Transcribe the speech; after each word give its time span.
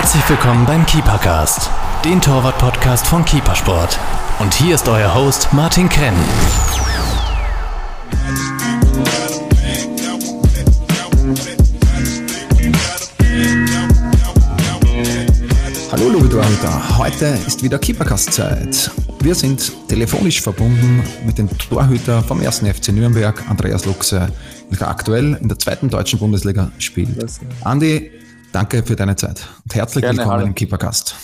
Herzlich 0.00 0.30
willkommen 0.30 0.64
beim 0.64 0.86
Keepercast, 0.86 1.68
den 2.06 2.22
Torwart-Podcast 2.22 3.06
von 3.06 3.22
Keepersport. 3.22 3.98
Und 4.38 4.54
hier 4.54 4.74
ist 4.74 4.88
euer 4.88 5.14
Host 5.14 5.52
Martin 5.52 5.90
Krenn. 5.90 6.14
Hallo 15.92 16.08
liebe 16.08 16.30
Torhüter, 16.30 16.98
heute 16.98 17.38
ist 17.46 17.62
wieder 17.62 17.78
Keepercast-Zeit. 17.78 18.90
Wir 19.20 19.34
sind 19.34 19.70
telefonisch 19.86 20.40
verbunden 20.40 21.02
mit 21.26 21.36
dem 21.36 21.50
Torhüter 21.58 22.22
vom 22.22 22.40
1. 22.40 22.60
FC 22.60 22.88
Nürnberg, 22.88 23.44
Andreas 23.50 23.84
Luxe, 23.84 24.32
welcher 24.70 24.88
aktuell 24.88 25.36
in 25.42 25.48
der 25.48 25.58
zweiten 25.58 25.90
deutschen 25.90 26.18
Bundesliga 26.18 26.72
spielt. 26.78 27.22
Andi, 27.64 28.10
danke 28.52 28.82
für 28.82 28.96
deine 28.96 29.16
Zeit 29.16 29.48
und 29.64 29.74
herzlich 29.74 30.02
Gerne, 30.02 30.18
willkommen 30.18 30.38
hallo. 30.38 30.46
im 30.46 30.54
Keepercast. 30.54 31.14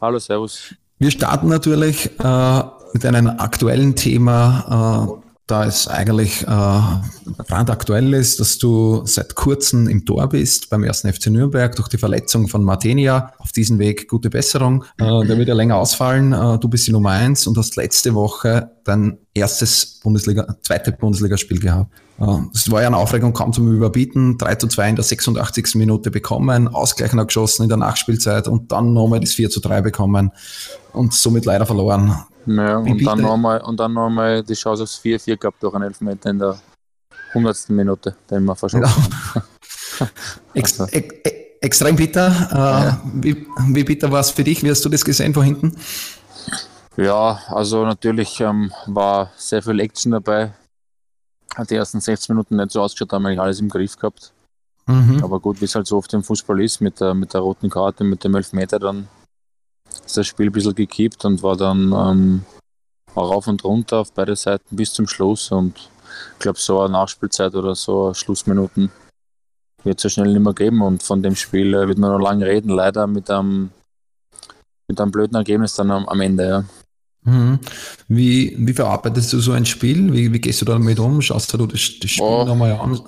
Hallo, 0.00 0.18
Servus. 0.18 0.74
Wir 0.98 1.10
starten 1.10 1.48
natürlich 1.48 2.10
äh, 2.20 2.62
mit 2.92 3.04
einem 3.04 3.28
aktuellen 3.28 3.96
Thema, 3.96 5.20
äh, 5.22 5.23
da 5.46 5.66
es 5.66 5.88
eigentlich 5.88 6.42
äh, 6.42 6.46
brandaktuell 6.46 8.14
ist, 8.14 8.40
dass 8.40 8.56
du 8.56 9.02
seit 9.04 9.34
kurzem 9.34 9.88
im 9.88 10.06
Tor 10.06 10.28
bist 10.30 10.70
beim 10.70 10.84
1. 10.84 11.02
FC 11.02 11.26
Nürnberg 11.26 11.76
durch 11.76 11.88
die 11.88 11.98
Verletzung 11.98 12.48
von 12.48 12.64
Martenia. 12.64 13.32
Auf 13.38 13.52
diesem 13.52 13.78
Weg 13.78 14.08
gute 14.08 14.30
Besserung. 14.30 14.84
Äh, 14.96 15.26
der 15.26 15.36
wird 15.36 15.48
ja 15.48 15.54
länger 15.54 15.76
ausfallen. 15.76 16.32
Äh, 16.32 16.58
du 16.58 16.68
bist 16.68 16.86
die 16.86 16.92
Nummer 16.92 17.10
eins 17.10 17.46
und 17.46 17.58
hast 17.58 17.76
letzte 17.76 18.14
Woche 18.14 18.70
dein 18.84 19.18
erstes 19.34 20.00
Bundesliga, 20.02 20.56
zweite 20.62 20.92
Bundesligaspiel 20.92 21.60
gehabt. 21.60 21.92
Äh, 22.18 22.38
Es 22.54 22.70
war 22.70 22.80
ja 22.80 22.86
eine 22.86 22.96
Aufregung 22.96 23.34
kaum 23.34 23.52
zum 23.52 23.70
Überbieten. 23.70 24.38
3 24.38 24.54
zu 24.54 24.68
2 24.68 24.88
in 24.88 24.96
der 24.96 25.04
86. 25.04 25.74
Minute 25.74 26.10
bekommen, 26.10 26.68
Ausgleich 26.68 27.12
noch 27.12 27.26
geschossen 27.26 27.64
in 27.64 27.68
der 27.68 27.78
Nachspielzeit 27.78 28.48
und 28.48 28.72
dann 28.72 28.94
nochmal 28.94 29.20
das 29.20 29.34
4 29.34 29.50
zu 29.50 29.60
3 29.60 29.82
bekommen 29.82 30.30
und 30.94 31.12
somit 31.12 31.44
leider 31.44 31.66
verloren. 31.66 32.16
Ja, 32.46 32.84
Wie 32.84 32.92
und, 32.92 33.04
dann 33.04 33.20
noch 33.20 33.36
mal, 33.36 33.60
und 33.60 33.78
dann 33.80 33.92
nochmal 33.92 34.42
die 34.42 34.54
Chance 34.54 34.82
aufs 34.82 35.00
4-4 35.02 35.36
gehabt 35.36 35.62
durch 35.62 35.74
einen 35.74 35.84
Elfmeter 35.84 36.30
in 36.30 36.38
der 36.38 36.58
100. 37.30 37.70
Minute, 37.70 38.16
den 38.30 38.44
wir 38.44 38.54
verschossen 38.54 38.88
haben. 38.88 39.48
Ex 40.54 40.80
Also. 40.80 40.92
ex 40.92 41.14
ex 41.24 41.44
extrem 41.60 41.96
bitter. 41.96 42.98
Äh, 43.02 43.08
wie, 43.14 43.46
wie 43.68 43.84
bitter 43.84 44.10
war 44.12 44.20
es 44.20 44.30
für 44.30 44.44
dich? 44.44 44.62
Wie 44.62 44.70
hast 44.70 44.84
du 44.84 44.88
das 44.90 45.04
gesehen 45.04 45.32
von 45.32 45.44
hinten? 45.44 45.74
Ja, 46.96 47.40
also 47.48 47.84
natürlich 47.84 48.38
ähm, 48.40 48.70
war 48.86 49.30
sehr 49.36 49.62
viel 49.62 49.80
Action 49.80 50.12
dabei. 50.12 50.52
Hat 51.54 51.70
die 51.70 51.76
ersten 51.76 52.00
16 52.00 52.34
Minuten 52.34 52.56
nicht 52.56 52.70
so 52.70 52.82
ausgeschaut, 52.82 53.12
haben 53.12 53.24
eigentlich 53.26 53.40
alles 53.40 53.60
im 53.60 53.68
Griff 53.68 53.96
gehabt. 53.96 54.32
Mhm. 54.86 55.24
Aber 55.24 55.40
gut, 55.40 55.60
wie 55.60 55.64
es 55.64 55.74
halt 55.74 55.86
so 55.86 55.96
oft 55.96 56.12
im 56.12 56.22
Fußball 56.22 56.60
ist, 56.60 56.80
mit 56.80 57.00
der, 57.00 57.14
mit 57.14 57.32
der 57.32 57.40
roten 57.40 57.70
Karte, 57.70 58.04
mit 58.04 58.22
dem 58.24 58.34
Elfmeter, 58.34 58.78
dann 58.78 59.08
ist 60.04 60.16
das 60.16 60.26
Spiel 60.26 60.46
ein 60.46 60.52
bisschen 60.52 60.74
gekippt 60.74 61.24
und 61.24 61.42
war 61.42 61.56
dann 61.56 61.92
ähm, 61.92 62.44
auch 63.14 63.30
rauf 63.30 63.46
und 63.46 63.64
runter 63.64 63.98
auf 63.98 64.12
beide 64.12 64.36
Seiten 64.36 64.76
bis 64.76 64.92
zum 64.92 65.06
Schluss. 65.06 65.50
Und 65.50 65.90
ich 66.34 66.38
glaube, 66.38 66.58
so 66.58 66.80
eine 66.80 66.92
Nachspielzeit 66.92 67.54
oder 67.54 67.74
so 67.74 68.12
Schlussminuten 68.14 68.90
wird 69.82 69.98
es 69.98 70.02
so 70.02 70.08
schnell 70.08 70.32
nicht 70.32 70.42
mehr 70.42 70.54
geben. 70.54 70.82
Und 70.82 71.02
von 71.02 71.22
dem 71.22 71.36
Spiel 71.36 71.74
äh, 71.74 71.88
wird 71.88 71.98
man 71.98 72.12
noch 72.12 72.24
lange 72.24 72.46
reden, 72.46 72.70
leider 72.70 73.06
mit 73.06 73.30
einem, 73.30 73.70
mit 74.88 75.00
einem 75.00 75.10
blöden 75.10 75.36
Ergebnis 75.36 75.74
dann 75.74 75.90
am, 75.90 76.06
am 76.08 76.20
Ende. 76.20 76.48
Ja. 76.48 76.64
Mhm. 77.24 77.58
Wie, 78.08 78.54
wie 78.58 78.72
verarbeitest 78.72 79.32
du 79.32 79.40
so 79.40 79.52
ein 79.52 79.64
Spiel? 79.64 80.12
Wie, 80.12 80.32
wie 80.32 80.40
gehst 80.40 80.60
du 80.60 80.66
damit 80.66 80.98
um? 80.98 81.22
Schaust 81.22 81.52
du 81.54 81.66
das, 81.66 81.80
das 82.00 82.10
Spiel 82.10 82.24
Oh. 82.24 82.44
nochmal 82.44 82.72
an? 82.72 83.00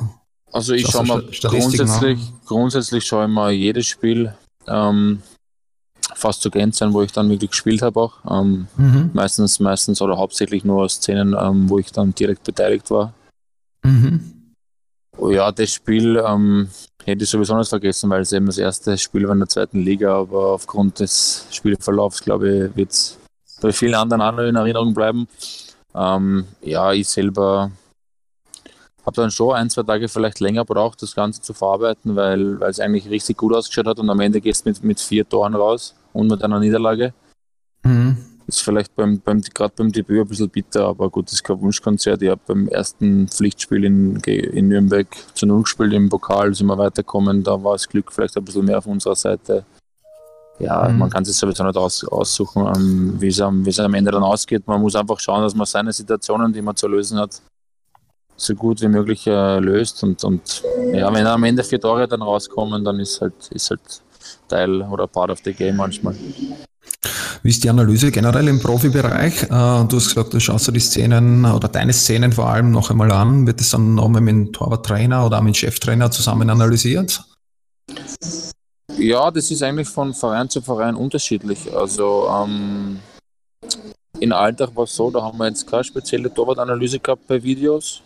Also 0.52 0.72
ich 0.72 0.86
schaue 0.88 1.04
mal 1.04 1.22
grundsätzlich, 1.42 2.18
grundsätzlich 2.46 3.04
schaue 3.04 3.26
ich 3.26 3.30
mal 3.30 3.52
jedes 3.52 3.86
Spiel 3.86 4.34
ähm, 4.66 5.20
fast 6.16 6.42
zu 6.42 6.50
Gänze 6.50 6.84
an, 6.84 6.92
wo 6.92 7.02
ich 7.02 7.12
dann 7.12 7.28
wirklich 7.28 7.50
gespielt 7.50 7.82
habe 7.82 8.00
auch. 8.00 8.14
Ähm, 8.28 8.66
Mhm. 8.76 9.10
meistens, 9.12 9.60
meistens 9.60 10.00
oder 10.00 10.16
hauptsächlich 10.16 10.64
nur 10.64 10.88
Szenen, 10.88 11.36
ähm, 11.38 11.68
wo 11.68 11.78
ich 11.78 11.92
dann 11.92 12.14
direkt 12.14 12.44
beteiligt 12.44 12.90
war. 12.90 13.12
Mhm. 13.84 14.32
Oh 15.18 15.30
ja, 15.30 15.50
das 15.52 15.72
Spiel 15.72 16.22
ähm, 16.26 16.68
hätte 17.04 17.24
ich 17.24 17.30
sowieso 17.30 17.56
nicht 17.56 17.68
vergessen, 17.68 18.10
weil 18.10 18.22
es 18.22 18.32
eben 18.32 18.46
das 18.46 18.58
erste 18.58 18.98
Spiel 18.98 19.24
war 19.26 19.32
in 19.32 19.38
der 19.40 19.48
zweiten 19.48 19.80
Liga, 19.80 20.18
aber 20.18 20.48
aufgrund 20.52 21.00
des 21.00 21.46
Spielverlaufs, 21.50 22.20
glaube 22.22 22.66
ich, 22.66 22.76
wird 22.76 22.90
es 22.90 23.18
bei 23.60 23.72
vielen 23.72 23.94
anderen 23.94 24.20
auch 24.20 24.32
noch 24.32 24.42
in 24.44 24.56
Erinnerung 24.56 24.92
bleiben. 24.92 25.26
Ähm, 25.94 26.44
ja, 26.60 26.92
ich 26.92 27.08
selber 27.08 27.70
habe 29.06 29.16
dann 29.16 29.30
schon 29.30 29.54
ein, 29.54 29.70
zwei 29.70 29.84
Tage 29.84 30.08
vielleicht 30.08 30.40
länger 30.40 30.64
braucht, 30.64 31.00
das 31.00 31.14
Ganze 31.14 31.40
zu 31.40 31.54
verarbeiten, 31.54 32.16
weil, 32.16 32.58
weil 32.60 32.70
es 32.70 32.80
eigentlich 32.80 33.08
richtig 33.08 33.36
gut 33.38 33.54
ausgeschaut 33.54 33.86
hat 33.86 33.98
und 33.98 34.10
am 34.10 34.20
Ende 34.20 34.40
gehst 34.40 34.66
du 34.66 34.70
mit, 34.70 34.82
mit 34.82 35.00
vier 35.00 35.26
Toren 35.26 35.54
raus 35.54 35.94
und 36.16 36.28
mit 36.28 36.42
einer 36.42 36.58
Niederlage. 36.60 37.12
Mhm. 37.84 38.16
Ist 38.48 38.62
vielleicht 38.62 38.94
beim, 38.94 39.20
beim, 39.20 39.40
gerade 39.40 39.74
beim 39.76 39.90
Debüt 39.90 40.20
ein 40.20 40.28
bisschen 40.28 40.48
bitter, 40.48 40.86
aber 40.86 41.10
gut, 41.10 41.26
das 41.26 41.34
ist 41.34 41.44
kein 41.44 41.60
Wunschkonzert. 41.60 42.22
Ich 42.22 42.30
habe 42.30 42.40
beim 42.46 42.68
ersten 42.68 43.26
Pflichtspiel 43.28 43.84
in, 43.84 44.16
in 44.20 44.68
Nürnberg 44.68 45.08
zu 45.34 45.46
Null 45.46 45.62
gespielt 45.62 45.92
im 45.92 46.08
Pokal, 46.08 46.54
sind 46.54 46.68
wir 46.68 46.78
weitergekommen. 46.78 47.42
Da 47.42 47.62
war 47.62 47.72
das 47.72 47.88
Glück 47.88 48.12
vielleicht 48.12 48.36
ein 48.36 48.44
bisschen 48.44 48.64
mehr 48.64 48.78
auf 48.78 48.86
unserer 48.86 49.16
Seite. 49.16 49.64
Ja, 50.58 50.88
Mhm. 50.88 50.98
man 50.98 51.10
kann 51.10 51.24
sich 51.24 51.36
sowieso 51.36 51.64
nicht 51.64 51.76
aus, 51.76 52.04
aussuchen, 52.04 52.66
ähm, 52.74 53.14
wie 53.20 53.28
es 53.28 53.40
am, 53.40 53.64
wie 53.66 53.70
es 53.70 53.80
am 53.80 53.92
Ende 53.94 54.10
dann 54.12 54.22
ausgeht. 54.22 54.66
Man 54.66 54.80
muss 54.80 54.94
einfach 54.94 55.18
schauen, 55.20 55.42
dass 55.42 55.54
man 55.54 55.66
seine 55.66 55.92
Situationen, 55.92 56.52
die 56.52 56.62
man 56.62 56.76
zu 56.76 56.86
lösen 56.88 57.18
hat, 57.18 57.42
so 58.36 58.54
gut 58.54 58.80
wie 58.80 58.88
möglich 58.88 59.26
äh, 59.26 59.58
löst. 59.58 60.02
Und, 60.02 60.22
und 60.24 60.62
ja, 60.92 61.12
wenn 61.12 61.26
am 61.26 61.44
Ende 61.44 61.64
vier 61.64 61.80
Tore 61.80 62.06
dann 62.06 62.22
rauskommen, 62.22 62.84
dann 62.84 63.00
ist 63.00 63.20
halt, 63.20 63.34
ist 63.50 63.70
halt 63.70 63.80
Teil 64.48 64.82
oder 64.82 65.06
Part 65.06 65.30
of 65.30 65.40
the 65.44 65.52
Game 65.52 65.76
manchmal. 65.76 66.14
Wie 67.42 67.50
ist 67.50 67.62
die 67.62 67.70
Analyse 67.70 68.10
generell 68.10 68.48
im 68.48 68.60
Profibereich? 68.60 69.44
Äh, 69.44 69.48
du 69.48 69.96
hast 69.96 70.08
gesagt, 70.08 70.34
du 70.34 70.40
schaust 70.40 70.68
dir 70.68 70.72
die 70.72 70.80
Szenen 70.80 71.44
oder 71.44 71.68
deine 71.68 71.92
Szenen 71.92 72.32
vor 72.32 72.48
allem 72.48 72.70
noch 72.70 72.90
einmal 72.90 73.12
an. 73.12 73.46
Wird 73.46 73.60
das 73.60 73.70
dann 73.70 73.94
nochmal 73.94 74.20
mit 74.20 74.32
dem 74.32 74.52
Torwarttrainer 74.52 75.24
oder 75.26 75.40
mit 75.42 75.54
dem 75.54 75.58
Cheftrainer 75.58 76.10
zusammen 76.10 76.50
analysiert? 76.50 77.24
Ja, 78.98 79.30
das 79.30 79.50
ist 79.50 79.62
eigentlich 79.62 79.88
von 79.88 80.14
Verein 80.14 80.48
zu 80.48 80.62
Verein 80.62 80.94
unterschiedlich. 80.94 81.72
Also 81.74 82.28
ähm, 82.28 82.98
in 84.18 84.32
Alltag 84.32 84.74
war 84.74 84.84
es 84.84 84.94
so, 84.94 85.10
da 85.10 85.22
haben 85.22 85.38
wir 85.38 85.48
jetzt 85.48 85.66
keine 85.66 85.84
spezielle 85.84 86.32
Torwartanalyse 86.32 86.98
gehabt 86.98 87.26
bei 87.26 87.42
Videos. 87.42 88.02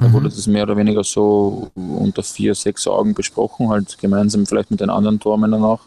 Da 0.00 0.08
Mhm. 0.08 0.12
wurde 0.12 0.28
das 0.28 0.46
mehr 0.46 0.62
oder 0.62 0.76
weniger 0.76 1.02
so 1.04 1.70
unter 1.74 2.22
vier, 2.22 2.54
sechs 2.54 2.86
Augen 2.86 3.14
besprochen, 3.14 3.68
halt 3.68 3.98
gemeinsam 3.98 4.46
vielleicht 4.46 4.70
mit 4.70 4.80
den 4.80 4.90
anderen 4.90 5.18
Tormännern 5.18 5.64
auch. 5.64 5.80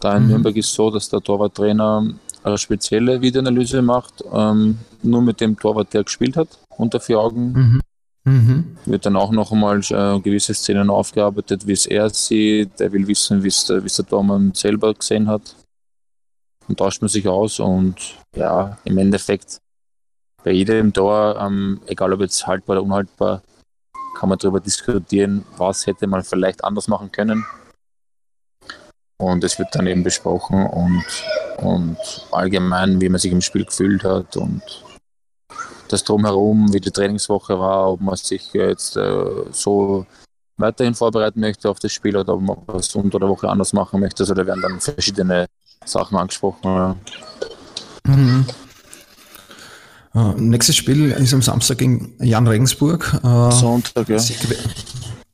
Da 0.00 0.16
in 0.16 0.24
Mhm. 0.24 0.28
Nürnberg 0.30 0.56
ist 0.56 0.72
so, 0.72 0.90
dass 0.90 1.08
der 1.08 1.20
Torwarttrainer 1.20 2.06
eine 2.42 2.58
spezielle 2.58 3.20
Videoanalyse 3.22 3.82
macht, 3.82 4.22
ähm, 4.32 4.78
nur 5.02 5.22
mit 5.22 5.40
dem 5.40 5.58
Torwart, 5.58 5.92
der 5.94 6.04
gespielt 6.04 6.36
hat, 6.36 6.48
unter 6.76 7.00
vier 7.00 7.18
Augen 7.20 7.52
Mhm. 7.52 7.80
Mhm. 8.24 8.76
wird 8.86 9.06
dann 9.06 9.16
auch 9.16 9.30
noch 9.30 9.52
einmal 9.52 9.78
äh, 9.78 10.20
gewisse 10.20 10.52
Szenen 10.52 10.90
aufgearbeitet, 10.90 11.66
wie 11.66 11.72
es 11.72 11.86
er 11.86 12.10
sieht. 12.10 12.80
Er 12.80 12.90
will 12.92 13.06
wissen, 13.06 13.42
wie 13.44 13.48
es 13.48 13.64
der, 13.66 13.82
wie 13.82 13.86
es 13.86 13.94
der 13.96 14.06
Tormann 14.06 14.52
selber 14.54 14.92
gesehen 14.94 15.28
hat. 15.28 15.54
Und 16.68 16.78
tauscht 16.78 17.00
man 17.00 17.08
sich 17.08 17.28
aus 17.28 17.60
und 17.60 17.94
ja, 18.34 18.76
im 18.84 18.98
Endeffekt 18.98 19.58
bei 20.46 20.52
jedem 20.52 20.92
Tor, 20.92 21.36
ähm, 21.40 21.80
egal 21.86 22.12
ob 22.12 22.20
jetzt 22.20 22.46
haltbar 22.46 22.76
oder 22.76 22.84
unhaltbar, 22.84 23.42
kann 24.16 24.28
man 24.28 24.38
darüber 24.38 24.60
diskutieren, 24.60 25.44
was 25.56 25.88
hätte 25.88 26.06
man 26.06 26.22
vielleicht 26.22 26.62
anders 26.62 26.86
machen 26.86 27.10
können. 27.10 27.44
Und 29.18 29.42
es 29.42 29.58
wird 29.58 29.74
dann 29.74 29.88
eben 29.88 30.04
besprochen 30.04 30.64
und, 30.64 31.04
und 31.56 31.98
allgemein, 32.30 33.00
wie 33.00 33.08
man 33.08 33.18
sich 33.18 33.32
im 33.32 33.40
Spiel 33.40 33.64
gefühlt 33.64 34.04
hat 34.04 34.36
und 34.36 34.62
das 35.88 36.04
drumherum, 36.04 36.72
wie 36.72 36.80
die 36.80 36.92
Trainingswoche 36.92 37.58
war, 37.58 37.90
ob 37.90 38.00
man 38.00 38.14
sich 38.14 38.52
jetzt 38.52 38.96
äh, 38.96 39.50
so 39.50 40.06
weiterhin 40.58 40.94
vorbereiten 40.94 41.40
möchte 41.40 41.68
auf 41.68 41.80
das 41.80 41.90
Spiel 41.90 42.16
oder 42.16 42.34
ob 42.34 42.42
man 42.42 42.58
was 42.66 42.94
unter 42.94 43.18
der 43.18 43.28
Woche 43.28 43.48
anders 43.48 43.72
machen 43.72 43.98
möchte. 43.98 44.22
Also 44.22 44.34
da 44.34 44.46
werden 44.46 44.62
dann 44.62 44.78
verschiedene 44.78 45.46
Sachen 45.84 46.16
angesprochen. 46.16 46.60
Ja. 46.62 46.96
Mhm. 48.06 48.46
Äh, 50.16 50.32
nächstes 50.40 50.76
Spiel 50.76 51.10
ist 51.10 51.34
am 51.34 51.42
Samstag 51.42 51.78
gegen 51.78 52.14
Jan 52.20 52.48
Regensburg. 52.48 53.20
Äh, 53.22 53.50
Sonntag, 53.52 54.08
ja. 54.08 54.18
Sieg, 54.18 54.38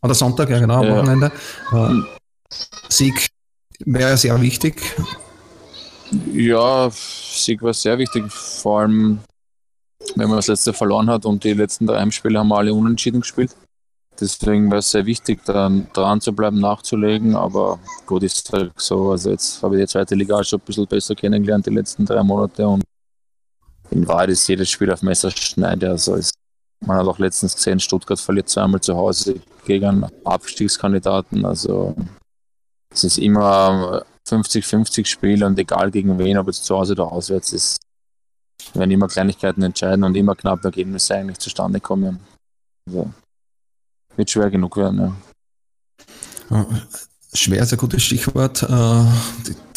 oder 0.02 0.14
Sonntag, 0.14 0.50
ja 0.50 0.58
genau, 0.58 0.80
am 0.80 0.86
Ja. 0.86 0.96
Wochenende. 0.96 1.32
Äh, 1.72 1.88
Sieg 2.88 3.28
wäre 3.84 4.16
sehr 4.16 4.40
wichtig. 4.40 4.82
Ja, 6.32 6.90
Sieg 6.90 7.62
war 7.62 7.72
sehr 7.72 7.96
wichtig, 7.98 8.30
vor 8.32 8.80
allem 8.80 9.20
wenn 10.16 10.28
man 10.28 10.38
das 10.38 10.48
letzte 10.48 10.72
verloren 10.72 11.08
hat 11.08 11.24
und 11.24 11.44
die 11.44 11.52
letzten 11.52 11.86
drei 11.86 12.00
Heimspiele 12.00 12.38
haben 12.38 12.48
wir 12.48 12.58
alle 12.58 12.74
unentschieden 12.74 13.20
gespielt. 13.20 13.54
Deswegen 14.20 14.70
war 14.70 14.78
es 14.78 14.90
sehr 14.90 15.06
wichtig, 15.06 15.44
dann 15.44 15.86
dran 15.92 16.20
zu 16.20 16.32
bleiben, 16.32 16.60
nachzulegen. 16.60 17.34
Aber 17.34 17.78
gut, 18.04 18.22
ist 18.24 18.52
halt 18.52 18.72
so. 18.76 19.12
Also 19.12 19.30
jetzt 19.30 19.62
habe 19.62 19.76
ich 19.76 19.82
die 19.84 19.88
zweite 19.88 20.14
Liga 20.16 20.42
schon 20.44 20.58
ein 20.58 20.64
bisschen 20.66 20.86
besser 20.86 21.14
kennengelernt, 21.14 21.66
die 21.66 21.70
letzten 21.70 22.04
drei 22.04 22.22
Monate. 22.22 22.66
Und 22.66 22.82
in 23.92 24.08
Wahrheit 24.08 24.30
ist 24.30 24.48
jedes 24.48 24.70
Spiel 24.70 24.90
auf 24.90 25.02
Messerschneide. 25.02 25.90
Also 25.90 26.16
es, 26.16 26.30
man 26.80 26.98
hat 26.98 27.06
auch 27.06 27.18
letztens 27.18 27.54
gesehen, 27.54 27.78
Stuttgart 27.78 28.18
verliert 28.18 28.48
zweimal 28.48 28.80
zu 28.80 28.96
Hause 28.96 29.40
gegen 29.64 29.86
einen 29.86 30.06
Abstiegskandidaten. 30.24 31.44
Also 31.44 31.94
es 32.90 33.04
ist 33.04 33.18
immer 33.18 34.04
50-50 34.28 35.06
Spiel 35.06 35.44
und 35.44 35.58
egal 35.58 35.90
gegen 35.90 36.18
wen, 36.18 36.38
ob 36.38 36.46
jetzt 36.46 36.64
zu 36.64 36.76
Hause 36.76 36.92
oder 36.92 37.10
auswärts 37.10 37.52
ist, 37.52 37.76
werden 38.74 38.90
immer 38.90 39.08
Kleinigkeiten 39.08 39.62
entscheiden 39.62 40.04
und 40.04 40.16
immer 40.16 40.34
knappe 40.34 40.64
Ergebnisse 40.64 41.14
eigentlich 41.14 41.38
zustande 41.38 41.80
kommen. 41.80 42.20
Also, 42.86 43.12
wird 44.16 44.30
schwer 44.30 44.50
genug 44.50 44.76
werden. 44.76 45.16
Ja. 46.50 46.66
Schwer 47.34 47.62
ist 47.62 47.72
ein 47.72 47.78
gutes 47.78 48.02
Stichwort. 48.02 48.62
Äh, 48.62 49.04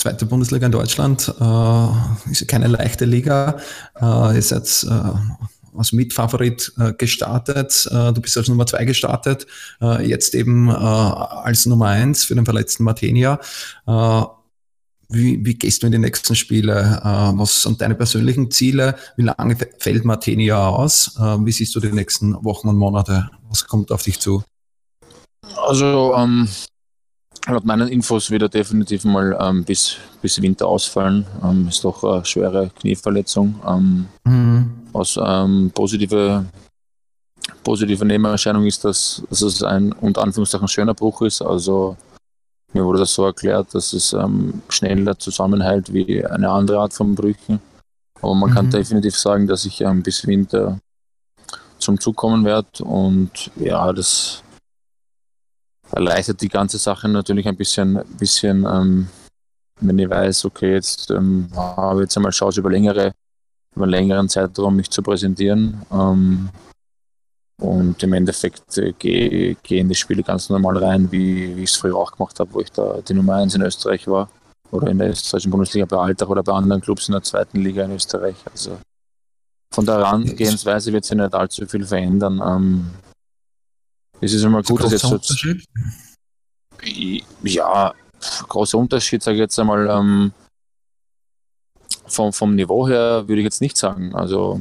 zweite 0.05 0.27
Bundesliga 0.27 0.67
in 0.67 0.71
Deutschland 0.71 1.33
äh, 1.41 2.31
ist 2.31 2.47
keine 2.47 2.67
leichte 2.67 3.05
Liga. 3.05 3.57
Ihr 3.99 4.41
seid 4.41 4.85
als 5.77 5.91
Mitfavorit 5.91 6.73
gestartet. 6.99 7.89
Du 7.91 8.21
bist 8.21 8.37
als 8.37 8.47
Nummer 8.47 8.67
zwei 8.67 8.85
gestartet. 8.85 9.47
Jetzt 10.03 10.35
eben 10.35 10.69
als 10.69 11.65
Nummer 11.65 11.87
eins 11.87 12.23
für 12.23 12.35
den 12.35 12.45
verletzten 12.45 12.83
Martenia. 12.83 13.39
Wie, 15.09 15.43
wie 15.43 15.55
gehst 15.55 15.81
du 15.81 15.87
in 15.87 15.91
die 15.91 15.97
nächsten 15.97 16.35
Spiele? 16.35 17.01
Was 17.35 17.63
sind 17.63 17.81
deine 17.81 17.95
persönlichen 17.95 18.51
Ziele? 18.51 18.95
Wie 19.17 19.23
lange 19.23 19.57
fällt 19.79 20.05
Martenia 20.05 20.67
aus? 20.67 21.15
Wie 21.17 21.51
siehst 21.51 21.73
du 21.73 21.79
die 21.79 21.91
nächsten 21.91 22.43
Wochen 22.45 22.67
und 22.67 22.77
Monate? 22.77 23.31
Was 23.49 23.65
kommt 23.65 23.91
auf 23.91 24.03
dich 24.03 24.19
zu? 24.19 24.43
Also 25.67 26.13
ähm, 26.15 26.47
Laut 27.47 27.63
meinen 27.63 27.87
Infos 27.89 28.31
wird 28.31 28.41
er 28.41 28.49
definitiv 28.49 29.03
mal 29.05 29.37
ähm, 29.39 29.63
bis, 29.63 29.97
bis 30.21 30.41
Winter 30.41 30.67
ausfallen. 30.67 31.27
Ähm, 31.43 31.67
ist 31.67 31.83
doch 31.83 32.03
eine 32.03 32.25
schwere 32.25 32.71
Knieverletzung. 32.79 33.59
Ähm, 33.67 34.07
mhm. 34.23 34.71
Aus 34.93 35.19
ähm, 35.23 35.71
positive, 35.73 36.45
positive 37.63 38.03
Nebenerscheinung 38.03 38.65
ist, 38.65 38.83
dass, 38.83 39.21
dass 39.29 39.41
es 39.41 39.61
ein 39.61 39.91
unter 39.91 40.23
Anführungszeichen 40.23 40.67
schöner 40.67 40.95
Bruch 40.95 41.21
ist. 41.21 41.43
Also 41.43 41.95
mir 42.73 42.83
wurde 42.83 42.99
das 42.99 43.13
so 43.13 43.25
erklärt, 43.25 43.75
dass 43.75 43.93
es 43.93 44.13
ähm, 44.13 44.61
schneller 44.69 45.17
zusammenhält 45.19 45.93
wie 45.93 46.25
eine 46.25 46.49
andere 46.49 46.79
Art 46.79 46.93
von 46.93 47.13
Brüchen. 47.13 47.61
Aber 48.21 48.33
man 48.33 48.49
mhm. 48.49 48.53
kann 48.55 48.69
definitiv 48.71 49.15
sagen, 49.15 49.45
dass 49.45 49.65
ich 49.65 49.81
ähm, 49.81 50.01
bis 50.01 50.25
Winter 50.25 50.79
zum 51.77 51.99
Zug 51.99 52.15
kommen 52.15 52.43
werde. 52.43 52.83
Und 52.83 53.51
ja, 53.55 53.93
das 53.93 54.41
erleichtert 55.95 56.41
die 56.41 56.49
ganze 56.49 56.77
Sache 56.77 57.07
natürlich 57.07 57.47
ein 57.47 57.55
bisschen, 57.55 58.01
bisschen 58.19 58.65
ähm, 58.65 59.07
wenn 59.79 59.97
ich 59.97 60.09
weiß, 60.09 60.45
okay, 60.45 60.73
jetzt 60.73 61.09
ähm, 61.09 61.47
habe 61.55 62.01
ich 62.01 62.05
jetzt 62.05 62.17
einmal 62.17 62.31
Chance 62.31 62.59
über 62.59 62.69
längere, 62.69 63.11
über 63.75 63.85
einen 63.85 63.91
längeren 63.91 64.29
Zeitraum 64.29 64.75
mich 64.75 64.89
zu 64.89 65.01
präsentieren. 65.01 65.81
Ähm, 65.91 66.49
und 67.61 68.03
im 68.03 68.13
Endeffekt 68.13 68.77
äh, 68.77 68.91
gehe 68.91 69.55
geh 69.63 69.79
in 69.79 69.87
die 69.87 69.95
Spiele 69.95 70.23
ganz 70.23 70.49
normal 70.49 70.77
rein, 70.77 71.11
wie, 71.11 71.55
wie 71.55 71.63
ich 71.63 71.69
es 71.69 71.77
früher 71.77 71.95
auch 71.95 72.11
gemacht 72.11 72.37
habe, 72.39 72.53
wo 72.53 72.59
ich 72.59 72.71
da 72.71 72.99
die 73.07 73.13
Nummer 73.13 73.35
1 73.35 73.55
in 73.55 73.61
Österreich 73.61 74.07
war. 74.07 74.29
Oder 74.71 74.89
in 74.89 74.97
der 74.97 75.11
österreichischen 75.11 75.51
Bundesliga 75.51 75.85
bei 75.85 75.97
Altach 75.97 76.27
oder 76.27 76.43
bei 76.43 76.51
anderen 76.51 76.81
Clubs 76.81 77.07
in 77.07 77.13
der 77.13 77.23
zweiten 77.23 77.61
Liga 77.61 77.85
in 77.85 77.91
Österreich. 77.91 78.35
Also 78.51 78.77
von 79.71 79.85
der 79.85 79.95
Herangehensweise 79.95 80.91
wird 80.91 81.05
sich 81.05 81.15
nicht 81.15 81.33
allzu 81.33 81.65
viel 81.65 81.85
verändern. 81.85 82.41
Ähm, 82.45 82.91
es 84.21 84.33
ist 84.33 84.43
immer 84.43 84.63
gut, 84.63 84.83
dass 84.83 84.91
jetzt. 84.91 85.05
Unterschied? 85.05 85.65
Ja, 87.43 87.93
großer 88.47 88.77
Unterschied, 88.77 89.23
sage 89.23 89.35
ich 89.35 89.41
jetzt 89.41 89.59
einmal. 89.59 89.87
Ähm, 89.89 90.31
vom, 92.07 92.33
vom 92.33 92.55
Niveau 92.55 92.87
her 92.87 93.27
würde 93.27 93.41
ich 93.41 93.45
jetzt 93.45 93.61
nicht 93.61 93.77
sagen. 93.77 94.13
Also 94.15 94.59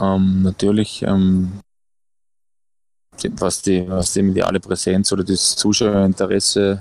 ähm, 0.00 0.42
natürlich, 0.42 1.02
ähm, 1.02 1.60
was, 3.32 3.62
die, 3.62 3.88
was 3.88 4.12
die 4.12 4.22
mediale 4.22 4.60
Präsenz 4.60 5.12
oder 5.12 5.24
das 5.24 5.56
Zuschauerinteresse 5.56 6.80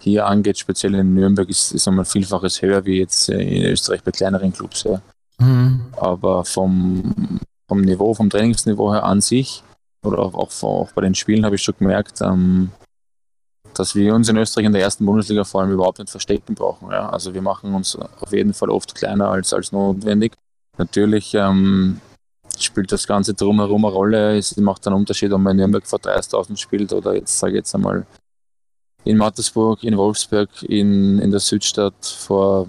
hier 0.00 0.26
angeht, 0.26 0.58
speziell 0.58 0.94
in 0.94 1.14
Nürnberg, 1.14 1.48
ist, 1.48 1.72
ist 1.72 1.88
einmal 1.88 2.04
vielfaches 2.04 2.62
höher 2.62 2.84
wie 2.84 2.98
jetzt 2.98 3.28
in 3.28 3.64
Österreich 3.64 4.02
bei 4.02 4.12
kleineren 4.12 4.52
Clubs. 4.52 4.84
Ja. 4.84 5.00
Mhm. 5.38 5.86
Aber 5.96 6.44
vom, 6.44 7.40
vom 7.66 7.80
Niveau, 7.80 8.14
vom 8.14 8.30
Trainingsniveau 8.30 8.92
her 8.92 9.04
an 9.04 9.20
sich 9.20 9.64
oder 10.06 10.18
auch, 10.20 10.34
auch, 10.34 10.92
bei 10.92 11.02
den 11.02 11.14
Spielen 11.14 11.44
habe 11.44 11.56
ich 11.56 11.62
schon 11.62 11.74
gemerkt, 11.78 12.20
ähm, 12.20 12.70
dass 13.74 13.94
wir 13.94 14.14
uns 14.14 14.28
in 14.28 14.36
Österreich 14.36 14.66
in 14.66 14.72
der 14.72 14.82
ersten 14.82 15.04
Bundesliga 15.04 15.44
vor 15.44 15.60
allem 15.60 15.72
überhaupt 15.72 15.98
nicht 15.98 16.10
verstecken 16.10 16.54
brauchen. 16.54 16.90
Ja? 16.90 17.08
Also 17.08 17.34
wir 17.34 17.42
machen 17.42 17.74
uns 17.74 17.96
auf 17.96 18.32
jeden 18.32 18.54
Fall 18.54 18.70
oft 18.70 18.94
kleiner 18.94 19.28
als, 19.28 19.52
als 19.52 19.72
notwendig. 19.72 20.32
Natürlich 20.78 21.34
ähm, 21.34 22.00
spielt 22.58 22.92
das 22.92 23.06
Ganze 23.06 23.34
drumherum 23.34 23.84
eine 23.84 23.94
Rolle. 23.94 24.36
Es 24.36 24.56
macht 24.56 24.86
einen 24.86 24.96
Unterschied, 24.96 25.32
ob 25.32 25.40
man 25.40 25.52
in 25.52 25.58
Nürnberg 25.58 25.86
vor 25.86 25.98
30.000 25.98 26.56
spielt 26.56 26.92
oder 26.92 27.14
jetzt 27.14 27.38
sage 27.38 27.52
ich 27.52 27.58
jetzt 27.58 27.74
einmal 27.74 28.06
in 29.04 29.16
Mattersburg, 29.16 29.84
in 29.84 29.96
Wolfsberg, 29.96 30.62
in, 30.62 31.18
in 31.18 31.30
der 31.30 31.40
Südstadt 31.40 32.04
vor 32.04 32.66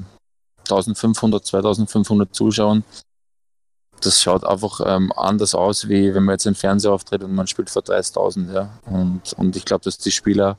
1500, 0.70 1.46
2500 1.46 2.36
Zuschauern 2.36 2.84
das 4.02 4.22
schaut 4.22 4.44
einfach 4.46 4.80
ähm, 4.86 5.12
anders 5.16 5.56
aus, 5.56 5.88
wie 5.88 6.14
wenn 6.14 6.24
man 6.24 6.34
jetzt 6.34 6.46
im 6.46 6.56
Fernseher 6.56 6.94
auftritt 6.94 7.24
und 7.24 7.34
man 7.34 7.48
spielt 7.48 7.70
vor 7.70 7.82
30.000. 7.82 8.54
Ja. 8.54 8.70
Und, 8.86 9.34
und 9.38 9.56
ich 9.56 9.66
glaube, 9.66 9.84
dass 9.84 9.98
die 9.98 10.12
Spieler 10.12 10.58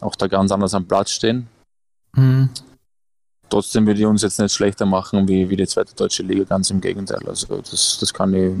auch 0.00 0.14
da 0.16 0.26
ganz 0.26 0.52
anders 0.52 0.74
am 0.74 0.86
Platz 0.86 1.10
stehen. 1.10 1.48
Mhm. 2.14 2.50
Trotzdem 3.48 3.86
würde 3.86 4.00
ich 4.00 4.06
uns 4.06 4.22
jetzt 4.22 4.38
nicht 4.38 4.52
schlechter 4.52 4.84
machen 4.84 5.26
wie, 5.26 5.48
wie 5.48 5.56
die 5.56 5.66
zweite 5.66 5.94
deutsche 5.94 6.22
Liga, 6.22 6.44
ganz 6.44 6.70
im 6.70 6.80
Gegenteil. 6.80 7.26
Also 7.26 7.62
das, 7.62 7.98
das 7.98 8.12
kann 8.12 8.34
ich 8.34 8.54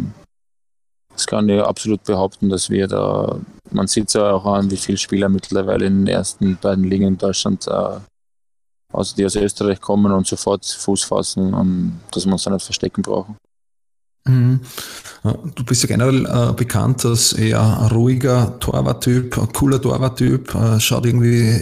das 1.18 1.26
kann 1.26 1.48
ich 1.48 1.60
absolut 1.60 2.04
behaupten, 2.04 2.48
dass 2.48 2.70
wir 2.70 2.86
da, 2.86 3.40
man 3.72 3.88
sieht 3.88 4.14
ja 4.14 4.30
auch 4.30 4.46
an, 4.46 4.70
wie 4.70 4.76
viele 4.76 4.98
Spieler 4.98 5.28
mittlerweile 5.28 5.86
in 5.86 6.04
den 6.04 6.14
ersten 6.14 6.56
beiden 6.56 6.84
Ligen 6.84 7.08
in 7.08 7.18
Deutschland, 7.18 7.66
äh, 7.66 7.98
also 8.92 9.16
die 9.16 9.26
aus 9.26 9.34
Österreich 9.34 9.80
kommen 9.80 10.12
und 10.12 10.28
sofort 10.28 10.64
Fuß 10.64 11.02
fassen, 11.02 11.54
um, 11.54 12.00
dass 12.12 12.24
wir 12.24 12.32
uns 12.32 12.44
da 12.44 12.52
nicht 12.52 12.64
verstecken 12.64 13.02
brauchen. 13.02 13.36
Mhm. 14.24 14.60
Du 15.54 15.64
bist 15.64 15.82
ja 15.82 15.88
generell 15.88 16.26
äh, 16.26 16.52
bekannt 16.52 17.04
als 17.04 17.32
eher 17.32 17.88
ruhiger 17.92 18.58
Torwarttyp, 18.60 19.38
ein 19.38 19.52
cooler 19.52 19.80
Torwarttyp, 19.80 20.54
äh, 20.54 20.80
schaut 20.80 21.06
irgendwie 21.06 21.60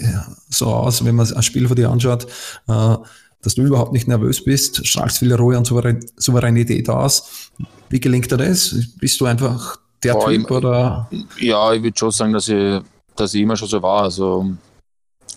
so 0.48 0.66
aus, 0.66 1.04
wenn 1.04 1.14
man 1.14 1.32
ein 1.32 1.42
Spiel 1.42 1.68
von 1.68 1.76
dir 1.76 1.90
anschaut, 1.90 2.26
äh, 2.68 2.96
dass 3.42 3.54
du 3.54 3.62
überhaupt 3.62 3.92
nicht 3.92 4.08
nervös 4.08 4.42
bist, 4.42 4.86
strahlst 4.86 5.18
viel 5.18 5.32
Ruhe 5.32 5.56
und 5.56 5.66
Souveränität 5.66 6.88
aus. 6.88 7.50
Wie 7.88 8.00
gelingt 8.00 8.30
dir 8.30 8.36
das? 8.36 8.74
Bist 8.98 9.20
du 9.20 9.26
einfach 9.26 9.76
der 10.02 10.14
Boah, 10.14 10.28
Typ 10.28 10.42
ich, 10.42 10.50
oder? 10.50 11.08
Ja, 11.38 11.72
ich 11.72 11.82
würde 11.82 11.96
schon 11.96 12.10
sagen, 12.10 12.32
dass 12.32 12.48
ich, 12.48 12.82
dass 13.14 13.34
ich 13.34 13.42
immer 13.42 13.56
schon 13.56 13.68
so 13.68 13.80
war. 13.82 14.02
Also 14.02 14.50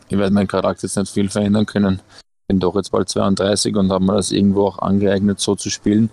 ich 0.07 0.17
werde 0.17 0.33
meinen 0.33 0.47
Charakter 0.47 0.87
jetzt 0.87 0.97
nicht 0.97 1.13
viel 1.13 1.29
verändern 1.29 1.65
können. 1.65 2.01
Bin 2.47 2.59
doch 2.59 2.75
jetzt 2.75 2.91
bald 2.91 3.09
32 3.09 3.75
und 3.75 3.91
habe 3.91 4.03
mir 4.03 4.15
das 4.15 4.31
irgendwo 4.31 4.67
auch 4.67 4.79
angeeignet, 4.79 5.39
so 5.39 5.55
zu 5.55 5.69
spielen. 5.69 6.09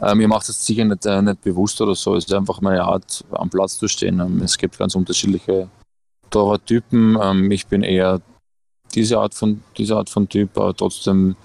Äh, 0.00 0.14
mir 0.14 0.28
macht 0.28 0.48
es 0.48 0.64
sicher 0.64 0.84
nicht, 0.84 1.04
äh, 1.06 1.20
nicht 1.20 1.42
bewusst 1.42 1.80
oder 1.80 1.94
so. 1.94 2.16
Es 2.16 2.24
ist 2.24 2.32
einfach 2.32 2.60
meine 2.60 2.82
Art, 2.82 3.24
am 3.30 3.50
Platz 3.50 3.78
zu 3.78 3.88
stehen. 3.88 4.20
Ähm, 4.20 4.40
es 4.42 4.56
gibt 4.56 4.78
ganz 4.78 4.94
unterschiedliche 4.94 5.68
Torwarttypen. 6.30 7.18
Ähm, 7.20 7.50
ich 7.50 7.66
bin 7.66 7.82
eher 7.82 8.20
diese 8.94 9.18
Art 9.18 9.34
von, 9.34 9.62
diese 9.76 9.96
Art 9.96 10.08
von 10.08 10.28
Typ, 10.28 10.56
aber 10.56 10.74
trotzdem 10.74 11.36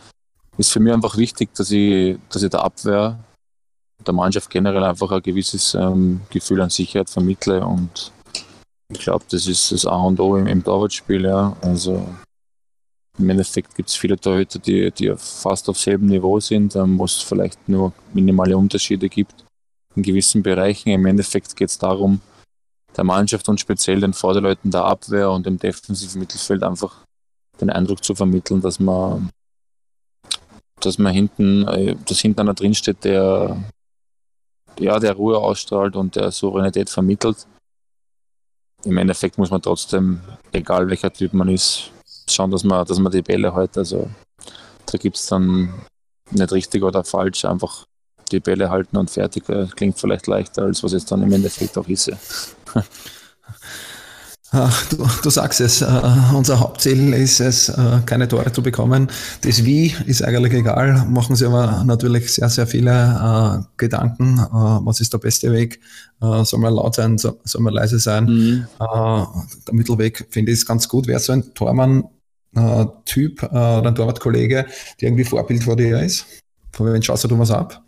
ist 0.58 0.72
für 0.72 0.80
mich 0.80 0.94
einfach 0.94 1.18
wichtig, 1.18 1.54
dass 1.54 1.70
ich, 1.72 2.18
dass 2.30 2.44
ich 2.44 2.50
der 2.50 2.64
Abwehr, 2.64 3.20
der 4.06 4.14
Mannschaft 4.14 4.50
generell 4.50 4.84
einfach 4.84 5.12
ein 5.12 5.22
gewisses 5.22 5.74
ähm, 5.74 6.22
Gefühl 6.30 6.62
an 6.62 6.70
Sicherheit 6.70 7.10
vermittle 7.10 7.66
und 7.66 8.12
ich 8.90 9.00
glaube, 9.00 9.26
das 9.30 9.48
ist 9.48 9.72
das 9.72 9.86
A 9.86 9.98
und 9.98 10.20
O 10.20 10.38
im, 10.38 10.48
im 10.48 10.64
Torwartspiel, 10.64 11.26
ja. 11.26 11.56
Also 11.62 12.08
im 13.18 13.30
Endeffekt 13.30 13.76
gibt 13.76 13.90
es 13.90 13.96
viele 13.96 14.20
Torhüter, 14.20 14.60
die, 14.60 14.92
die 14.92 15.14
fast 15.16 15.70
auf 15.70 15.78
selben 15.78 16.08
Niveau 16.08 16.40
sind, 16.40 16.76
ähm, 16.76 16.98
wo 17.00 17.06
es 17.06 17.22
vielleicht 17.22 17.70
nur 17.70 17.94
minimale 18.14 18.58
Unterschiede 18.58 19.08
gibt 19.08 19.46
in 19.96 20.04
gewissen 20.04 20.44
Bereichen. 20.44 20.90
Im 20.90 21.06
Endeffekt 21.06 21.56
geht 21.56 21.70
es 21.70 21.78
darum, 21.78 22.20
der 22.96 23.06
Mannschaft 23.06 23.48
und 23.48 23.60
speziell 23.60 24.02
den 24.02 24.14
Vorderleuten 24.14 24.72
der 24.72 24.84
Abwehr 24.86 25.32
und 25.32 25.48
im 25.48 25.58
defensiven 25.58 26.20
Mittelfeld 26.20 26.64
einfach 26.64 27.06
den 27.62 27.70
Eindruck 27.70 28.04
zu 28.04 28.16
vermitteln, 28.16 28.62
dass 28.62 28.80
man, 28.80 29.30
dass 30.82 30.98
man 30.98 31.14
hinten, 31.14 31.68
äh, 31.68 31.96
dass 32.06 32.20
hinten 32.20 32.42
einer 32.42 32.54
drinsteht, 32.54 33.06
der, 33.06 33.58
ja, 34.78 35.00
der 35.00 35.14
Ruhe 35.14 35.38
ausstrahlt 35.38 35.96
und 35.96 36.18
der 36.18 36.32
Souveränität 36.32 36.90
vermittelt. 36.90 37.48
Im 38.84 38.98
Endeffekt 38.98 39.38
muss 39.38 39.52
man 39.52 39.62
trotzdem, 39.62 40.20
egal 40.52 40.90
welcher 40.90 41.12
Typ 41.12 41.34
man 41.34 41.48
ist, 41.48 41.92
schauen, 42.30 42.52
dass 42.52 42.64
man, 42.64 42.86
dass 42.86 43.00
man 43.00 43.12
die 43.12 43.22
Bälle 43.22 43.54
halt, 43.54 43.78
also 43.78 44.10
da 44.86 44.98
gibt 44.98 45.18
es 45.18 45.28
dann 45.28 45.74
nicht 46.32 46.52
richtig 46.52 46.84
oder 46.84 47.04
falsch, 47.04 47.46
einfach 47.46 47.86
die 48.32 48.40
Bälle 48.40 48.70
halten 48.70 48.98
und 48.98 49.10
fertig. 49.10 49.44
Klingt 49.76 50.00
vielleicht 50.00 50.28
leichter, 50.28 50.64
als 50.64 50.84
was 50.84 50.94
es 50.94 51.06
dann 51.06 51.22
im 51.22 51.32
Endeffekt 51.32 51.78
auch 51.78 51.88
ist. 51.88 52.12
Du, 54.90 55.06
du, 55.24 55.30
sagst 55.30 55.60
es, 55.60 55.82
uh, 55.82 55.86
unser 56.34 56.60
Hauptziel 56.60 57.14
ist 57.14 57.40
es, 57.40 57.70
uh, 57.70 58.00
keine 58.06 58.28
Tore 58.28 58.52
zu 58.52 58.62
bekommen. 58.62 59.10
Das 59.42 59.66
Wie 59.66 59.94
ist 60.06 60.24
eigentlich 60.24 60.54
egal, 60.54 61.06
machen 61.10 61.36
sie 61.36 61.46
aber 61.46 61.84
natürlich 61.86 62.34
sehr, 62.34 62.50
sehr 62.50 62.68
viele 62.68 62.92
uh, 62.92 63.64
Gedanken. 63.78 64.38
was 64.38 65.02
ist 65.02 65.14
der 65.14 65.18
beste 65.20 65.52
Weg? 65.52 65.80
soll 66.44 66.60
man 66.60 66.74
laut 66.74 66.96
sein, 66.96 67.18
soll, 67.18 67.38
soll 67.44 67.62
man 67.62 67.74
leise 67.74 68.00
sein? 68.00 68.26
Mhm. 68.26 68.68
der 68.80 69.74
Mittelweg 69.74 70.26
finde 70.30 70.54
ich 70.54 70.60
ist 70.60 70.66
ganz 70.66 70.88
gut. 70.88 71.08
Wäre 71.08 71.20
so 71.20 71.34
ein 71.34 71.54
Tormann 71.54 72.06
äh, 72.56 72.86
Typ 73.06 73.44
äh, 73.44 73.48
oder 73.48 73.88
ein 73.88 73.96
Torwartkollege, 73.96 74.66
der 75.00 75.08
irgendwie 75.08 75.24
Vorbild 75.24 75.64
vor 75.64 75.76
dir 75.76 76.02
ist? 76.02 76.26
Von 76.72 76.92
wem 76.92 77.02
schaust 77.02 77.24
du 77.26 77.40
was 77.40 77.52
ab? 77.52 77.84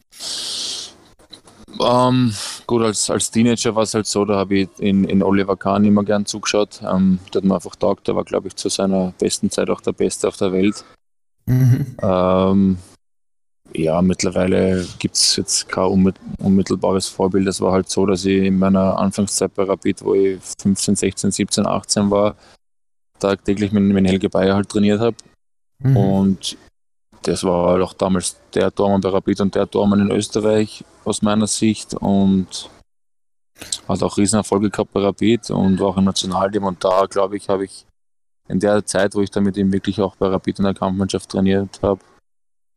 Ähm, 1.82 2.34
gut, 2.66 2.84
als, 2.84 3.10
als 3.10 3.32
Teenager 3.32 3.76
war 3.76 3.84
es 3.84 3.94
halt 3.94 4.08
so, 4.08 4.26
da 4.26 4.38
habe 4.38 4.56
ich 4.56 4.70
in, 4.80 5.04
in 5.06 5.24
Oliver 5.24 5.56
Kahn 5.56 5.86
immer 5.86 6.04
gern 6.04 6.26
zugeschaut. 6.26 6.82
Um, 6.82 7.20
der 7.34 7.42
hat 7.42 7.48
mir 7.48 7.56
einfach 7.56 7.76
taugt, 7.76 8.08
der 8.08 8.16
war, 8.16 8.24
glaube 8.24 8.48
ich, 8.48 8.56
zu 8.56 8.70
seiner 8.70 9.14
besten 9.20 9.50
Zeit 9.50 9.70
auch 9.70 9.82
der 9.82 9.94
Beste 9.94 10.28
auf 10.28 10.38
der 10.38 10.52
Welt. 10.52 10.84
Mhm. 11.46 11.96
Ähm, 12.02 12.78
ja, 13.74 14.02
mittlerweile 14.02 14.86
gibt 15.00 15.16
es 15.16 15.36
jetzt 15.36 15.70
kein 15.70 16.14
unmittelbares 16.40 17.08
Vorbild. 17.08 17.48
Es 17.48 17.62
war 17.62 17.74
halt 17.74 17.90
so, 17.90 18.06
dass 18.06 18.26
ich 18.26 18.46
in 18.46 18.60
meiner 18.60 18.98
Anfangszeit 18.98 19.54
bei 19.54 19.64
Rapid, 19.64 20.04
wo 20.04 20.14
ich 20.14 20.40
15, 20.60 20.96
16, 20.96 21.32
17, 21.32 21.66
18 21.66 22.10
war, 22.10 22.36
tagtäglich 23.20 23.72
mit, 23.72 23.84
mit 23.84 24.08
Helge 24.08 24.30
Bayer 24.30 24.56
halt 24.56 24.70
trainiert 24.70 25.00
habe. 25.00 25.18
Mhm. 25.80 25.98
Und 25.98 26.58
das 27.28 27.44
war 27.44 27.72
halt 27.72 27.84
auch 27.84 27.94
damals 27.94 28.38
der 28.54 28.74
Tormann 28.74 29.02
bei 29.02 29.10
Rapid 29.10 29.42
und 29.42 29.56
der 29.56 29.70
Tormann 29.70 30.00
in 30.00 30.12
Österreich 30.12 30.84
aus 31.04 31.22
meiner 31.22 31.48
Sicht 31.48 31.94
und 31.94 32.70
hat 33.88 34.04
auch 34.04 34.18
Riesenerfolge 34.18 34.70
gehabt 34.70 34.94
bei 34.94 35.02
Rapid 35.02 35.52
und 35.52 35.82
auch 35.82 35.98
im 35.98 36.06
Nationalteam 36.06 36.64
und 36.64 36.84
da 36.84 37.06
glaube 37.06 37.38
ich, 37.38 37.50
habe 37.50 37.66
ich 37.66 37.86
in 38.48 38.60
der 38.60 38.86
Zeit, 38.86 39.14
wo 39.14 39.22
ich 39.22 39.30
da 39.30 39.42
mit 39.42 39.58
ihm 39.58 39.74
wirklich 39.74 40.00
auch 40.00 40.16
bei 40.16 40.28
Rapid 40.28 40.60
in 40.60 40.66
der 40.66 40.74
Kampfmannschaft 40.74 41.30
trainiert 41.30 41.80
habe, 41.82 42.00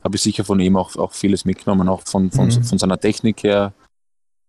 habe 0.03 0.17
ich 0.17 0.23
sicher 0.23 0.45
von 0.45 0.59
ihm 0.59 0.77
auch, 0.77 0.97
auch 0.97 1.13
vieles 1.13 1.45
mitgenommen, 1.45 1.89
auch 1.89 2.03
von, 2.05 2.31
von, 2.33 2.47
mhm. 2.47 2.65
von 2.65 2.79
seiner 2.79 2.99
Technik 2.99 3.45
her, 3.45 3.73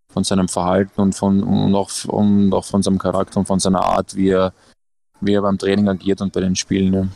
von 0.08 0.24
seinem 0.24 0.48
Verhalten 0.48 1.00
und, 1.00 1.14
von, 1.14 1.44
und, 1.44 1.74
auch, 1.76 1.90
und 2.06 2.52
auch 2.52 2.64
von 2.64 2.82
seinem 2.82 2.98
Charakter 2.98 3.38
und 3.38 3.46
von 3.46 3.60
seiner 3.60 3.84
Art, 3.84 4.16
wie 4.16 4.30
er, 4.30 4.52
wie 5.20 5.34
er 5.34 5.42
beim 5.42 5.58
Training 5.58 5.88
agiert 5.88 6.20
und 6.20 6.32
bei 6.32 6.40
den 6.40 6.56
Spielen. 6.56 6.92
Ja 6.92 7.06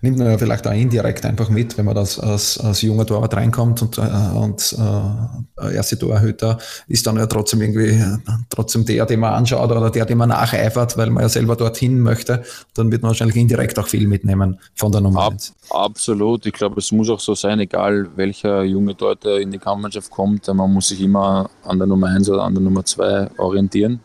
nimmt 0.00 0.18
man 0.18 0.28
ja 0.28 0.38
vielleicht 0.38 0.66
auch 0.66 0.72
indirekt 0.72 1.24
einfach 1.24 1.48
mit, 1.48 1.76
wenn 1.78 1.84
man 1.84 1.94
das 1.94 2.18
als, 2.18 2.58
als 2.58 2.82
junger 2.82 3.06
Torwart 3.06 3.34
reinkommt 3.34 3.82
und, 3.82 3.98
äh, 3.98 4.02
und 4.34 4.76
äh, 4.78 5.74
erste 5.74 5.98
Torhüter 5.98 6.58
ist 6.88 7.06
dann 7.06 7.16
ja 7.16 7.26
trotzdem 7.26 7.62
irgendwie 7.62 7.90
äh, 7.90 8.18
trotzdem 8.50 8.84
der, 8.84 9.06
den 9.06 9.20
man 9.20 9.34
anschaut 9.34 9.70
oder 9.70 9.90
der, 9.90 10.06
den 10.06 10.18
man 10.18 10.28
nacheifert, 10.30 10.96
weil 10.96 11.10
man 11.10 11.22
ja 11.22 11.28
selber 11.28 11.56
dorthin 11.56 12.00
möchte, 12.00 12.42
dann 12.74 12.90
wird 12.90 13.02
man 13.02 13.10
wahrscheinlich 13.10 13.36
indirekt 13.36 13.78
auch 13.78 13.88
viel 13.88 14.06
mitnehmen 14.06 14.58
von 14.74 14.92
der 14.92 15.00
Nummer 15.00 15.22
Ab, 15.22 15.32
1. 15.34 15.54
Absolut, 15.70 16.46
ich 16.46 16.52
glaube, 16.52 16.80
es 16.80 16.92
muss 16.92 17.10
auch 17.10 17.20
so 17.20 17.34
sein, 17.34 17.60
egal 17.60 18.08
welcher 18.16 18.62
junge 18.62 18.96
Torhüter 18.96 19.40
in 19.40 19.50
die 19.50 19.58
Kampfmannschaft 19.58 20.10
kommt, 20.10 20.46
man 20.48 20.72
muss 20.72 20.88
sich 20.88 21.00
immer 21.00 21.50
an 21.64 21.78
der 21.78 21.86
Nummer 21.86 22.08
1 22.08 22.28
oder 22.28 22.44
an 22.44 22.54
der 22.54 22.62
Nummer 22.62 22.84
2 22.84 23.30
orientieren. 23.38 24.00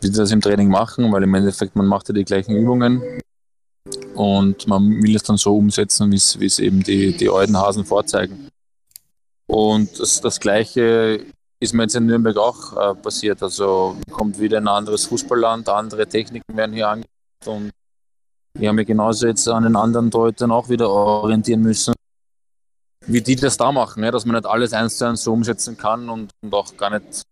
Wie 0.00 0.08
sie 0.08 0.18
das 0.18 0.30
im 0.30 0.40
Training 0.40 0.68
machen, 0.68 1.10
weil 1.12 1.22
im 1.22 1.34
Endeffekt 1.34 1.74
man 1.74 1.86
macht 1.86 2.08
ja 2.08 2.14
die 2.14 2.24
gleichen 2.24 2.54
Übungen, 2.54 3.02
und 4.14 4.66
man 4.66 5.02
will 5.02 5.16
es 5.16 5.22
dann 5.22 5.36
so 5.36 5.56
umsetzen, 5.56 6.10
wie 6.10 6.46
es 6.46 6.58
eben 6.58 6.82
die, 6.82 7.16
die 7.16 7.28
alten 7.28 7.56
Hasen 7.56 7.84
vorzeigen. 7.84 8.48
Und 9.46 9.98
das, 10.00 10.20
das 10.20 10.40
Gleiche 10.40 11.24
ist 11.60 11.72
mir 11.72 11.84
jetzt 11.84 11.94
in 11.94 12.06
Nürnberg 12.06 12.36
auch 12.36 12.76
äh, 12.76 12.94
passiert. 12.94 13.42
Also 13.42 13.96
kommt 14.10 14.38
wieder 14.38 14.58
ein 14.58 14.68
anderes 14.68 15.06
Fußballland, 15.06 15.68
andere 15.68 16.06
Techniken 16.06 16.56
werden 16.56 16.74
hier 16.74 16.88
angewandt 16.88 17.06
und 17.46 17.70
ich 18.58 18.66
habe 18.66 18.76
mich 18.76 18.86
genauso 18.86 19.26
jetzt 19.26 19.46
an 19.48 19.64
den 19.64 19.76
anderen 19.76 20.10
Deutern 20.10 20.50
auch 20.50 20.68
wieder 20.68 20.88
orientieren 20.88 21.60
müssen, 21.60 21.94
wie 23.06 23.20
die 23.20 23.36
das 23.36 23.56
da 23.58 23.70
machen, 23.70 24.02
ja, 24.02 24.10
dass 24.10 24.24
man 24.24 24.36
nicht 24.36 24.46
alles 24.46 24.72
eins 24.72 24.96
zu 24.96 25.06
eins 25.06 25.22
so 25.22 25.32
umsetzen 25.32 25.76
kann 25.76 26.08
und, 26.08 26.30
und 26.42 26.54
auch 26.54 26.74
gar 26.76 26.90
nicht 26.98 27.22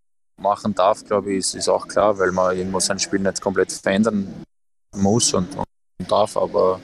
machen 0.41 0.75
darf, 0.75 1.03
glaube 1.05 1.33
ich, 1.33 1.39
ist, 1.39 1.55
ist 1.55 1.69
auch 1.69 1.89
klar, 1.89 2.19
weil 2.19 2.31
man 2.33 2.57
irgendwo 2.57 2.79
sein 2.79 2.99
Spiel 2.99 3.21
nicht 3.21 3.41
komplett 3.41 3.73
verändern 3.73 4.45
muss 4.95 5.33
und, 5.33 5.57
und 5.57 5.65
darf. 6.07 6.37
Aber 6.37 6.81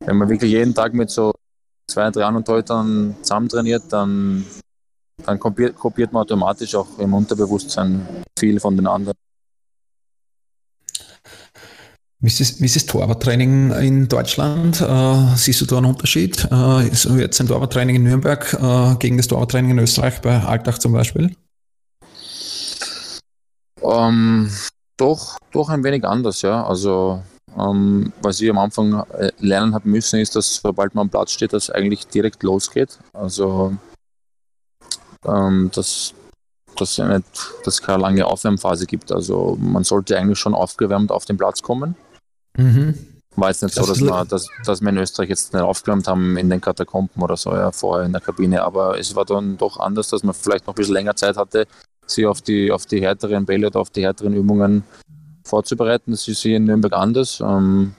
wenn 0.00 0.16
man 0.16 0.28
wirklich 0.28 0.52
jeden 0.52 0.74
Tag 0.74 0.94
mit 0.94 1.10
so 1.10 1.32
zwei, 1.86 2.10
drei 2.10 2.24
anderen 2.24 2.44
Torhütern 2.44 3.16
zusammen 3.22 3.48
trainiert, 3.48 3.84
dann, 3.90 4.44
dann 5.24 5.38
kopiert, 5.38 5.76
kopiert 5.76 6.12
man 6.12 6.22
automatisch 6.22 6.74
auch 6.74 6.98
im 6.98 7.14
Unterbewusstsein 7.14 8.06
viel 8.38 8.60
von 8.60 8.76
den 8.76 8.86
anderen. 8.86 9.16
Wie 12.24 12.28
ist, 12.28 12.38
das, 12.38 12.60
wie 12.60 12.66
ist 12.66 12.76
das 12.76 12.86
Torwarttraining 12.86 13.72
in 13.72 14.06
Deutschland? 14.06 14.80
Äh, 14.80 15.36
siehst 15.36 15.60
du 15.60 15.66
da 15.66 15.78
einen 15.78 15.86
Unterschied? 15.86 16.46
Äh, 16.52 16.86
ist 16.86 17.04
jetzt 17.04 17.40
ein 17.40 17.48
Torwarttraining 17.48 17.96
in 17.96 18.04
Nürnberg 18.04 18.52
äh, 18.54 18.94
gegen 19.00 19.16
das 19.16 19.26
Torwarttraining 19.26 19.72
in 19.72 19.78
Österreich 19.80 20.20
bei 20.20 20.40
Alltag 20.40 20.80
zum 20.80 20.92
Beispiel? 20.92 21.34
Ähm, 23.82 24.52
doch, 24.96 25.36
doch 25.50 25.68
ein 25.68 25.82
wenig 25.82 26.04
anders, 26.04 26.42
ja. 26.42 26.64
Also 26.64 27.24
ähm, 27.58 28.12
was 28.22 28.40
ich 28.40 28.50
am 28.50 28.58
Anfang 28.58 29.04
äh, 29.12 29.30
lernen 29.38 29.74
habe 29.74 29.88
müssen, 29.88 30.20
ist, 30.20 30.36
dass 30.36 30.56
sobald 30.56 30.94
man 30.94 31.02
am 31.02 31.10
Platz 31.10 31.32
steht, 31.32 31.52
das 31.52 31.70
eigentlich 31.70 32.06
direkt 32.06 32.42
losgeht. 32.42 32.98
Also 33.12 33.76
ähm, 35.24 35.70
dass 35.74 36.14
dass 36.76 36.98
es 36.98 37.06
nicht, 37.06 37.26
dass 37.64 37.82
keine 37.82 38.02
lange 38.02 38.26
Aufwärmphase 38.26 38.86
gibt. 38.86 39.12
Also 39.12 39.56
man 39.60 39.84
sollte 39.84 40.18
eigentlich 40.18 40.38
schon 40.38 40.54
aufgewärmt 40.54 41.10
auf 41.10 41.24
den 41.24 41.36
Platz 41.36 41.62
kommen. 41.62 41.96
Mhm. 42.56 42.98
War 43.36 43.48
jetzt 43.48 43.62
nicht 43.62 43.76
das 43.76 43.86
so, 43.86 43.92
dass, 43.92 44.00
wir, 44.00 44.24
dass, 44.26 44.48
dass 44.64 44.80
wir 44.82 44.90
in 44.90 44.98
Österreich 44.98 45.30
jetzt 45.30 45.54
nicht 45.54 45.62
aufgewärmt 45.62 46.06
haben 46.06 46.36
in 46.36 46.50
den 46.50 46.60
Katakomben 46.60 47.22
oder 47.22 47.36
so, 47.36 47.50
ja, 47.54 47.72
vorher 47.72 48.04
in 48.04 48.12
der 48.12 48.20
Kabine. 48.20 48.62
Aber 48.62 48.98
es 48.98 49.14
war 49.14 49.24
dann 49.24 49.56
doch 49.56 49.78
anders, 49.78 50.08
dass 50.08 50.22
man 50.22 50.34
vielleicht 50.34 50.66
noch 50.66 50.74
ein 50.74 50.76
bisschen 50.76 50.94
länger 50.94 51.16
Zeit 51.16 51.36
hatte, 51.36 51.66
sich 52.06 52.26
auf 52.26 52.42
die, 52.42 52.70
auf 52.70 52.84
die 52.84 53.00
härteren 53.00 53.46
Bälle 53.46 53.68
oder 53.68 53.80
auf 53.80 53.90
die 53.90 54.02
härteren 54.02 54.34
Übungen 54.34 54.84
vorzubereiten. 55.44 56.12
Das 56.12 56.28
ist 56.28 56.42
hier 56.42 56.56
in 56.56 56.64
Nürnberg 56.64 56.92
anders. 56.92 57.40
Ähm, 57.40 57.94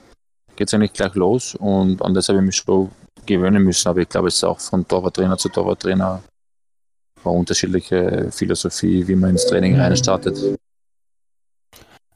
Geht 0.56 0.68
es 0.68 0.74
eigentlich 0.74 0.92
gleich 0.92 1.14
los 1.16 1.56
und 1.56 2.00
an 2.00 2.14
das 2.14 2.28
habe 2.28 2.38
ich 2.38 2.44
mich 2.44 2.56
schon 2.56 2.90
gewöhnen 3.26 3.64
müssen. 3.64 3.88
Aber 3.88 4.00
ich 4.00 4.08
glaube, 4.08 4.28
es 4.28 4.36
ist 4.36 4.44
auch 4.44 4.60
von 4.60 4.86
Torwarttrainer 4.86 5.36
zu 5.36 5.48
Torwarttrainer 5.48 6.22
eine 7.24 7.34
unterschiedliche 7.34 8.28
Philosophie, 8.30 9.06
wie 9.06 9.16
man 9.16 9.30
ins 9.30 9.46
Training 9.46 9.76
reinstartet. 9.76 10.58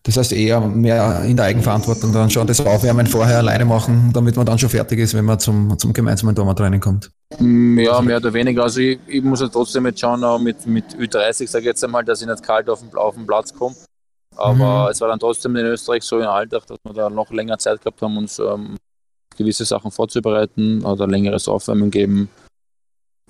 Das 0.09 0.17
heißt 0.17 0.33
eher 0.33 0.61
mehr 0.61 1.23
in 1.25 1.37
der 1.37 1.47
Eigenverantwortung 1.47 2.13
dann 2.13 2.31
schon 2.31 2.47
das 2.47 2.61
Aufwärmen 2.61 3.07
vorher 3.07 3.39
alleine 3.39 3.67
machen, 3.67 4.11
damit 4.15 4.37
man 4.37 4.47
dann 4.47 4.59
schon 4.59 4.71
fertig 4.71 5.01
ist, 5.01 5.13
wenn 5.13 5.25
man 5.25 5.39
zum, 5.39 5.79
zum 5.79 5.93
gemeinsamen 5.93 6.35
Torwarttraining 6.35 6.81
kommt. 6.81 7.11
Mm, 7.39 7.79
ja, 7.79 8.01
mehr 8.01 8.17
oder 8.17 8.33
weniger. 8.33 8.63
Also 8.63 8.81
ich, 8.81 8.99
ich 9.07 9.23
muss 9.23 9.41
ja 9.41 9.49
trotzdem 9.49 9.85
jetzt 9.85 10.01
schauen, 10.01 10.25
auch 10.25 10.39
mit, 10.39 10.67
mit 10.67 10.95
Ü30 10.95 11.47
sage 11.47 11.65
ich 11.65 11.67
jetzt 11.67 11.85
einmal, 11.85 12.05
dass 12.05 12.23
ich 12.23 12.27
nicht 12.27 12.43
kalt 12.43 12.71
auf 12.71 12.81
den, 12.81 12.97
auf 12.97 13.17
den 13.17 13.27
Platz 13.27 13.53
komme. 13.53 13.75
Aber 14.39 14.85
mhm. 14.85 14.91
es 14.91 15.01
war 15.01 15.09
dann 15.09 15.19
trotzdem 15.19 15.57
in 15.57 15.67
Österreich 15.67 16.05
so 16.05 16.19
im 16.19 16.27
Alltag, 16.27 16.67
dass 16.67 16.79
wir 16.85 16.93
da 16.93 17.11
noch 17.11 17.31
länger 17.31 17.59
Zeit 17.59 17.81
gehabt 17.81 18.01
haben, 18.01 18.17
uns 18.17 18.39
ähm, 18.39 18.77
gewisse 19.37 19.65
Sachen 19.65 19.91
vorzubereiten 19.91 20.85
oder 20.85 21.07
längeres 21.07 21.49
Aufwärmen 21.49 21.91
geben. 21.91 22.29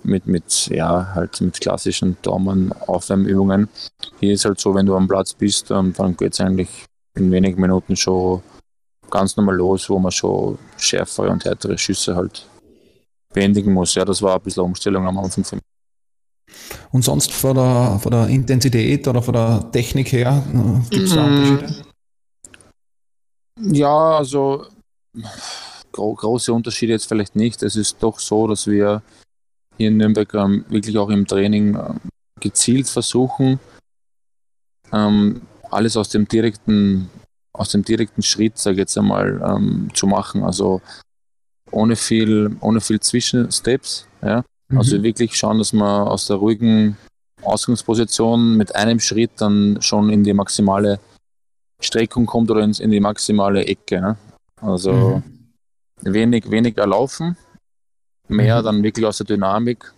Mit, 0.05 0.27
mit, 0.27 0.69
ja, 0.69 1.13
halt 1.15 1.41
mit 1.41 1.61
klassischen 1.61 2.17
Daumen-Aufwärmübungen. 2.23 3.69
Hier 4.21 4.33
ist 4.33 4.45
halt 4.45 4.61
so, 4.61 4.73
wenn 4.75 4.87
du 4.87 4.95
am 4.95 5.09
Platz 5.09 5.35
bist, 5.35 5.73
ähm, 5.73 5.93
dann 5.97 6.17
geht 6.17 6.35
es 6.35 6.41
eigentlich 6.41 6.69
in 7.17 7.33
wenigen 7.33 7.61
Minuten 7.61 7.97
schon 7.97 8.43
ganz 9.11 9.37
normal 9.37 9.57
los, 9.57 9.91
wo 9.91 9.99
man 9.99 10.13
schon 10.13 10.57
schärfere 10.77 11.31
und 11.31 11.45
härtere 11.45 11.77
Schüsse 11.77 12.15
halt 12.15 12.47
beendigen 13.35 13.73
muss. 13.73 13.95
Ja, 13.97 14.05
das 14.05 14.23
war 14.23 14.37
ein 14.37 14.43
bisschen 14.43 14.63
Umstellung 14.63 15.07
am 15.07 15.19
Anfang 15.19 15.43
für 15.43 15.57
mich. 15.57 15.65
Und 16.91 17.05
sonst 17.05 17.33
von 17.33 17.55
der, 17.55 17.99
von 18.01 18.13
der 18.13 18.29
Intensität 18.29 19.07
oder 19.07 19.23
von 19.23 19.35
der 19.35 19.71
Technik 19.73 20.13
her, 20.13 20.43
äh, 20.53 20.91
gibt 20.91 21.07
es 21.07 21.15
da 21.15 21.27
mhm. 21.27 21.37
Unterschiede? 21.37 21.85
Ja, 23.61 24.17
also 24.19 24.67
gro 25.93 26.15
große 26.15 26.53
Unterschiede 26.53 26.93
jetzt 26.93 27.07
vielleicht 27.07 27.35
nicht. 27.37 27.63
Es 27.63 27.77
ist 27.77 27.97
doch 28.01 28.19
so, 28.19 28.47
dass 28.47 28.67
wir 28.67 29.03
hier 29.77 29.89
in 29.89 29.97
Nürnberg 29.97 30.33
ähm, 30.35 30.65
wirklich 30.69 30.97
auch 30.99 31.09
im 31.09 31.27
Training 31.27 31.75
äh, 31.75 31.95
gezielt 32.41 32.89
versuchen, 32.89 33.59
ähm, 34.93 35.43
alles 35.71 35.97
aus 35.97 36.09
dem 36.09 36.27
direkten, 36.29 37.11
aus 37.53 37.71
dem 37.71 37.85
direkten 37.85 38.23
Schritt, 38.23 38.59
sage 38.59 38.75
ich 38.75 38.81
jetzt 38.81 38.99
einmal, 38.99 39.41
ähm, 39.45 39.89
zu 39.95 40.07
machen. 40.07 40.43
Also 40.45 40.81
ohne 41.71 41.97
viel, 41.97 42.57
ohne 42.61 42.81
viel 42.81 43.01
Zwischensteps. 43.01 44.07
Ja. 44.23 44.45
Also 44.75 44.99
mhm. 44.99 45.03
wirklich 45.03 45.37
schauen, 45.37 45.59
dass 45.59 45.73
man 45.73 46.09
aus 46.09 46.27
der 46.27 46.37
ruhigen 46.37 46.97
Ausgangsposition 47.43 48.57
mit 48.57 48.75
einem 48.75 49.01
Schritt 49.01 49.31
dann 49.37 49.81
schon 49.81 50.11
in 50.11 50.25
die 50.25 50.35
maximale 50.35 51.01
Streckung 51.81 52.27
kommt 52.27 52.51
oder 52.51 52.63
in, 52.63 52.91
die 52.91 53.01
maximale 53.01 53.65
Ecke. 53.65 54.01
Ne? 54.01 54.17
Also 54.61 54.93
mhm. 54.93 55.23
wenig, 56.03 56.51
wenig 56.51 56.77
erlaufen, 56.77 57.37
mehr 58.29 58.61
mhm. 58.61 58.65
dann 58.65 58.83
wirklich 58.83 59.07
aus 59.07 59.19
der 59.19 59.27
Dynamik 59.27 59.93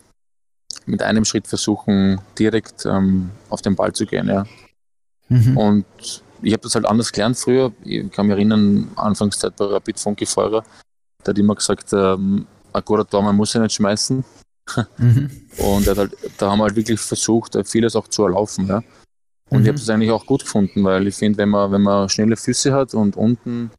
mit 0.86 1.02
einem 1.02 1.24
Schritt 1.24 1.46
versuchen, 1.46 2.20
direkt 2.38 2.86
ähm, 2.86 3.30
auf 3.48 3.62
den 3.62 3.74
Ball 3.76 3.92
zu 3.92 4.06
gehen. 4.06 4.28
Ja. 4.28 4.44
Mhm. 5.28 5.56
Und 5.56 5.84
ich 6.42 6.52
habe 6.52 6.62
das 6.62 6.74
halt 6.74 6.86
anders 6.86 7.12
gelernt 7.12 7.38
früher. 7.38 7.72
Ich 7.84 8.10
kann 8.10 8.26
mich 8.26 8.36
erinnern, 8.36 8.90
Anfangszeit 8.96 9.56
bei 9.56 9.66
Rapid 9.66 9.98
Funky 9.98 10.26
Feurer, 10.26 10.64
der 11.24 11.32
hat 11.32 11.38
immer 11.38 11.54
gesagt, 11.54 11.92
ähm, 11.92 12.46
ein 12.72 12.84
guter 12.84 13.06
Tor, 13.06 13.22
man 13.22 13.36
muss 13.36 13.54
ihn 13.54 13.62
nicht 13.62 13.74
schmeißen. 13.74 14.24
Mhm. 14.99 15.31
Und 15.59 15.87
halt, 15.88 16.17
da 16.38 16.50
haben 16.50 16.59
wir 16.59 16.64
halt 16.64 16.76
wirklich 16.76 17.00
versucht, 17.00 17.57
vieles 17.64 17.97
auch 17.97 18.09
zu 18.09 18.25
erlaufen. 18.25 18.67
Ja. 18.69 18.83
Und 19.49 19.59
mhm. 19.59 19.62
ich 19.62 19.69
habe 19.69 19.79
das 19.79 19.88
eigentlich 19.88 20.11
auch 20.11 20.26
gut 20.26 20.43
gefunden, 20.43 20.85
weil 20.85 21.07
ich 21.07 21.17
finde, 21.17 21.38
wenn 21.38 21.49
man, 21.49 21.73
wenn 21.73 21.83
man 21.83 22.09
schnelle 22.09 22.37
Füße 22.37 22.73
hat 22.73 22.95
und 22.95 23.17
unten 23.17 23.71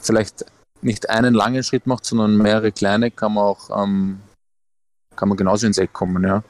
vielleicht 0.00 0.44
nicht 0.82 1.08
einen 1.10 1.34
langen 1.34 1.62
Schritt 1.62 1.86
macht, 1.86 2.04
sondern 2.04 2.36
mehrere 2.36 2.72
kleine, 2.72 3.10
kann 3.10 3.34
man 3.34 3.44
auch 3.44 3.82
ähm, 3.82 4.20
kann 5.18 5.28
man 5.28 5.36
genauso 5.36 5.66
ins 5.66 5.78
Eck 5.78 5.92
kommen, 5.92 6.22
ja. 6.24 6.42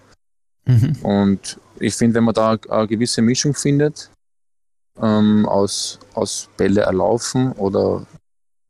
Mhm. 0.66 0.96
Und 1.02 1.58
ich 1.80 1.94
finde, 1.94 2.16
wenn 2.16 2.24
man 2.24 2.34
da 2.34 2.58
eine 2.68 2.86
gewisse 2.86 3.22
Mischung 3.22 3.54
findet, 3.54 4.10
ähm, 5.00 5.48
aus, 5.48 5.98
aus 6.14 6.50
Bälle 6.56 6.82
erlaufen 6.82 7.52
oder 7.52 8.06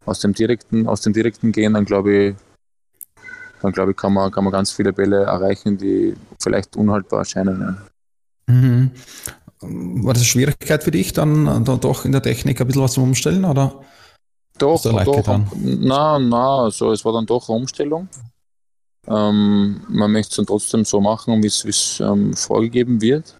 aus 0.04 0.20
dem 0.20 0.32
direkten, 0.34 0.86
aus 0.86 1.00
dem 1.00 1.12
direkten 1.12 1.50
Gehen, 1.50 1.74
dann 1.74 1.84
glaube 1.84 2.14
ich, 2.14 2.36
dann 3.62 3.72
glaube 3.72 3.92
ich, 3.92 3.96
kann 3.96 4.12
man, 4.12 4.30
kann 4.30 4.44
man 4.44 4.52
ganz 4.52 4.72
viele 4.72 4.92
Bälle 4.92 5.24
erreichen, 5.24 5.78
die 5.78 6.14
vielleicht 6.40 6.76
unhaltbar 6.76 7.20
erscheinen. 7.20 7.60
Ja. 8.48 8.54
Mhm. 8.54 8.90
War 9.60 10.14
das 10.14 10.22
eine 10.22 10.26
Schwierigkeit 10.26 10.84
für 10.84 10.90
dich, 10.90 11.12
dann, 11.12 11.64
dann 11.64 11.80
doch 11.80 12.04
in 12.04 12.12
der 12.12 12.22
Technik 12.22 12.60
ein 12.60 12.66
bisschen 12.66 12.82
was 12.82 12.92
zu 12.92 13.02
umstellen? 13.02 13.44
Oder? 13.44 13.80
Doch, 14.58 14.82
doch. 14.82 15.40
Na, 15.54 16.18
na, 16.18 16.64
also 16.64 16.92
es 16.92 17.04
war 17.04 17.12
dann 17.12 17.26
doch 17.26 17.48
eine 17.48 17.58
Umstellung. 17.58 18.08
Ähm, 19.06 19.80
man 19.88 20.12
möchte 20.12 20.30
es 20.30 20.36
dann 20.36 20.46
trotzdem 20.46 20.84
so 20.84 21.00
machen, 21.00 21.42
wie 21.42 21.46
es 21.46 22.00
ähm, 22.00 22.34
vorgegeben 22.34 23.00
wird. 23.00 23.36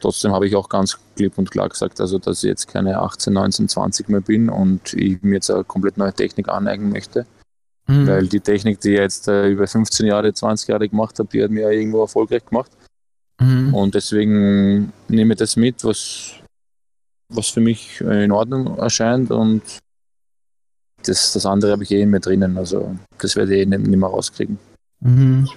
Trotzdem 0.00 0.32
habe 0.32 0.46
ich 0.46 0.54
auch 0.54 0.68
ganz 0.68 0.98
klipp 1.16 1.38
und 1.38 1.50
klar 1.50 1.68
gesagt, 1.68 2.00
also 2.00 2.18
dass 2.18 2.44
ich 2.44 2.48
jetzt 2.48 2.68
keine 2.68 3.00
18, 3.00 3.32
19, 3.32 3.68
20 3.68 4.08
mehr 4.08 4.20
bin 4.20 4.48
und 4.48 4.92
ich 4.92 5.22
mir 5.22 5.34
jetzt 5.34 5.50
eine 5.50 5.64
komplett 5.64 5.96
neue 5.96 6.12
Technik 6.12 6.48
aneignen 6.48 6.90
möchte. 6.92 7.26
Mhm. 7.86 8.06
Weil 8.06 8.26
die 8.26 8.40
Technik, 8.40 8.80
die 8.80 8.94
ich 8.94 8.98
jetzt 8.98 9.28
äh, 9.28 9.48
über 9.48 9.66
15 9.66 10.06
Jahre, 10.06 10.32
20 10.32 10.68
Jahre 10.68 10.88
gemacht 10.88 11.18
habe, 11.18 11.28
die 11.32 11.42
hat 11.42 11.50
mir 11.50 11.62
ja 11.62 11.70
irgendwo 11.70 12.02
erfolgreich 12.02 12.44
gemacht. 12.44 12.70
Mhm. 13.40 13.74
Und 13.74 13.94
deswegen 13.94 14.92
nehme 15.08 15.34
ich 15.34 15.38
das 15.38 15.56
mit, 15.56 15.84
was, 15.84 16.32
was 17.28 17.48
für 17.48 17.60
mich 17.60 18.00
in 18.00 18.32
Ordnung 18.32 18.78
erscheint 18.78 19.30
und 19.30 19.62
das, 21.04 21.32
das 21.32 21.46
andere 21.46 21.72
habe 21.72 21.84
ich 21.84 21.90
eh 21.92 22.02
in 22.02 22.10
mir 22.10 22.20
drinnen. 22.20 22.56
Also 22.58 22.96
das 23.18 23.36
werde 23.36 23.54
ich 23.54 23.62
eh 23.62 23.66
nicht, 23.66 23.86
nicht 23.86 23.98
mehr 23.98 24.08
rauskriegen. 24.08 24.58
Mhm. 25.00 25.48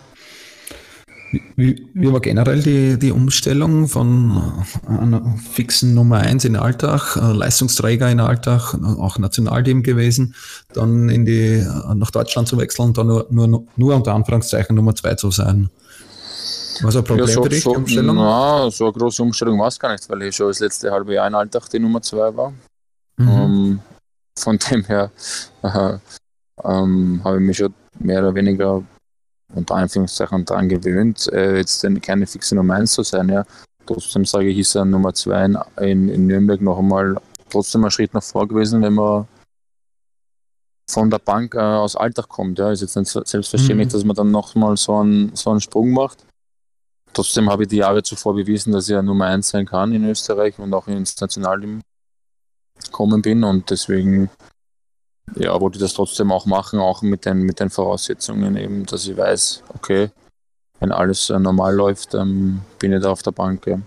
Wie, 1.56 1.88
wie 1.94 2.12
war 2.12 2.22
generell 2.22 2.62
die, 2.64 2.98
die 2.98 3.12
Umstellung 3.12 3.88
von 3.88 4.66
einer 4.88 5.36
fixen 5.52 5.94
Nummer 5.94 6.18
1 6.18 6.46
in 6.46 6.56
Alltag, 6.56 7.18
äh, 7.18 7.34
Leistungsträger 7.34 8.10
in 8.10 8.20
Alltag, 8.20 8.74
auch 8.98 9.20
Nationalteam 9.20 9.84
gewesen, 9.84 10.34
dann 10.74 11.10
in 11.10 11.26
die, 11.26 11.64
nach 11.94 12.10
Deutschland 12.10 12.48
zu 12.48 12.58
wechseln 12.58 12.88
und 12.88 12.98
dann 12.98 13.08
nur, 13.08 13.28
nur, 13.30 13.64
nur 13.76 13.96
unter 13.96 14.14
Anführungszeichen 14.14 14.76
Nummer 14.76 14.96
2 14.96 15.16
zu 15.16 15.30
sein? 15.30 15.70
Was 16.82 16.96
ein 16.96 17.04
Problem 17.04 17.28
ja, 17.28 17.34
so, 17.34 17.44
für 17.44 17.50
dich, 17.50 17.64
so, 17.64 17.72
Umstellung? 17.72 18.16
Na, 18.16 18.72
so 18.72 18.86
eine 18.86 18.94
große 18.94 19.22
Umstellung 19.22 19.60
war 19.60 19.68
es 19.68 19.80
gar 19.80 19.92
nicht, 19.92 20.10
weil 20.10 20.24
ich 20.24 20.36
schon 20.36 20.48
das 20.48 20.60
letzte 20.60 20.92
halbe 20.92 21.14
Jahr 21.14 21.28
in 21.28 21.36
Alltag 21.36 21.70
die 21.70 21.80
Nummer 21.80 22.02
2 22.02 22.36
war. 22.36 22.54
Mhm. 23.18 23.30
Um, 23.30 23.36
ähm, 23.36 23.80
von 24.38 24.58
dem 24.58 24.84
her 24.86 25.12
äh, 25.64 25.98
ähm, 26.64 27.22
habe 27.24 27.38
ich 27.38 27.44
mich 27.44 27.58
schon 27.58 27.74
mehr 28.00 28.20
oder 28.20 28.34
weniger 28.34 28.82
unter 29.54 29.76
Anführungszeichen 29.76 30.46
daran 30.46 30.70
gewöhnt, 30.70 31.28
äh, 31.32 31.58
jetzt 31.58 31.86
keine 32.02 32.28
fixe 32.28 32.56
Nummer 32.56 32.76
1 32.76 32.94
zu 32.94 33.04
sein. 33.04 33.30
Ja. 33.30 33.46
Trotzdem 33.86 34.26
sage 34.26 34.50
ich, 34.50 34.60
ist 34.60 34.76
er 34.76 34.86
Nummer 34.86 35.14
2 35.14 35.46
in, 35.46 35.58
in, 35.78 36.10
in, 36.10 36.28
Nürnberg 36.28 36.62
noch 36.62 36.78
einmal 36.78 37.18
trotzdem 37.50 37.84
ein 37.86 37.92
Schritt 37.92 38.14
nach 38.14 38.24
vor 38.24 38.48
gewesen, 38.48 38.82
wenn 38.82 38.94
man 38.94 39.28
von 40.88 41.10
der 41.10 41.20
Bank 41.20 41.56
äh, 41.56 41.60
aus 41.60 41.96
Alltag 41.96 42.28
kommt. 42.28 42.60
Ja. 42.60 42.72
Ist 42.72 42.82
jetzt 42.82 42.96
nicht 42.96 43.10
selbstverständlich, 43.10 43.88
mhm. 43.88 43.92
dass 43.92 44.04
man 44.04 44.16
dann 44.16 44.32
nochmal 44.32 44.78
so 44.78 44.98
einen, 44.98 45.36
so 45.36 45.50
einen 45.52 45.62
Sprung 45.62 45.92
macht. 45.92 46.26
Trotzdem 47.14 47.50
habe 47.50 47.64
ich 47.64 47.70
die 47.70 47.78
Jahre 47.78 48.04
zuvor 48.04 48.36
bewiesen, 48.36 48.72
dass 48.72 48.88
ich 48.88 48.94
ja 48.94 49.02
Nummer 49.02 49.26
1 49.26 49.50
sein 49.50 49.66
kann 49.66 49.94
in 49.94 50.08
Österreich 50.08 50.60
und 50.60 50.74
auch 50.74 50.88
ins 50.88 51.20
Nationalteam 51.20 51.82
kommen 52.92 53.22
bin 53.22 53.44
und 53.44 53.70
deswegen 53.72 54.30
ja, 55.36 55.60
wollte 55.60 55.78
ich 55.78 55.82
das 55.82 55.94
trotzdem 55.94 56.32
auch 56.32 56.46
machen, 56.46 56.80
auch 56.80 57.02
mit 57.02 57.26
den, 57.26 57.40
mit 57.40 57.60
den 57.60 57.70
Voraussetzungen 57.70 58.56
eben, 58.58 58.86
dass 58.86 59.08
ich 59.08 59.18
weiß, 59.18 59.64
okay, 59.74 60.10
wenn 60.80 60.92
alles 60.92 61.30
äh, 61.30 61.40
normal 61.40 61.76
läuft, 61.76 62.14
ähm, 62.14 62.62
bin 62.80 62.94
ich 62.94 63.02
da 63.02 63.12
auf 63.12 63.22
der 63.22 63.32
Bank. 63.32 63.68
Ja. 63.68 63.80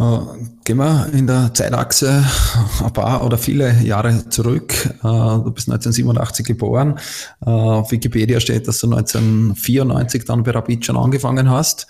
Uh, 0.00 0.28
gehen 0.62 0.76
wir 0.76 1.10
in 1.12 1.26
der 1.26 1.52
Zeitachse 1.52 2.24
ein 2.84 2.92
paar 2.92 3.24
oder 3.24 3.36
viele 3.36 3.80
Jahre 3.82 4.28
zurück. 4.28 4.72
Uh, 5.02 5.42
du 5.42 5.50
bist 5.50 5.68
1987 5.68 6.46
geboren. 6.46 7.00
Uh, 7.44 7.80
auf 7.80 7.90
Wikipedia 7.90 8.38
steht, 8.38 8.68
dass 8.68 8.78
du 8.78 8.86
1994 8.86 10.24
dann 10.24 10.44
bei 10.44 10.52
Rapid 10.52 10.86
schon 10.86 10.96
angefangen 10.96 11.50
hast. 11.50 11.88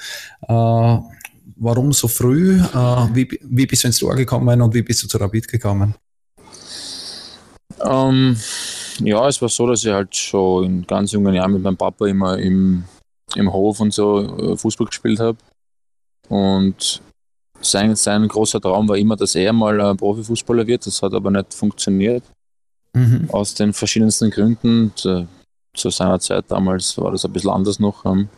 warum 0.49 1.93
so 1.93 2.09
früh? 2.09 2.63
Wie, 3.13 3.29
wie, 3.43 3.67
bist 3.67 3.83
du 3.83 3.89
ins 3.89 3.99
Tor 3.99 4.15
gekommen 4.15 4.63
und 4.63 4.73
wie 4.73 4.83
bist 4.83 5.03
du 5.03 5.07
zu 5.07 5.19
Rapid 5.19 5.49
gekommen? 5.49 5.95
Ähm, 7.85 8.37
ja, 9.01 9.29
es 9.29 9.41
war 9.41 9.49
so, 9.49 9.67
dass 9.67 9.85
ich 9.85 9.93
halt 9.93 10.15
schon 10.15 10.65
in 10.65 10.87
ganz 10.87 11.13
jungen 11.13 11.35
Jahren 11.35 11.53
mit 11.53 11.63
meinem 11.63 11.77
Papa 11.77 12.07
immer 12.07 12.39
im, 12.39 12.85
im 13.35 13.53
Hof 13.53 13.81
und 13.81 13.93
so 13.93 14.21
äh, 14.21 14.57
Fußball 14.57 14.87
gespielt 14.87 15.21
habe. 15.21 15.39
Und 16.29 17.01
sein, 17.61 17.95
sein 17.97 18.29
großer 18.29 18.61
Traum 18.61 18.89
war 18.89 18.97
immer, 18.97 19.17
dass 19.17 19.35
er 19.35 19.53
mal 19.53 19.81
ein 19.81 19.97
Profifußballer 19.97 20.67
wird. 20.67 20.87
Das 20.87 21.03
hat 21.03 21.15
aber 21.15 21.31
nicht 21.31 21.55
funktioniert. 21.55 22.23
Mhm. 22.93 23.29
Aus 23.31 23.55
den 23.55 23.73
verschiedensten 23.73 24.31
Gründen. 24.31 24.93
Zu, 24.95 25.27
zu, 25.75 25.91
seiner 25.91 26.21
Zeit 26.21 26.45
damals 26.49 26.97
war 26.99 27.13
das 27.13 27.25
ein 27.25 27.33
bisschen 27.33 27.51
anders 27.51 27.79
noch. 27.79 28.05
Ähm, 28.05 28.29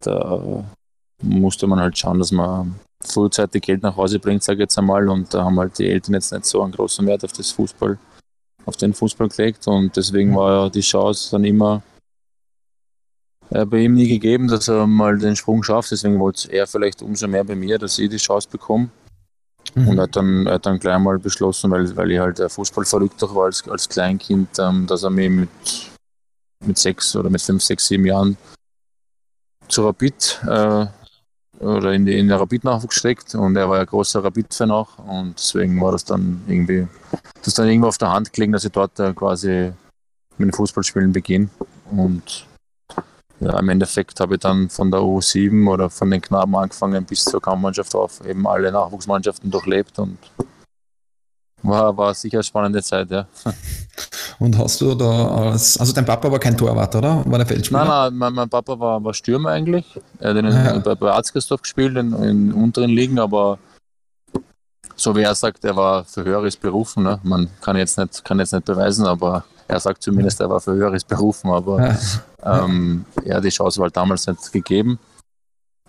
da 0.00 0.64
musste 1.22 1.66
man 1.66 1.80
halt 1.80 1.98
schauen, 1.98 2.18
dass 2.18 2.32
man 2.32 2.78
frühzeitig 3.02 3.62
Geld 3.62 3.82
nach 3.82 3.96
Hause 3.96 4.18
bringt, 4.18 4.42
sage 4.42 4.58
ich 4.58 4.60
jetzt 4.62 4.78
einmal. 4.78 5.08
Und 5.08 5.32
da 5.32 5.44
haben 5.44 5.58
halt 5.58 5.78
die 5.78 5.88
Eltern 5.88 6.14
jetzt 6.14 6.32
nicht 6.32 6.44
so 6.44 6.62
einen 6.62 6.72
großen 6.72 7.06
Wert 7.06 7.24
auf 7.24 7.32
das 7.32 7.50
Fußball 7.50 7.98
auf 8.66 8.76
den 8.76 8.94
Fußball 8.94 9.28
gelegt 9.28 9.66
und 9.66 9.96
deswegen 9.96 10.34
war 10.36 10.52
ja 10.52 10.70
die 10.70 10.80
Chance 10.80 11.30
dann 11.32 11.44
immer 11.44 11.82
äh, 13.50 13.64
bei 13.64 13.78
ihm 13.78 13.94
nie 13.94 14.08
gegeben, 14.08 14.48
dass 14.48 14.68
er 14.68 14.86
mal 14.86 15.18
den 15.18 15.36
Sprung 15.36 15.62
schafft. 15.62 15.90
Deswegen 15.90 16.18
wollte 16.18 16.50
er 16.52 16.66
vielleicht 16.66 17.02
umso 17.02 17.26
mehr 17.26 17.44
bei 17.44 17.56
mir, 17.56 17.78
dass 17.78 17.98
ich 17.98 18.08
die 18.08 18.16
Chance 18.16 18.48
bekomme. 18.50 18.90
Mhm. 19.74 19.88
Und 19.88 19.98
er 19.98 20.02
hat 20.04 20.16
dann, 20.16 20.48
hat 20.48 20.66
dann 20.66 20.78
gleich 20.78 20.98
mal 20.98 21.18
beschlossen, 21.18 21.70
weil, 21.70 21.96
weil 21.96 22.10
ich 22.12 22.18
halt 22.18 22.40
Fußball 22.40 22.84
verrückt 22.84 23.20
war 23.22 23.46
als, 23.46 23.66
als 23.68 23.88
Kleinkind, 23.88 24.58
ähm, 24.58 24.86
dass 24.86 25.02
er 25.02 25.10
mich 25.10 25.30
mit, 25.30 25.48
mit 26.64 26.78
sechs 26.78 27.14
oder 27.16 27.30
mit 27.30 27.42
fünf, 27.42 27.62
sechs, 27.62 27.88
sieben 27.88 28.06
Jahren 28.06 28.36
zu 29.68 29.84
Rapid 29.84 30.40
äh, 30.46 30.86
oder 31.60 31.92
in, 31.92 32.06
die, 32.06 32.18
in 32.18 32.28
der 32.28 32.40
Rapid-Nachwuchs 32.40 32.96
steckt. 32.96 33.34
Und 33.34 33.56
er 33.56 33.68
war 33.68 33.78
ja 33.78 33.84
großer 33.84 34.24
Rapid-Fan 34.24 34.70
auch. 34.70 34.98
Und 34.98 35.34
deswegen 35.38 35.80
war 35.80 35.92
das 35.92 36.04
dann 36.04 36.42
irgendwie, 36.48 36.88
das 37.42 37.54
dann 37.54 37.68
irgendwo 37.68 37.88
auf 37.88 37.98
der 37.98 38.10
Hand 38.10 38.32
gelegen, 38.32 38.52
dass 38.52 38.64
ich 38.64 38.72
dort 38.72 38.98
äh, 38.98 39.12
quasi 39.12 39.72
mit 40.38 40.48
dem 40.48 40.52
Fußballspielen 40.54 41.12
beginne. 41.12 41.48
Und 41.90 42.46
ja, 43.40 43.58
im 43.58 43.68
Endeffekt 43.68 44.20
habe 44.20 44.34
ich 44.34 44.40
dann 44.40 44.68
von 44.68 44.90
der 44.90 45.00
U7 45.00 45.68
oder 45.68 45.88
von 45.90 46.10
den 46.10 46.20
Knaben 46.20 46.56
angefangen 46.56 47.04
bis 47.04 47.24
zur 47.24 47.40
Kampfmannschaft 47.40 47.94
auf 47.94 48.24
eben 48.26 48.46
alle 48.46 48.72
Nachwuchsmannschaften 48.72 49.50
durchlebt. 49.50 49.98
Und 49.98 50.18
war, 51.62 51.96
war 51.96 52.14
sicher 52.14 52.38
eine 52.38 52.44
spannende 52.44 52.82
Zeit, 52.82 53.10
ja. 53.10 53.26
Und 54.40 54.56
hast 54.56 54.80
du 54.80 54.94
da 54.94 55.28
als, 55.28 55.78
also 55.78 55.92
dein 55.92 56.06
Papa 56.06 56.32
war 56.32 56.38
kein 56.38 56.56
Torwart, 56.56 56.96
oder? 56.96 57.22
War 57.26 57.38
der 57.38 57.46
Feldspieler? 57.46 57.84
Nein, 57.84 58.16
nein, 58.16 58.32
mein, 58.32 58.48
Papa 58.48 58.80
war, 58.80 59.04
war 59.04 59.12
Stürmer 59.12 59.50
eigentlich. 59.50 60.00
Er 60.18 60.30
hat 60.30 60.36
in, 60.38 60.46
ja. 60.46 60.78
bei, 60.78 60.94
bei 60.94 61.10
Arzgersdorf 61.12 61.60
gespielt, 61.60 61.94
in, 61.98 62.14
in 62.14 62.52
unteren 62.54 62.88
Ligen, 62.88 63.18
aber 63.18 63.58
so 64.96 65.14
wie 65.14 65.20
er 65.20 65.34
sagt, 65.34 65.62
er 65.66 65.76
war 65.76 66.04
für 66.04 66.24
Höheres 66.24 66.56
berufen. 66.56 67.02
Ne? 67.02 67.20
Man 67.22 67.50
kann 67.60 67.76
jetzt, 67.76 67.98
nicht, 67.98 68.24
kann 68.24 68.38
jetzt 68.38 68.54
nicht 68.54 68.64
beweisen, 68.64 69.04
aber 69.04 69.44
er 69.68 69.78
sagt 69.78 70.02
zumindest, 70.02 70.40
er 70.40 70.48
war 70.48 70.60
für 70.60 70.72
Höheres 70.72 71.04
berufen. 71.04 71.50
Aber 71.50 71.98
ja, 72.42 72.64
ähm, 72.64 73.04
ja 73.24 73.42
die 73.42 73.50
Chance 73.50 73.78
war 73.78 73.84
halt 73.84 73.96
damals 73.96 74.26
nicht 74.26 74.52
gegeben. 74.52 74.98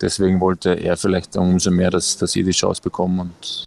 Deswegen 0.01 0.41
wollte 0.41 0.73
er 0.73 0.97
vielleicht 0.97 1.37
umso 1.37 1.71
mehr, 1.71 1.89
dass, 1.89 2.17
dass 2.17 2.35
ich 2.35 2.43
die 2.43 2.51
Chance 2.51 2.81
bekomme 2.81 3.21
und 3.21 3.63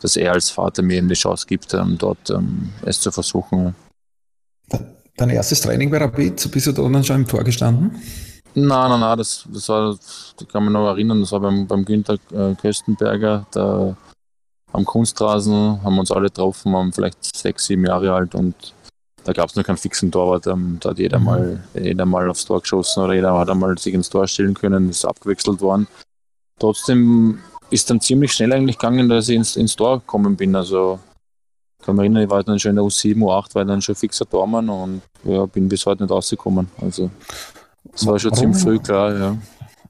dass 0.00 0.16
er 0.16 0.32
als 0.32 0.48
Vater 0.48 0.82
mir 0.82 0.96
eben 0.96 1.08
die 1.08 1.14
Chance 1.14 1.46
gibt, 1.46 1.74
ähm, 1.74 1.96
dort 1.98 2.30
ähm, 2.30 2.72
es 2.86 3.02
zu 3.02 3.10
versuchen. 3.10 3.74
Dein 5.18 5.30
erstes 5.30 5.60
Training 5.62 5.90
bei 5.90 5.98
Rapid, 5.98 6.48
bist 6.52 6.68
du 6.68 6.72
da 6.72 6.82
dann 6.88 7.02
schon 7.02 7.16
im 7.16 7.26
Tor 7.26 7.42
gestanden? 7.42 8.00
Nein, 8.54 8.90
nein, 8.90 9.00
nein, 9.00 9.18
das, 9.18 9.44
das 9.52 9.68
war, 9.68 9.90
das 9.90 10.34
kann 10.52 10.62
man 10.62 10.72
noch 10.72 10.86
erinnern, 10.86 11.20
das 11.20 11.32
war 11.32 11.40
beim, 11.40 11.66
beim 11.66 11.84
Günther 11.84 12.18
äh, 12.32 12.54
Köstenberger, 12.54 13.44
da 13.50 13.96
am 14.72 14.84
Kunstrasen, 14.84 15.82
haben 15.82 15.94
wir 15.96 16.00
uns 16.00 16.12
alle 16.12 16.28
getroffen, 16.28 16.72
waren 16.72 16.92
vielleicht 16.92 17.36
sechs, 17.36 17.66
sieben 17.66 17.84
Jahre 17.84 18.12
alt 18.14 18.36
und 18.36 18.54
da 19.24 19.32
gab 19.32 19.48
es 19.48 19.56
noch 19.56 19.64
keinen 19.64 19.76
fixen 19.76 20.12
Torwart, 20.12 20.46
ähm, 20.46 20.78
da 20.80 20.90
hat 20.90 20.98
jeder, 21.00 21.18
mhm. 21.18 21.24
mal, 21.24 21.64
jeder 21.74 22.06
mal 22.06 22.30
aufs 22.30 22.44
Tor 22.44 22.60
geschossen 22.60 23.02
oder 23.02 23.14
jeder 23.14 23.36
hat 23.36 23.50
einmal 23.50 23.76
sich 23.76 23.94
ins 23.94 24.08
Tor 24.08 24.28
stellen 24.28 24.54
können, 24.54 24.88
ist 24.88 25.04
abgewechselt 25.04 25.60
worden. 25.60 25.88
Trotzdem 26.60 27.40
ist 27.70 27.90
dann 27.90 28.00
ziemlich 28.00 28.32
schnell 28.32 28.52
eigentlich 28.52 28.78
gegangen, 28.78 29.08
dass 29.08 29.28
ich 29.28 29.34
ins, 29.34 29.56
ins 29.56 29.74
Tor 29.74 29.98
gekommen 29.98 30.36
bin. 30.36 30.54
Also 30.54 31.00
kann 31.82 31.96
mich 31.96 32.04
erinnern, 32.04 32.24
ich 32.24 32.30
war 32.30 32.42
dann 32.42 32.58
schon 32.58 32.70
in 32.70 32.76
der 32.76 32.84
U7, 32.84 33.16
U8, 33.16 33.54
war 33.54 33.64
dann 33.64 33.82
schon 33.82 33.94
fixer 33.94 34.28
Tormann 34.28 34.68
und 34.68 35.02
ja, 35.24 35.46
bin 35.46 35.68
bis 35.68 35.86
heute 35.86 36.02
nicht 36.02 36.10
rausgekommen. 36.10 36.68
Also 36.80 37.10
das 37.92 38.06
war 38.06 38.18
schon 38.18 38.32
Warum? 38.32 38.52
ziemlich 38.54 38.62
früh 38.62 38.78
klar, 38.78 39.16
ja. 39.16 39.36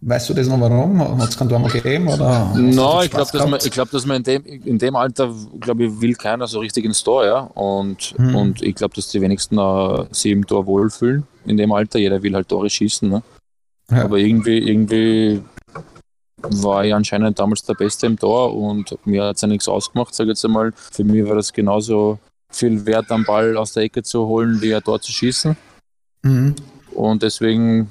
Weißt 0.01 0.29
du 0.29 0.35
das 0.35 0.47
noch 0.47 0.61
warum? 0.61 1.01
Hat 1.21 1.29
es 1.29 1.37
keinen 1.37 1.49
Tor 1.49 1.61
gegeben? 1.69 2.07
Oder 2.07 2.55
no, 2.55 3.03
ich 3.03 3.11
glaube, 3.11 3.33
dass 3.33 3.49
man, 3.49 3.59
ich 3.65 3.71
glaub, 3.73 3.91
dass 3.91 4.07
man 4.07 4.19
in 4.19 4.23
dem, 4.23 4.45
in 4.45 4.79
dem 4.79 4.95
Alter, 4.95 5.35
glaube 5.59 5.87
ich, 5.87 6.01
will 6.01 6.15
keiner 6.15 6.47
so 6.47 6.61
richtig 6.61 6.85
ins 6.85 7.03
Tor, 7.03 7.27
ja. 7.27 7.41
Und, 7.41 8.15
hm. 8.17 8.35
und 8.37 8.63
ich 8.63 8.77
glaube, 8.77 8.95
dass 8.95 9.09
die 9.09 9.21
wenigsten 9.21 9.59
uh, 9.59 10.05
sich 10.13 10.31
im 10.31 10.47
Tor 10.47 10.67
wohlfühlen 10.67 11.27
in 11.47 11.57
dem 11.57 11.73
Alter. 11.73 11.99
Jeder 11.99 12.23
will 12.23 12.35
halt 12.35 12.49
Tore 12.49 12.71
schießen. 12.71 13.09
Ne? 13.09 13.23
Ja. 13.91 14.05
Aber 14.05 14.19
irgendwie, 14.19 14.59
irgendwie 14.59 15.43
war 16.43 16.85
ich 16.85 16.95
anscheinend 16.95 17.39
damals 17.39 17.63
der 17.63 17.75
Beste 17.75 18.07
im 18.07 18.19
Tor 18.19 18.55
und 18.57 18.97
mir 19.05 19.25
hat 19.25 19.37
es 19.37 19.43
ja 19.43 19.49
nichts 19.49 19.69
ausgemacht, 19.69 20.15
sage 20.15 20.31
ich 20.31 20.37
jetzt 20.37 20.45
einmal. 20.45 20.73
Für 20.93 21.05
mich 21.05 21.27
war 21.27 21.35
das 21.35 21.53
genauso 21.53 22.19
viel 22.51 22.87
wert, 22.87 23.11
am 23.11 23.25
Ball 23.25 23.57
aus 23.57 23.73
der 23.73 23.85
Ecke 23.85 24.03
zu 24.03 24.27
holen, 24.27 24.61
wie 24.61 24.75
ein 24.75 24.83
Tor 24.83 25.01
zu 25.01 25.13
schießen. 25.13 25.57
Mhm. 26.23 26.55
Und 26.95 27.23
deswegen 27.23 27.91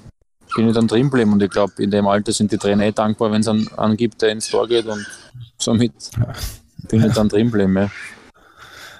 bin 0.56 0.68
ich 0.68 0.76
dann 0.76 0.88
drin 0.88 1.04
geblieben 1.04 1.34
und 1.34 1.44
ich 1.44 1.50
glaube, 1.50 1.74
in 1.78 1.92
dem 1.92 2.08
Alter 2.08 2.32
sind 2.32 2.52
die 2.52 2.58
Trainer 2.58 2.86
eh 2.86 2.92
dankbar, 2.92 3.32
wenn 3.32 3.42
es 3.42 3.48
einen 3.48 3.68
angibt, 3.78 4.22
der 4.22 4.30
ins 4.30 4.50
Tor 4.50 4.68
geht 4.68 4.86
und 4.86 5.06
somit 5.58 5.94
bin 6.90 7.04
ich 7.04 7.14
dann 7.14 7.30
drin 7.30 7.52
geblieben. 7.52 7.76
Ja. 7.76 7.92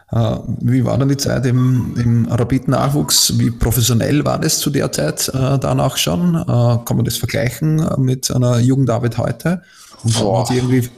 Uh, 0.10 0.40
wie 0.62 0.86
war 0.86 0.98
dann 0.98 1.10
die 1.10 1.18
Zeit 1.18 1.46
im, 1.46 1.94
im 1.98 2.28
Rapid-Nachwuchs? 2.28 3.38
Wie 3.38 3.52
professionell 3.52 4.24
war 4.24 4.40
das 4.40 4.60
zu 4.60 4.70
der 4.70 4.90
Zeit 4.92 5.30
uh, 5.34 5.58
danach 5.58 5.98
schon? 5.98 6.36
Uh, 6.36 6.78
kann 6.78 6.96
man 6.96 7.04
das 7.04 7.18
vergleichen 7.18 7.86
mit 7.98 8.32
einer 8.32 8.60
Jugendarbeit 8.60 9.18
heute? 9.18 9.64
Und 10.04 10.16
hat 10.16 10.52
irgendwie 10.52 10.90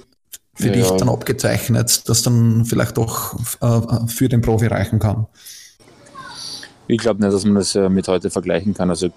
für 0.53 0.67
ja, 0.67 0.73
dich 0.73 0.91
dann 0.91 1.09
abgezeichnet, 1.09 2.07
dass 2.07 2.21
dann 2.21 2.65
vielleicht 2.65 2.97
doch 2.97 3.39
für 4.07 4.27
den 4.27 4.41
Profi 4.41 4.67
reichen 4.67 4.99
kann? 4.99 5.25
Ich 6.87 6.97
glaube 6.99 7.21
nicht, 7.21 7.33
dass 7.33 7.45
man 7.45 7.55
das 7.55 7.73
mit 7.75 8.07
heute 8.07 8.29
vergleichen 8.29 8.73
kann. 8.73 8.89
Also 8.89 9.09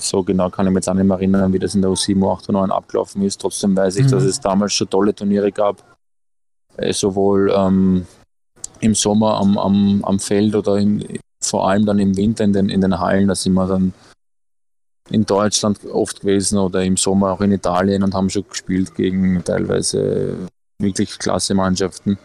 so 0.00 0.22
genau 0.22 0.50
kann 0.50 0.66
ich 0.66 0.72
mich 0.72 0.78
jetzt 0.78 0.88
auch 0.88 0.94
nicht 0.94 1.06
mehr 1.06 1.16
erinnern, 1.16 1.52
wie 1.52 1.58
das 1.58 1.74
in 1.74 1.82
der 1.82 1.90
U7, 1.90 2.18
U8 2.18 2.48
und 2.48 2.54
9 2.54 2.70
abgelaufen 2.70 3.22
ist. 3.22 3.40
Trotzdem 3.40 3.76
weiß 3.76 3.96
ich, 3.96 4.06
mhm. 4.06 4.10
dass 4.10 4.24
es 4.24 4.40
damals 4.40 4.72
schon 4.72 4.90
tolle 4.90 5.14
Turniere 5.14 5.52
gab. 5.52 5.82
Äh, 6.76 6.92
sowohl 6.92 7.52
ähm, 7.54 8.06
im 8.80 8.94
Sommer 8.94 9.38
am, 9.38 9.58
am, 9.58 10.04
am 10.04 10.18
Feld 10.18 10.54
oder 10.54 10.76
im, 10.76 11.02
vor 11.42 11.68
allem 11.68 11.86
dann 11.86 11.98
im 11.98 12.16
Winter 12.16 12.44
in 12.44 12.52
den, 12.52 12.68
in 12.68 12.80
den 12.80 12.98
Hallen. 12.98 13.28
Da 13.28 13.34
sind 13.34 13.54
wir 13.54 13.66
dann 13.66 13.92
in 15.10 15.24
Deutschland 15.24 15.84
oft 15.86 16.20
gewesen 16.20 16.58
oder 16.58 16.82
im 16.82 16.96
Sommer 16.96 17.32
auch 17.32 17.40
in 17.40 17.52
Italien 17.52 18.02
und 18.02 18.14
haben 18.14 18.30
schon 18.30 18.48
gespielt 18.48 18.94
gegen 18.94 19.42
teilweise 19.44 20.48
wirklich 20.78 21.18
klasse 21.18 21.54
Mannschaften 21.54 22.18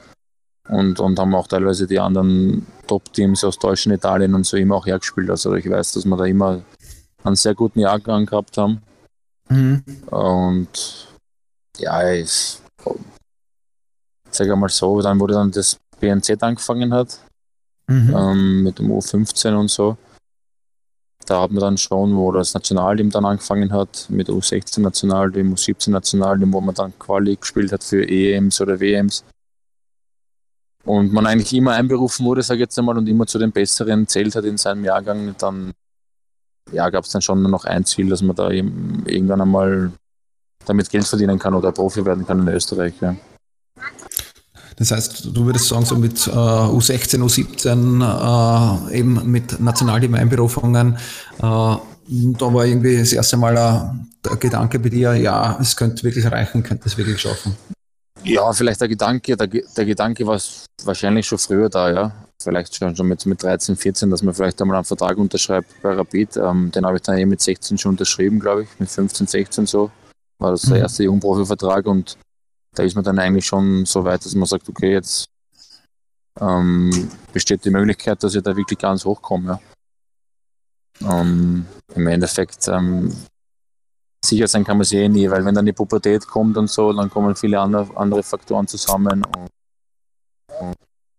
und, 0.70 1.00
und 1.00 1.20
haben 1.20 1.36
auch 1.36 1.48
teilweise 1.48 1.88
die 1.88 2.00
anderen 2.00 2.66
Top-Teams 2.88 3.44
aus 3.44 3.60
Deutschland, 3.60 3.98
Italien 3.98 4.34
und 4.34 4.46
so 4.46 4.58
immer 4.58 4.76
auch 4.76 4.86
hergespielt. 4.86 5.30
Also 5.30 5.54
ich 5.56 5.70
weiß, 5.70 5.94
dass 5.94 6.06
wir 6.06 6.18
da 6.18 6.26
immer 6.26 6.62
einen 7.24 7.36
sehr 7.36 7.54
guten 7.54 7.80
Jahrgang 7.80 8.26
gehabt 8.26 8.58
haben. 8.58 8.82
Mhm. 9.50 9.84
Und 10.08 11.08
ja, 11.78 12.12
ich 12.14 12.60
sage 14.32 14.56
mal 14.56 14.70
so, 14.70 15.02
dann 15.02 15.20
wurde 15.20 15.34
dann 15.34 15.52
das 15.52 15.78
BNZ 16.02 16.44
angefangen 16.44 16.94
hat, 16.94 17.20
mhm. 17.88 18.14
ähm, 18.16 18.64
mit 18.64 18.80
dem 18.80 18.92
U15 18.92 19.56
und 19.56 19.70
so. 19.70 19.98
Da 21.26 21.42
hat 21.42 21.52
man 21.52 21.62
dann 21.62 21.78
schon, 21.78 22.16
wo 22.16 22.32
das 22.32 22.54
Nationalteam 22.54 23.12
dann 23.12 23.26
angefangen 23.26 23.72
hat, 23.72 24.08
mit 24.10 24.28
U16 24.28 24.82
Nationalteam, 24.82 25.54
U17 25.54 25.92
Nationalteam, 25.92 26.52
wo 26.52 26.62
man 26.62 26.76
dann 26.76 26.98
Quali 26.98 27.36
gespielt 27.36 27.72
hat 27.72 27.84
für 27.84 28.08
EMs 28.08 28.60
oder 28.60 28.80
WMs. 28.80 29.24
Und 30.84 31.14
man 31.14 31.28
eigentlich 31.28 31.54
immer 31.54 31.74
einberufen 31.74 32.26
wurde, 32.26 32.42
sage 32.42 32.58
ich 32.58 32.62
jetzt 32.62 32.80
einmal, 32.80 32.98
und 32.98 33.08
immer 33.08 33.28
zu 33.28 33.38
den 33.38 33.52
Besseren 33.52 34.08
zählt 34.08 34.36
hat 34.36 34.46
in 34.46 34.58
seinem 34.58 34.84
Jahrgang, 34.84 35.36
dann 35.38 35.74
ja, 36.72 36.90
gab 36.90 37.04
es 37.04 37.12
dann 37.12 37.22
schon 37.22 37.42
nur 37.42 37.52
noch 37.52 37.66
ein 37.66 37.86
Ziel, 37.86 38.10
dass 38.10 38.22
man 38.22 38.36
da 38.36 38.50
irgendwann 38.50 39.42
einmal 39.42 39.92
damit 40.66 40.90
Geld 40.90 41.06
verdienen 41.06 41.40
kann 41.40 41.54
oder 41.54 41.72
Profi 41.72 42.06
werden 42.06 42.26
kann 42.26 42.40
in 42.40 42.48
Österreich. 42.48 42.94
Ja. 43.02 43.16
Das 44.82 44.90
heißt, 44.90 45.30
du 45.32 45.46
würdest 45.46 45.68
sagen, 45.68 45.86
so 45.86 45.96
mit 45.96 46.26
äh, 46.26 46.32
U16, 46.32 47.20
U17, 47.20 48.90
äh, 48.90 48.98
eben 48.98 49.32
mit 49.32 49.60
Nationalteam-Einberufungen, 49.60 50.96
äh, 50.96 51.38
da 51.38 52.54
war 52.54 52.66
irgendwie 52.66 52.98
das 52.98 53.14
erste 53.14 53.38
Mal 53.38 53.54
der 54.26 54.36
Gedanke 54.38 54.80
bei 54.80 54.90
dir, 54.90 55.14
ja, 55.14 55.56
es 55.62 55.76
könnte 55.76 56.04
wirklich 56.04 56.26
reichen, 56.26 56.64
könnte 56.64 56.88
es 56.88 56.98
wirklich 56.98 57.22
schaffen. 57.22 57.56
Ja, 58.24 58.52
vielleicht 58.54 58.82
der 58.82 58.88
Gedanke, 58.88 59.38
der, 59.38 59.46
der 59.46 59.86
Gedanke 59.86 60.26
war 60.26 60.42
wahrscheinlich 60.84 61.28
schon 61.28 61.38
früher 61.38 61.70
da, 61.70 61.92
ja. 61.92 62.12
Vielleicht 62.42 62.76
schon, 62.76 62.96
schon 62.96 63.08
mit, 63.08 63.24
mit 63.28 63.44
13, 63.44 63.76
14, 63.76 64.10
dass 64.10 64.24
man 64.24 64.34
vielleicht 64.34 64.60
einmal 64.64 64.78
einen 64.78 64.86
Vertrag 64.86 65.16
unterschreibt 65.20 65.80
bei 65.84 65.94
Rapid. 65.94 66.38
Ähm, 66.38 66.72
den 66.72 66.88
habe 66.88 66.98
ich 66.98 67.04
dann 67.04 67.20
eh 67.20 67.26
mit 67.28 67.40
16 67.40 67.78
schon 67.78 67.92
unterschrieben, 67.92 68.40
glaube 68.40 68.64
ich, 68.64 68.70
mit 68.80 68.90
15, 68.90 69.28
16 69.28 69.68
so. 69.68 69.92
War 70.40 70.50
das 70.50 70.64
der 70.64 70.78
mhm. 70.78 70.82
erste 70.82 71.04
Jungprofi-Vertrag 71.04 71.86
und 71.86 72.18
da 72.76 72.84
ist 72.84 72.96
man 72.96 73.04
dann 73.04 73.20
eigentlich 73.20 73.46
schon 73.46 73.86
so 73.86 74.04
weit, 74.06 74.26
dass 74.26 74.36
man 74.36 74.48
sagt, 74.48 74.70
okay, 74.70 74.94
jetzt 74.94 75.30
ähm, 76.40 77.10
besteht 77.34 77.66
die 77.66 77.70
Möglichkeit, 77.70 78.24
dass 78.24 78.36
ich 78.36 78.44
da 78.44 78.56
wirklich 78.56 78.80
ganz 78.80 79.04
hochkomme. 79.04 79.60
Ja. 81.00 81.22
Ähm, 81.22 81.66
Im 81.96 82.08
Endeffekt 82.08 82.68
ähm, 82.68 83.14
sicher 84.24 84.48
sein 84.48 84.64
kann 84.64 84.78
man 84.78 84.86
sich 84.86 85.00
eh 85.00 85.10
nie, 85.10 85.30
weil 85.30 85.44
wenn 85.44 85.56
dann 85.56 85.66
die 85.66 85.74
Pubertät 85.74 86.26
kommt 86.28 86.58
und 86.58 86.70
so, 86.70 86.94
dann 86.94 87.10
kommen 87.10 87.36
viele 87.36 87.60
andere, 87.60 87.96
andere 87.98 88.24
Faktoren 88.24 88.68
zusammen. 88.68 89.26
Und, 89.26 89.50
und 90.60 90.76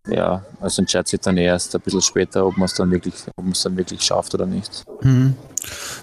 ja, 0.09 0.45
also 0.61 0.83
entscheidet 0.83 1.09
sich 1.09 1.21
dann 1.21 1.37
erst 1.37 1.75
ein 1.75 1.81
bisschen 1.81 2.01
später, 2.01 2.47
ob 2.47 2.57
man 2.57 2.67
es 2.67 2.75
dann 2.75 2.91
wirklich, 2.91 3.15
ob 3.37 3.45
man 3.45 3.53
es 3.53 3.63
dann 3.63 3.77
wirklich 3.77 4.03
schafft 4.03 4.35
oder 4.35 4.47
nicht. 4.47 4.85
Mhm. 5.03 5.37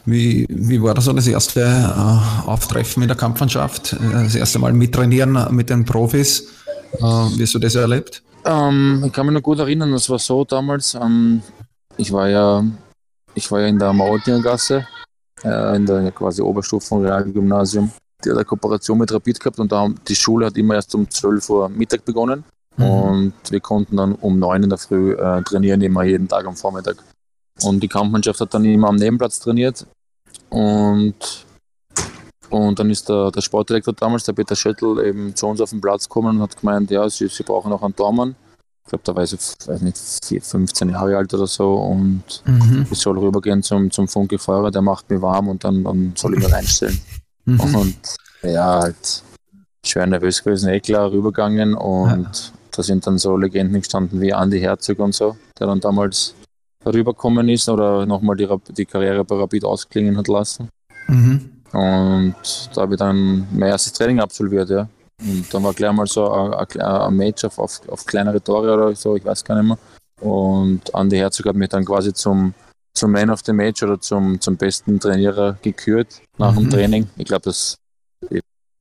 Wie, 0.06 0.46
wie 0.50 0.82
war 0.82 0.94
das 0.94 1.06
so 1.06 1.14
das 1.14 1.28
erste 1.28 1.62
äh, 1.62 2.48
Auftreffen 2.48 3.04
in 3.04 3.08
der 3.08 3.18
Kampfmannschaft? 3.18 3.94
Äh, 3.94 4.24
das 4.24 4.36
erste 4.36 4.60
Mal 4.60 4.74
mittrainieren 4.74 5.48
mit 5.52 5.70
den 5.70 5.86
Profis? 5.86 6.48
Äh, 6.94 7.02
wie 7.02 7.44
hast 7.44 7.54
du 7.54 7.60
das 7.60 7.76
erlebt? 7.76 8.24
Ähm, 8.46 9.04
ich 9.06 9.14
kann 9.14 9.26
mich 9.26 9.36
noch 9.36 9.44
gut 9.44 9.60
erinnern, 9.60 9.92
das 9.92 10.10
war 10.10 10.20
so 10.20 10.46
damals. 10.46 10.96
Ähm, 10.96 11.42
ich 11.98 12.12
war 12.12 12.30
ja, 12.30 12.64
ich 13.36 13.52
war 13.52 13.62
ja 13.62 13.68
in 13.68 13.80
der 13.80 13.94
Mauertiergasse, 13.94 14.88
äh, 15.44 15.76
in 15.76 15.86
der 15.86 16.12
quasi 16.12 16.42
Oberstufe 16.42 16.88
vom 16.88 17.02
Realgymnasium. 17.02 17.92
Die 18.24 18.30
hat 18.30 18.38
eine 18.38 18.46
Kooperation 18.46 18.98
mit 18.98 19.12
Rapid 19.12 19.40
gehabt 19.40 19.60
und 19.60 19.72
da, 19.72 19.88
die 20.08 20.16
Schule 20.16 20.48
hat 20.48 20.58
immer 20.58 20.76
erst 20.76 20.94
um 20.96 21.10
12 21.10 21.50
Uhr 21.50 21.70
Mittag 21.70 22.04
begonnen. 22.06 22.44
Mhm. 22.78 22.86
Und 22.86 23.34
wir 23.50 23.60
konnten 23.60 23.98
dann 23.98 24.16
um 24.16 24.40
9 24.40 24.64
in 24.64 24.70
der 24.70 24.78
Früh 24.78 25.14
äh, 25.14 25.42
trainieren, 25.44 25.82
immer 25.82 26.04
jeden 26.04 26.28
Tag 26.28 26.46
am 26.46 26.56
Vormittag. 26.56 26.98
Und 27.64 27.82
die 27.82 27.88
Kampfmannschaft 27.88 28.40
hat 28.42 28.54
dann 28.54 28.66
immer 28.66 28.90
am 28.90 28.96
Nebenplatz 28.96 29.40
trainiert. 29.40 29.86
Und, 30.50 31.46
und 32.50 32.80
dann 32.80 32.90
ist 32.90 33.10
der, 33.10 33.32
der 33.32 33.42
Sportdirektor 33.42 33.94
damals, 33.94 34.24
der 34.24 34.34
Peter 34.34 34.56
Schöttl, 34.56 35.04
eben 35.06 35.36
zu 35.36 35.48
uns 35.48 35.62
auf 35.62 35.70
den 35.70 35.82
Platz 35.82 36.08
gekommen 36.08 36.38
und 36.38 36.44
hat 36.44 36.60
gemeint, 36.60 36.92
ja, 36.92 37.08
sie, 37.10 37.28
sie 37.28 37.44
brauchen 37.44 37.70
noch 37.70 37.84
einen 37.84 37.96
Tormann. 37.96 38.36
Ich 38.84 38.90
glaube, 38.90 39.04
da 39.04 39.16
war 39.16 39.24
ich, 39.24 39.34
weiß 39.34 39.82
nicht, 39.82 39.98
15 40.44 40.90
Jahre 40.90 41.18
alt 41.18 41.34
oder 41.34 41.46
so. 41.46 41.74
Und 41.76 42.24
mhm. 42.46 42.88
ich 42.90 42.98
soll 42.98 43.20
rübergehen 43.20 43.62
zum, 43.62 43.92
zum 43.92 44.08
Funke 44.08 44.40
Feuer, 44.40 44.72
der 44.72 44.82
macht 44.82 45.10
mich 45.10 45.22
warm 45.22 45.48
und 45.48 45.64
dann, 45.64 45.84
dann 45.84 46.14
soll 46.16 46.34
ich 46.34 46.40
mich 46.40 46.52
reinstellen. 46.52 47.00
Mhm. 47.46 47.60
Und 47.76 48.16
ja, 48.42 48.82
halt 48.82 49.24
schwer 49.86 50.08
nervös 50.08 50.44
gewesen, 50.44 50.70
eh 50.70 50.80
klar, 50.80 51.12
rübergegangen 51.12 51.74
und 51.74 52.12
ja. 52.12 52.60
da 52.72 52.84
sind 52.84 53.06
dann 53.08 53.18
so 53.18 53.38
Legenden 53.38 53.82
gestanden 53.82 54.22
wie 54.22 54.32
Andy 54.32 54.60
Herzog 54.60 55.00
und 55.00 55.14
so, 55.14 55.38
der 55.60 55.68
dann 55.68 55.80
damals 55.80 56.36
rübergekommen 56.86 57.50
ist 57.50 57.70
oder 57.70 58.06
nochmal 58.06 58.36
die, 58.36 58.48
die 58.70 58.86
Karriere 58.86 59.24
bei 59.26 59.36
Rapid 59.36 59.66
ausklingen 59.66 60.18
hat 60.18 60.28
lassen. 60.28 60.70
Mhm. 61.08 61.52
Und 61.72 62.36
da 62.74 62.82
habe 62.82 62.96
ich 62.96 63.00
dann 63.00 63.48
mein 63.52 63.70
erstes 63.70 63.94
Training 63.94 64.20
absolviert, 64.20 64.70
ja. 64.70 64.88
Und 65.22 65.54
dann 65.54 65.64
war 65.64 65.74
gleich 65.74 65.92
mal 65.92 66.08
so 66.08 66.32
ein, 66.32 67.16
Match 67.16 67.44
auf, 67.44 67.60
auf, 67.60 67.82
auf, 67.90 68.06
kleinere 68.06 68.42
Tore 68.42 68.74
oder 68.74 68.96
so, 68.96 69.16
ich 69.16 69.26
weiß 69.26 69.44
gar 69.44 69.62
nicht 69.62 69.68
mehr. 69.68 69.78
Und 70.22 70.82
Andy 70.94 71.18
Herzog 71.18 71.48
hat 71.48 71.56
mich 71.56 71.70
dann 71.70 71.84
quasi 71.84 72.14
zum, 72.14 72.54
zum 72.94 73.12
Man 73.12 73.30
of 73.30 73.42
the 73.46 73.54
Match 73.54 73.84
oder 73.84 74.00
zum, 74.00 74.40
zum 74.40 74.56
besten 74.56 75.00
Trainierer 75.00 75.58
gekürt 75.62 76.22
nach 76.38 76.54
mhm. 76.54 76.60
dem 76.62 76.70
Training. 76.70 77.10
Ich 77.18 77.26
glaube, 77.26 77.44
das, 77.44 77.78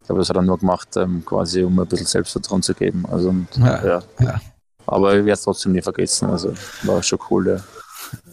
glaub, 0.06 0.18
das 0.18 0.28
hat 0.28 0.36
er 0.36 0.42
nur 0.42 0.58
gemacht, 0.58 0.96
ähm, 0.96 1.24
quasi 1.24 1.62
um 1.64 1.78
ein 1.78 1.86
bisschen 1.86 2.06
Selbstvertrauen 2.06 2.62
zu 2.62 2.74
geben. 2.74 3.04
Also, 3.10 3.30
und, 3.30 3.48
ja, 3.56 3.84
ja. 3.84 4.02
ja. 4.20 4.40
Aber 4.86 5.10
ich 5.12 5.18
werde 5.18 5.32
es 5.32 5.42
trotzdem 5.42 5.72
nie 5.72 5.82
vergessen. 5.82 6.30
Also 6.30 6.54
war 6.84 7.02
schon 7.02 7.18
cool, 7.30 7.48
ja. 7.48 7.64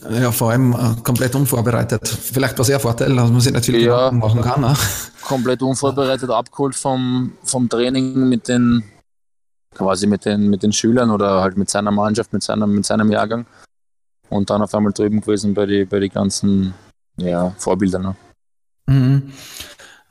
Ja, 0.10 0.32
vor 0.32 0.52
allem 0.52 0.74
äh, 0.74 1.02
komplett 1.04 1.36
unvorbereitet. 1.36 2.08
Vielleicht 2.08 2.58
war 2.58 2.64
es 2.64 2.70
eher 2.70 2.80
Vorteil, 2.80 3.16
dass 3.16 3.30
man 3.30 3.42
sich 3.42 3.54
natürlich 3.54 3.86
ja, 3.86 4.12
machen 4.12 4.42
kann. 4.42 4.62
Ne? 4.62 4.74
Komplett 5.22 5.62
unvorbereitet 5.62 6.30
abgeholt 6.30 6.76
vom, 6.76 7.34
vom 7.44 7.68
Training 7.68 8.30
mit 8.30 8.48
den 8.48 8.84
quasi 9.74 10.08
mit 10.08 10.26
den, 10.26 10.50
mit 10.50 10.64
den 10.64 10.72
Schülern 10.72 11.12
oder 11.12 11.42
halt 11.42 11.58
mit 11.58 11.70
seiner 11.70 11.92
Mannschaft, 11.92 12.34
mit 12.34 12.44
seinem, 12.44 12.74
mit 12.74 12.86
seinem 12.86 13.12
Jahrgang. 13.12 13.46
Und 14.30 14.50
dann 14.50 14.62
auf 14.62 14.74
einmal 14.74 14.94
drüben 14.94 15.22
gewesen 15.22 15.54
bei 15.54 15.66
den 15.66 15.88
bei 15.88 16.00
die 16.00 16.10
ganzen 16.10 16.74
ja, 17.18 17.52
Vorbildern. 17.58 18.02
Ne? 18.02 18.16
Mhm. 18.88 19.32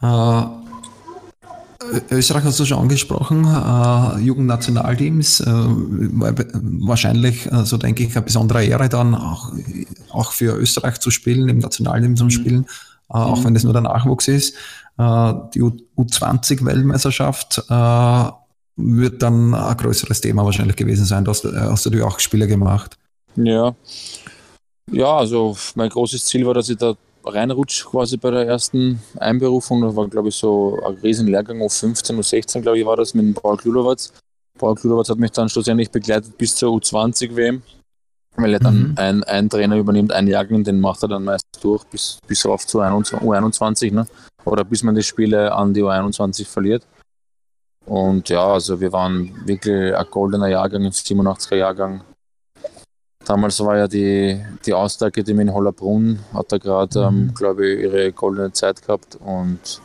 Äh, 0.02 0.63
Österreich 2.10 2.44
hast 2.44 2.60
du 2.60 2.64
schon 2.64 2.78
angesprochen, 2.78 3.44
äh, 3.44 4.20
Jugendnationalteams, 4.20 5.40
äh, 5.40 5.46
wahrscheinlich, 5.46 7.50
äh, 7.50 7.64
so 7.64 7.76
denke 7.76 8.04
ich, 8.04 8.14
eine 8.14 8.24
besondere 8.24 8.64
Ehre 8.64 8.88
dann 8.88 9.14
auch, 9.14 9.52
auch 10.10 10.32
für 10.32 10.56
Österreich 10.56 10.98
zu 10.98 11.10
spielen, 11.10 11.48
im 11.48 11.58
Nationalteam 11.58 12.16
zu 12.16 12.24
mhm. 12.24 12.30
spielen, 12.30 12.66
äh, 13.10 13.14
auch 13.14 13.40
mhm. 13.40 13.44
wenn 13.44 13.54
das 13.54 13.64
nur 13.64 13.72
der 13.72 13.82
Nachwuchs 13.82 14.28
ist. 14.28 14.54
Äh, 14.98 15.34
die 15.54 15.62
U20-Weltmeisterschaft 15.62 17.64
äh, 17.68 18.24
wird 18.76 19.22
dann 19.22 19.54
ein 19.54 19.76
größeres 19.76 20.20
Thema 20.20 20.44
wahrscheinlich 20.44 20.76
gewesen 20.76 21.04
sein. 21.04 21.24
Da 21.24 21.30
hast, 21.30 21.44
hast 21.44 21.86
du 21.86 22.04
auch 22.04 22.20
Spiele 22.20 22.46
gemacht. 22.46 22.96
Ja. 23.36 23.74
Ja, 24.90 25.16
also 25.16 25.56
mein 25.74 25.88
großes 25.88 26.24
Ziel 26.24 26.46
war, 26.46 26.54
dass 26.54 26.68
ich 26.68 26.76
da 26.76 26.94
reinrutsche 27.24 27.86
quasi 27.86 28.16
bei 28.16 28.30
der 28.30 28.46
ersten 28.46 29.00
Einberufung. 29.18 29.82
Das 29.82 29.96
war, 29.96 30.08
glaube 30.08 30.28
ich, 30.28 30.36
so 30.36 30.80
ein 30.84 30.94
Riesenlehrgang, 31.02 31.60
U15, 31.60 32.18
U16, 32.18 32.60
glaube 32.60 32.78
ich, 32.78 32.86
war 32.86 32.96
das 32.96 33.14
mit 33.14 33.24
dem 33.24 33.34
Paul 33.34 33.56
Kludowatz. 33.56 34.12
Paul 34.58 34.74
Kludowatz 34.74 35.08
hat 35.08 35.18
mich 35.18 35.32
dann 35.32 35.48
schlussendlich 35.48 35.90
begleitet 35.90 36.36
bis 36.38 36.54
zur 36.54 36.72
U20-WM, 36.76 37.62
weil 38.36 38.52
er 38.52 38.60
dann 38.60 38.90
mhm. 38.90 38.94
ein, 38.96 39.24
ein 39.24 39.50
Trainer 39.50 39.76
übernimmt, 39.76 40.12
ein 40.12 40.28
Jahrgang, 40.28 40.62
den 40.62 40.80
macht 40.80 41.02
er 41.02 41.08
dann 41.08 41.24
meist 41.24 41.46
durch 41.60 41.84
bis, 41.84 42.18
bis 42.26 42.46
auf 42.46 42.66
zu 42.66 42.80
U21, 42.80 43.92
ne? 43.92 44.06
oder 44.44 44.64
bis 44.64 44.82
man 44.82 44.94
die 44.94 45.02
Spiele 45.02 45.52
an 45.52 45.74
die 45.74 45.82
U21 45.82 46.46
verliert. 46.46 46.86
Und 47.86 48.28
ja, 48.28 48.46
also 48.46 48.80
wir 48.80 48.92
waren 48.92 49.46
wirklich 49.46 49.94
ein 49.94 50.06
goldener 50.10 50.48
Jahrgang, 50.48 50.84
ein 50.84 50.92
87er 50.92 51.56
Jahrgang. 51.56 52.02
Damals 53.24 53.58
war 53.60 53.78
ja 53.78 53.88
die, 53.88 54.44
die 54.66 54.74
Austauschakademie 54.74 55.42
in 55.42 55.54
Hollerbrunn, 55.54 56.20
hat 56.34 56.52
da 56.52 56.58
gerade, 56.58 57.00
ähm, 57.00 57.14
mhm. 57.14 57.28
ähm, 57.28 57.34
glaube 57.34 57.66
ich, 57.66 57.80
ihre 57.80 58.12
goldene 58.12 58.52
Zeit 58.52 58.82
gehabt 58.82 59.16
und 59.16 59.80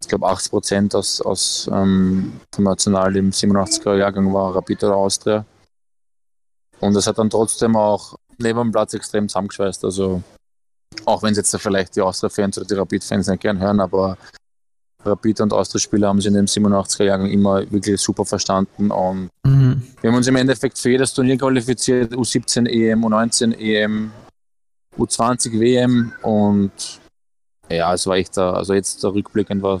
ich 0.00 0.08
glaube 0.08 0.26
80 0.26 0.50
Prozent 0.50 0.94
aus, 0.94 1.20
aus 1.20 1.70
ähm, 1.72 2.40
vom 2.52 2.64
National 2.64 3.16
im 3.16 3.30
87er 3.30 3.96
Jahrgang 3.96 4.32
war 4.32 4.54
Rapid 4.54 4.84
oder 4.84 4.96
Austria. 4.96 5.44
Und 6.80 6.94
das 6.94 7.06
hat 7.06 7.18
dann 7.18 7.30
trotzdem 7.30 7.76
auch 7.76 8.16
neben 8.38 8.58
dem 8.58 8.72
Platz 8.72 8.94
extrem 8.94 9.28
zusammengeschweißt. 9.28 9.84
Also 9.84 10.22
auch 11.04 11.22
wenn 11.22 11.30
es 11.30 11.38
jetzt 11.38 11.56
vielleicht 11.56 11.94
die 11.94 12.00
Austria-Fans 12.00 12.58
oder 12.58 12.66
die 12.66 12.74
Rapid-Fans 12.74 13.28
nicht 13.28 13.40
gern 13.40 13.60
hören, 13.60 13.80
aber 13.80 14.18
Rapid 15.04 15.40
und 15.40 15.52
Austria-Spieler 15.52 16.08
haben 16.08 16.20
sie 16.20 16.28
in 16.28 16.34
den 16.34 16.46
87er 16.46 17.04
Jahren 17.04 17.26
immer 17.26 17.70
wirklich 17.70 18.00
super 18.00 18.24
verstanden. 18.24 18.90
Und 18.90 19.30
mhm. 19.44 19.82
wir 20.00 20.10
haben 20.10 20.16
uns 20.16 20.26
im 20.26 20.36
Endeffekt 20.36 20.78
für 20.78 20.90
jedes 20.90 21.12
Turnier 21.12 21.36
qualifiziert: 21.36 22.12
U17 22.12 22.66
EM, 22.68 23.04
U19 23.04 23.58
EM, 23.58 24.10
U20 24.98 25.60
WM. 25.60 26.12
Und 26.22 27.00
ja, 27.70 27.94
es 27.94 28.06
war 28.06 28.16
echt 28.16 28.36
da, 28.36 28.52
also 28.52 28.74
jetzt 28.74 29.02
der 29.02 29.14
Rückblickend 29.14 29.62
war, 29.62 29.80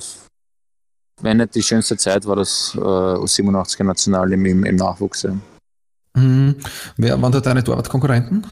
wenn 1.20 1.36
nicht 1.36 1.54
die 1.54 1.62
schönste 1.62 1.96
Zeit, 1.96 2.26
war 2.26 2.36
das 2.36 2.72
äh, 2.74 2.78
U87er 2.78 3.84
National 3.84 4.32
im, 4.32 4.64
im 4.64 4.76
Nachwuchs. 4.76 5.26
Mhm. 6.14 6.56
Wer 6.96 7.20
waren 7.20 7.32
da 7.32 7.40
deine 7.40 7.64
Torwartkonkurrenten? 7.64 8.46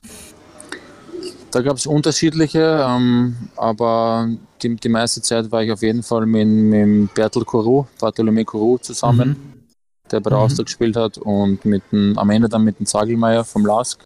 Da 1.50 1.62
gab 1.62 1.76
es 1.76 1.86
unterschiedliche, 1.86 2.86
ähm, 2.88 3.36
aber 3.56 4.28
die, 4.62 4.76
die 4.76 4.88
meiste 4.88 5.20
Zeit 5.20 5.50
war 5.50 5.62
ich 5.62 5.72
auf 5.72 5.82
jeden 5.82 6.02
Fall 6.02 6.24
mit, 6.24 6.46
mit 6.46 7.12
Bertel 7.14 7.44
Kourou, 7.44 7.86
Bartolomé 7.98 8.44
Kourou 8.44 8.78
zusammen, 8.78 9.30
mhm. 9.30 9.52
der 10.10 10.20
bei 10.20 10.30
der 10.30 10.38
mhm. 10.38 10.44
Austria 10.44 10.64
gespielt 10.64 10.96
hat 10.96 11.18
und 11.18 11.64
mit 11.64 11.82
dem, 11.90 12.16
am 12.18 12.30
Ende 12.30 12.48
dann 12.48 12.62
mit 12.62 12.78
dem 12.78 12.86
Zagelmeier 12.86 13.44
vom 13.44 13.66
LASK. 13.66 14.04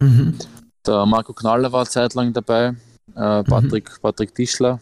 Mhm. 0.00 0.38
Der 0.86 1.04
Marco 1.06 1.32
Knaller 1.32 1.72
war 1.72 1.86
zeitlang 1.86 2.32
dabei, 2.32 2.74
äh, 3.16 3.42
Patrick, 3.42 3.90
mhm. 3.90 4.02
Patrick 4.02 4.34
Tischler. 4.34 4.78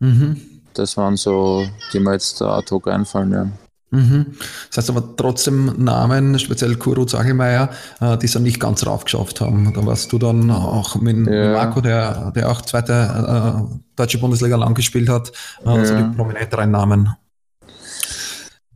Mhm. 0.00 0.40
Das 0.74 0.96
waren 0.96 1.16
so, 1.16 1.64
die 1.92 2.00
mir 2.00 2.12
jetzt 2.12 2.42
ad 2.42 2.68
hoc 2.70 2.88
einfallen. 2.88 3.32
Ja. 3.32 3.48
Mhm. 3.90 4.26
Das 4.68 4.78
heißt 4.78 4.90
aber 4.90 5.16
trotzdem 5.16 5.74
Namen, 5.82 6.38
speziell 6.38 6.76
Kuro 6.76 7.04
Zagelmeier, 7.06 7.70
äh, 8.00 8.16
die 8.18 8.26
es 8.26 8.32
dann 8.32 8.44
nicht 8.44 8.60
ganz 8.60 8.86
raufgeschafft 8.86 9.40
haben. 9.40 9.72
Da 9.74 9.84
warst 9.84 10.12
du 10.12 10.18
dann 10.18 10.50
auch 10.50 10.94
mit, 10.96 11.26
ja. 11.26 11.52
Marco, 11.52 11.80
der, 11.80 12.30
der 12.30 12.50
auch 12.50 12.62
zweite 12.62 12.92
äh, 12.92 13.76
deutsche 13.96 14.18
Bundesliga 14.18 14.56
lang 14.56 14.74
gespielt 14.74 15.08
hat, 15.08 15.32
äh, 15.64 15.66
ja. 15.66 15.72
also 15.74 15.96
die 15.96 16.16
prominenteren 16.16 16.70
Namen. 16.70 17.14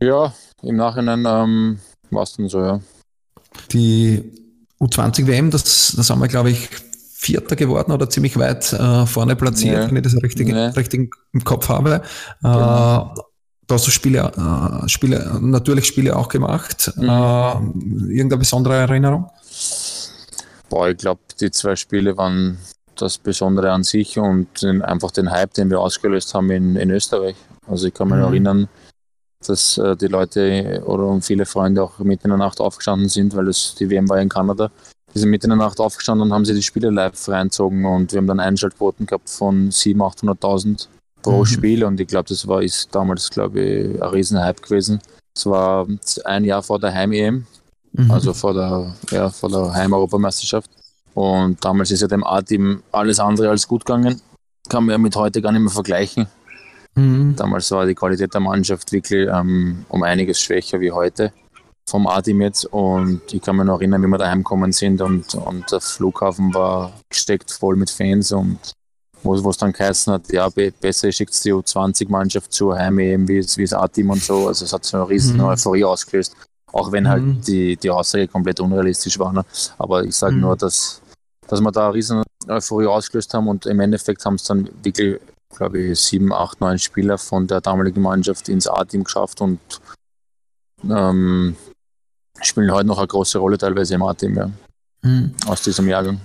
Ja, 0.01 0.33
im 0.61 0.75
Nachhinein 0.75 1.25
ähm, 1.25 1.79
war 2.11 2.23
es 2.23 2.33
dann 2.33 2.49
so, 2.49 2.59
ja. 2.59 2.81
Die 3.71 4.21
U20 4.81 5.27
WM, 5.27 5.49
das, 5.49 5.93
das 5.95 6.09
haben 6.09 6.19
wir, 6.19 6.27
glaube 6.27 6.51
ich, 6.51 6.69
Vierter 7.13 7.55
geworden 7.55 7.91
oder 7.91 8.09
ziemlich 8.09 8.37
weit 8.37 8.71
äh, 8.73 9.05
vorne 9.05 9.35
platziert, 9.35 9.85
nee. 9.85 9.89
wenn 9.89 9.95
ich 9.97 10.03
das 10.03 10.21
richtig, 10.21 10.47
nee. 10.47 10.67
richtig 10.67 11.11
im 11.31 11.43
Kopf 11.43 11.69
habe. 11.69 12.03
Genau. 12.41 13.13
Äh, 13.15 13.21
da 13.67 13.75
hast 13.75 13.87
du 13.87 13.91
Spiele, 13.91 14.31
äh, 14.35 14.87
Spiele, 14.89 15.39
natürlich 15.41 15.85
Spiele 15.85 16.15
auch 16.15 16.29
gemacht. 16.29 16.91
Mhm. 16.95 17.03
Äh, 17.03 18.13
irgendeine 18.13 18.37
besondere 18.37 18.75
Erinnerung? 18.75 19.29
Boah, 20.69 20.89
ich 20.89 20.97
glaube, 20.97 21.21
die 21.39 21.51
zwei 21.51 21.75
Spiele 21.75 22.17
waren 22.17 22.57
das 22.95 23.17
Besondere 23.17 23.71
an 23.71 23.83
sich 23.83 24.17
und 24.17 24.61
den, 24.61 24.81
einfach 24.81 25.11
den 25.11 25.31
Hype, 25.31 25.53
den 25.53 25.69
wir 25.69 25.79
ausgelöst 25.79 26.33
haben 26.33 26.49
in, 26.49 26.75
in 26.75 26.91
Österreich. 26.91 27.35
Also 27.67 27.87
ich 27.87 27.93
kann 27.93 28.09
mich 28.09 28.17
mhm. 28.17 28.23
erinnern, 28.23 28.67
dass 29.45 29.77
äh, 29.77 29.95
die 29.95 30.07
Leute 30.07 30.81
oder 30.85 31.19
viele 31.21 31.45
Freunde 31.45 31.83
auch 31.83 31.99
mitten 31.99 32.25
in 32.25 32.31
der 32.31 32.37
Nacht 32.37 32.59
aufgestanden 32.59 33.09
sind, 33.09 33.35
weil 33.35 33.47
es, 33.47 33.75
die 33.75 33.89
WM 33.89 34.09
war 34.09 34.19
in 34.19 34.29
Kanada. 34.29 34.71
Die 35.13 35.19
sind 35.19 35.29
mitten 35.29 35.51
in 35.51 35.57
der 35.57 35.67
Nacht 35.67 35.79
aufgestanden 35.79 36.27
und 36.27 36.33
haben 36.33 36.45
sie 36.45 36.53
die 36.53 36.63
Spiele 36.63 36.89
live 36.89 37.27
reinzogen 37.27 37.85
und 37.85 38.11
wir 38.11 38.17
haben 38.17 38.27
dann 38.27 38.39
Einschaltquoten 38.39 39.05
gehabt 39.05 39.29
von 39.29 39.69
700.000, 39.69 40.39
800.000 40.39 40.87
pro 41.25 41.39
mhm. 41.39 41.45
Spiel 41.45 41.83
und 41.83 41.99
ich 41.99 42.07
glaube, 42.07 42.29
das 42.29 42.47
war 42.47 42.61
ist 42.61 42.93
damals, 42.93 43.29
glaube 43.31 43.59
ich, 43.59 44.01
ein 44.01 44.09
Riesenhype 44.09 44.61
gewesen. 44.61 44.99
Es 45.35 45.45
war 45.47 45.87
ein 46.23 46.45
Jahr 46.45 46.61
vor 46.61 46.79
der 46.79 46.93
Heim-EM, 46.93 47.45
mhm. 47.93 48.11
also 48.11 48.33
vor 48.33 48.53
der, 48.53 48.95
ja, 49.09 49.29
vor 49.29 49.49
der 49.49 49.73
Heim-Europameisterschaft. 49.73 50.69
Und 51.15 51.63
damals 51.65 51.91
ist 51.91 52.01
ja 52.01 52.07
dem 52.07 52.23
A-Team 52.23 52.83
alles 52.91 53.19
andere 53.19 53.49
als 53.49 53.67
gut 53.67 53.85
gegangen. 53.85 54.21
Kann 54.69 54.85
man 54.85 54.93
ja 54.93 54.97
mit 54.97 55.15
heute 55.15 55.41
gar 55.41 55.51
nicht 55.51 55.61
mehr 55.61 55.71
vergleichen. 55.71 56.27
Mhm. 56.95 57.35
Damals 57.35 57.71
war 57.71 57.85
die 57.85 57.95
Qualität 57.95 58.33
der 58.33 58.41
Mannschaft 58.41 58.91
wirklich 58.91 59.27
ähm, 59.27 59.85
um 59.89 60.03
einiges 60.03 60.39
schwächer 60.39 60.79
wie 60.79 60.91
heute 60.91 61.33
vom 61.89 62.05
A-Team 62.05 62.41
jetzt. 62.41 62.65
Und 62.65 63.33
ich 63.33 63.41
kann 63.41 63.55
mich 63.55 63.65
noch 63.65 63.79
erinnern, 63.79 64.03
wie 64.03 64.07
wir 64.07 64.17
daheim 64.19 64.39
gekommen 64.39 64.71
sind 64.71 65.01
und, 65.01 65.33
und 65.33 65.71
der 65.71 65.81
Flughafen 65.81 66.53
war 66.53 66.93
gesteckt 67.09 67.51
voll 67.51 67.75
mit 67.77 67.89
Fans 67.89 68.31
und 68.31 68.59
wo 69.25 69.49
es 69.49 69.57
dann 69.57 69.71
geheißen 69.71 70.13
hat, 70.13 70.31
ja, 70.31 70.47
besser 70.49 71.11
schickt 71.11 71.43
die 71.43 71.53
U20-Mannschaft 71.53 72.51
zu 72.51 72.73
Heim 72.73 72.99
eben 72.99 73.27
wie, 73.27 73.39
wie 73.39 73.63
das 73.63 73.73
A-Team 73.73 74.09
und 74.11 74.21
so. 74.21 74.47
Also 74.47 74.65
es 74.65 74.73
hat 74.73 74.85
so 74.85 74.97
eine 74.97 75.09
riesen 75.09 75.37
mhm. 75.37 75.45
Euphorie 75.45 75.83
ausgelöst. 75.83 76.35
Auch 76.71 76.91
wenn 76.91 77.07
halt 77.07 77.23
mhm. 77.23 77.41
die, 77.41 77.75
die 77.77 77.89
Aussage 77.89 78.27
komplett 78.27 78.59
unrealistisch 78.59 79.17
war. 79.19 79.33
Ne? 79.33 79.45
Aber 79.77 80.03
ich 80.03 80.15
sage 80.15 80.35
mhm. 80.35 80.41
nur, 80.41 80.55
dass, 80.55 81.01
dass 81.47 81.61
wir 81.61 81.71
da 81.71 81.85
eine 81.85 81.95
riesen 81.95 82.23
Euphorie 82.47 82.87
ausgelöst 82.87 83.33
haben 83.33 83.47
und 83.47 83.65
im 83.65 83.79
Endeffekt 83.79 84.25
haben 84.25 84.35
es 84.35 84.43
dann 84.43 84.69
wirklich, 84.83 85.19
glaube 85.55 85.79
ich, 85.79 85.99
sieben, 85.99 86.33
acht, 86.33 86.61
neun 86.61 86.77
Spieler 86.77 87.17
von 87.17 87.47
der 87.47 87.61
damaligen 87.61 88.01
Mannschaft 88.01 88.49
ins 88.49 88.67
A-Team 88.67 89.03
geschafft 89.03 89.41
und 89.41 89.59
ähm, 90.83 91.55
spielen 92.41 92.71
heute 92.71 92.87
noch 92.87 92.99
eine 92.99 93.07
große 93.07 93.39
Rolle 93.39 93.57
teilweise 93.57 93.95
im 93.95 94.03
A-Team, 94.03 94.35
ja. 94.35 94.51
Mhm. 95.01 95.33
Aus 95.47 95.61
diesem 95.61 95.87
Jahrgang 95.87 96.19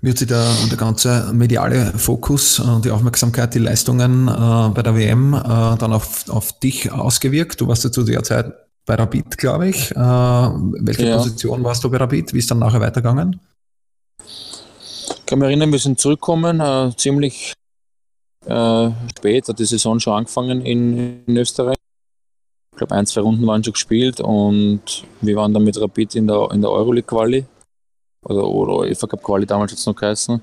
wird 0.00 0.18
sich 0.18 0.28
der, 0.28 0.46
der 0.70 0.76
ganze 0.76 1.32
mediale 1.32 1.92
Fokus, 1.96 2.60
und 2.60 2.84
die 2.84 2.90
Aufmerksamkeit, 2.90 3.54
die 3.54 3.58
Leistungen 3.58 4.28
äh, 4.28 4.68
bei 4.74 4.82
der 4.82 4.94
WM 4.94 5.34
äh, 5.34 5.40
dann 5.78 5.92
auf, 5.92 6.28
auf 6.28 6.58
dich 6.58 6.92
ausgewirkt? 6.92 7.60
Du 7.60 7.68
warst 7.68 7.84
ja 7.84 7.90
zu 7.90 8.02
der 8.02 8.22
Zeit 8.22 8.52
bei 8.84 8.94
Rapid, 8.94 9.36
glaube 9.36 9.68
ich. 9.68 9.90
Äh, 9.90 9.96
welche 9.96 11.08
ja. 11.08 11.16
Position 11.16 11.62
warst 11.64 11.82
du 11.84 11.90
bei 11.90 11.96
Rapid? 11.96 12.32
Wie 12.32 12.38
ist 12.38 12.50
dann 12.50 12.60
nachher 12.60 12.80
weitergegangen? 12.80 13.40
Ich 14.24 15.26
kann 15.26 15.40
mich 15.40 15.46
erinnern, 15.46 15.72
wir 15.72 15.78
sind 15.78 15.98
zurückgekommen, 15.98 16.60
äh, 16.60 16.92
ziemlich 16.96 17.54
äh, 18.46 18.90
spät, 19.16 19.48
hat 19.48 19.58
die 19.58 19.64
Saison 19.64 19.98
schon 19.98 20.14
angefangen 20.14 20.60
in, 20.60 21.24
in 21.26 21.36
Österreich. 21.36 21.76
Ich 22.72 22.78
glaube, 22.78 22.94
ein, 22.94 23.06
zwei 23.06 23.22
Runden 23.22 23.46
waren 23.46 23.64
schon 23.64 23.72
gespielt 23.72 24.20
und 24.20 25.04
wir 25.20 25.36
waren 25.36 25.52
dann 25.52 25.64
mit 25.64 25.80
Rapid 25.80 26.14
in 26.14 26.26
der, 26.26 26.50
in 26.52 26.60
der 26.60 26.70
Euroleague-Quali 26.70 27.44
oder, 28.28 28.46
oder 28.46 28.72
UEFA 28.78 29.06
Cup 29.06 29.22
Quali 29.22 29.46
damals 29.46 29.72
jetzt 29.72 29.86
noch 29.86 29.96
geheißen. 29.96 30.40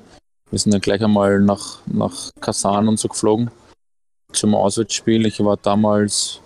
Wir 0.50 0.60
sind 0.60 0.74
dann 0.74 0.82
gleich 0.82 1.04
einmal 1.04 1.40
nach, 1.40 1.80
nach 1.86 2.32
Kasan 2.40 2.88
und 2.88 3.00
so 3.00 3.08
geflogen 3.08 3.50
zum 4.32 4.56
Auswärtsspiel. 4.56 5.26
Ich 5.26 5.44
war 5.44 5.58
damals, 5.58 6.40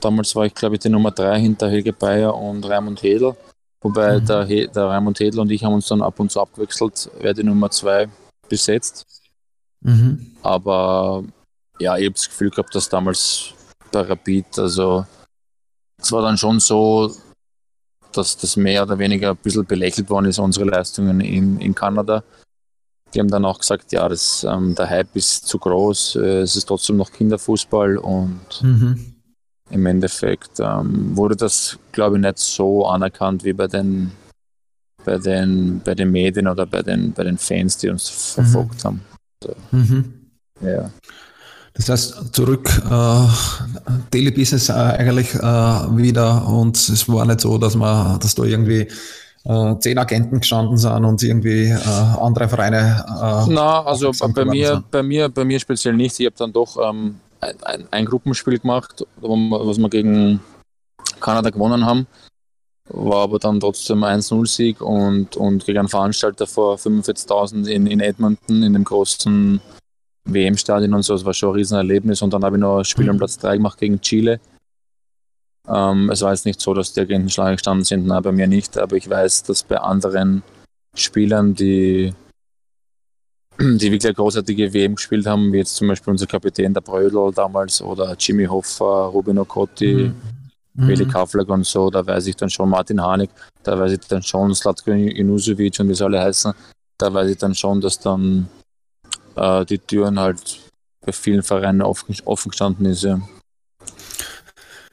damals 0.00 0.34
war 0.34 0.46
ich 0.46 0.54
glaube 0.54 0.76
ich 0.76 0.80
die 0.80 0.88
Nummer 0.88 1.10
3 1.10 1.40
hinter 1.40 1.70
Helge 1.70 1.92
Bayer 1.92 2.34
und 2.34 2.64
Raimund 2.68 3.02
Hedel. 3.02 3.36
Wobei 3.80 4.18
mhm. 4.18 4.26
der, 4.26 4.44
der 4.44 4.84
Raimund 4.84 5.20
Hedel 5.20 5.40
und 5.40 5.50
ich 5.50 5.62
haben 5.64 5.74
uns 5.74 5.86
dann 5.86 6.02
ab 6.02 6.18
und 6.18 6.30
zu 6.30 6.40
abgewechselt, 6.40 7.10
wer 7.20 7.34
die 7.34 7.44
Nummer 7.44 7.70
2 7.70 8.08
besetzt. 8.48 9.06
Mhm. 9.80 10.36
Aber 10.42 11.24
ja, 11.78 11.96
ich 11.96 12.04
habe 12.04 12.14
das 12.14 12.28
Gefühl 12.28 12.50
gehabt, 12.50 12.74
dass 12.74 12.88
damals 12.88 13.52
bei 13.92 14.00
Rapid, 14.00 14.58
also 14.58 15.04
es 16.00 16.10
war 16.12 16.22
dann 16.22 16.38
schon 16.38 16.60
so, 16.60 17.14
dass 18.16 18.36
das 18.36 18.56
mehr 18.56 18.82
oder 18.82 18.98
weniger 18.98 19.30
ein 19.30 19.36
bisschen 19.36 19.64
belächelt 19.64 20.10
worden 20.10 20.26
ist, 20.26 20.38
unsere 20.38 20.66
Leistungen 20.66 21.20
in, 21.20 21.60
in 21.60 21.74
Kanada. 21.74 22.22
Die 23.14 23.20
haben 23.20 23.30
dann 23.30 23.44
auch 23.44 23.60
gesagt, 23.60 23.92
ja, 23.92 24.08
das, 24.08 24.44
ähm, 24.44 24.74
der 24.74 24.90
Hype 24.90 25.14
ist 25.14 25.46
zu 25.46 25.58
groß, 25.58 26.16
äh, 26.16 26.40
es 26.40 26.56
ist 26.56 26.66
trotzdem 26.66 26.96
noch 26.96 27.12
Kinderfußball 27.12 27.96
und 27.98 28.62
mhm. 28.62 29.14
im 29.70 29.86
Endeffekt 29.86 30.60
ähm, 30.60 31.16
wurde 31.16 31.36
das, 31.36 31.78
glaube 31.92 32.16
ich, 32.16 32.22
nicht 32.22 32.38
so 32.38 32.86
anerkannt 32.86 33.44
wie 33.44 33.52
bei 33.52 33.68
den, 33.68 34.12
bei 35.04 35.18
den, 35.18 35.80
bei 35.84 35.94
den 35.94 36.10
Medien 36.10 36.48
oder 36.48 36.66
bei 36.66 36.82
den, 36.82 37.12
bei 37.12 37.24
den 37.24 37.38
Fans, 37.38 37.78
die 37.78 37.88
uns 37.88 38.08
verfolgt 38.08 38.82
mhm. 38.82 38.88
haben. 38.88 39.00
Also, 39.42 39.56
mhm. 39.70 40.30
Ja. 40.60 40.90
Das 41.76 41.88
heißt, 41.90 42.34
zurück 42.34 42.70
äh, 42.90 43.26
Daily 44.10 44.30
Business 44.30 44.70
äh, 44.70 44.72
eigentlich 44.72 45.34
äh, 45.34 45.40
wieder 45.40 46.46
und 46.48 46.76
es 46.76 47.08
war 47.08 47.26
nicht 47.26 47.40
so, 47.40 47.58
dass 47.58 47.74
man, 47.74 48.18
dass 48.18 48.34
da 48.34 48.44
irgendwie 48.44 48.88
äh, 49.44 49.78
zehn 49.78 49.98
Agenten 49.98 50.40
gestanden 50.40 50.78
sind 50.78 51.04
und 51.04 51.22
irgendwie 51.22 51.68
äh, 51.68 52.20
andere 52.20 52.48
Vereine. 52.48 53.04
Äh, 53.08 53.52
Na, 53.52 53.84
also 53.84 54.10
bei 54.32 54.44
mir, 54.44 54.82
bei 54.90 55.02
mir, 55.02 55.28
bei 55.28 55.44
mir 55.44 55.60
speziell 55.60 55.94
nicht. 55.94 56.18
Ich 56.18 56.26
habe 56.26 56.36
dann 56.36 56.52
doch 56.52 56.76
ähm, 56.78 57.20
ein, 57.40 57.54
ein, 57.62 57.88
ein, 57.90 58.04
Gruppenspiel 58.06 58.58
gemacht, 58.58 59.06
was 59.20 59.78
wir 59.78 59.88
gegen 59.90 60.40
Kanada 61.20 61.50
gewonnen 61.50 61.84
haben. 61.84 62.06
War 62.88 63.24
aber 63.24 63.38
dann 63.38 63.60
trotzdem 63.60 64.04
1-0-Sieg 64.04 64.80
und, 64.80 65.36
und 65.36 65.66
gegen 65.66 65.80
einen 65.80 65.88
Veranstalter 65.88 66.46
vor 66.46 66.76
45.000 66.76 67.66
in, 67.66 67.86
in 67.86 68.00
Edmonton 68.00 68.62
in 68.62 68.72
dem 68.72 68.84
großen 68.84 69.60
WM-Stadion 70.26 70.92
und 70.94 71.02
so. 71.02 71.14
Das 71.14 71.24
war 71.24 71.34
schon 71.34 71.50
ein 71.50 71.56
Riesenerlebnis. 71.56 72.22
Und 72.22 72.32
dann 72.34 72.44
habe 72.44 72.56
ich 72.56 72.60
noch 72.60 72.78
ein 72.78 72.84
Spiel 72.84 73.04
mhm. 73.04 73.10
am 73.10 73.18
Platz 73.18 73.38
3 73.38 73.56
gemacht 73.56 73.78
gegen 73.78 74.00
Chile. 74.00 74.40
Ähm, 75.68 76.10
es 76.10 76.22
war 76.22 76.32
jetzt 76.32 76.46
nicht 76.46 76.60
so, 76.60 76.74
dass 76.74 76.92
die 76.92 77.00
Agenten 77.00 77.28
Schlange 77.28 77.56
gestanden 77.56 77.84
sind, 77.84 78.06
nein, 78.06 78.22
bei 78.22 78.32
mir 78.32 78.46
nicht, 78.46 78.78
aber 78.78 78.96
ich 78.96 79.08
weiß, 79.08 79.44
dass 79.44 79.64
bei 79.64 79.78
anderen 79.78 80.42
Spielern, 80.94 81.54
die, 81.54 82.14
die 83.60 83.92
wirklich 83.92 84.14
großartige 84.14 84.72
WM 84.72 84.94
gespielt 84.94 85.26
haben, 85.26 85.52
wie 85.52 85.58
jetzt 85.58 85.76
zum 85.76 85.88
Beispiel 85.88 86.12
unser 86.12 86.26
Kapitän, 86.26 86.72
der 86.72 86.82
Brödel 86.82 87.32
damals, 87.34 87.82
oder 87.82 88.14
Jimmy 88.18 88.44
Hoffa, 88.46 89.06
Rubino 89.06 89.44
Cotti, 89.44 90.12
mhm. 90.74 90.86
Willi 90.86 91.04
mhm. 91.04 91.10
Kaflag 91.10 91.48
und 91.48 91.66
so, 91.66 91.90
da 91.90 92.06
weiß 92.06 92.26
ich 92.28 92.36
dann 92.36 92.50
schon 92.50 92.68
Martin 92.68 93.02
Hanig, 93.02 93.30
da 93.62 93.78
weiß 93.78 93.92
ich 93.92 94.00
dann 94.06 94.22
schon 94.22 94.54
Slatko 94.54 94.92
Inusovic 94.92 95.80
und 95.80 95.88
wie 95.88 95.94
sie 95.94 96.04
alle 96.04 96.20
heißen, 96.20 96.52
da 96.98 97.12
weiß 97.12 97.30
ich 97.30 97.38
dann 97.38 97.54
schon, 97.54 97.80
dass 97.80 97.98
dann 97.98 98.48
äh, 99.36 99.64
die 99.64 99.78
Türen 99.78 100.18
halt 100.18 100.60
bei 101.04 101.12
vielen 101.12 101.42
Vereinen 101.42 101.82
offen, 101.82 102.16
offen 102.24 102.50
gestanden 102.50 102.86
ist. 102.86 103.04
Ja. 103.04 103.20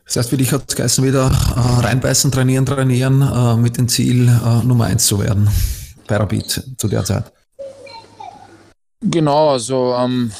Das 0.05 0.17
heißt, 0.17 0.29
für 0.29 0.37
dich 0.37 0.51
hat 0.51 0.63
es 0.67 0.75
geheißen, 0.75 1.03
wieder 1.03 1.31
äh, 1.55 1.85
reinbeißen, 1.85 2.31
trainieren, 2.31 2.65
trainieren, 2.65 3.21
äh, 3.21 3.55
mit 3.55 3.77
dem 3.77 3.87
Ziel, 3.87 4.27
äh, 4.27 4.63
Nummer 4.65 4.85
1 4.85 5.05
zu 5.05 5.19
werden 5.19 5.49
bei 6.07 6.17
Rapid 6.17 6.77
zu 6.77 6.87
der 6.87 7.03
Zeit. 7.03 7.31
Genau, 9.01 9.51
also 9.51 9.95
ähm, 9.95 10.31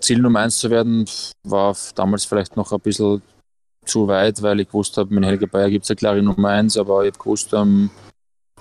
Ziel 0.00 0.18
Nummer 0.18 0.40
1 0.40 0.58
zu 0.58 0.70
werden 0.70 1.06
war 1.44 1.76
damals 1.94 2.24
vielleicht 2.24 2.56
noch 2.56 2.70
ein 2.72 2.80
bisschen 2.80 3.22
zu 3.84 4.06
weit, 4.08 4.42
weil 4.42 4.60
ich 4.60 4.68
gewusst 4.68 4.96
habe, 4.96 5.14
mit 5.14 5.24
Helge 5.24 5.46
Bayer 5.46 5.70
gibt 5.70 5.84
es 5.84 5.90
eine 5.90 5.96
klare 5.96 6.22
Nummer 6.22 6.50
1, 6.50 6.76
aber 6.76 7.04
ich 7.04 7.12
habe 7.12 7.18
gewusst, 7.18 7.52
ähm, 7.52 7.90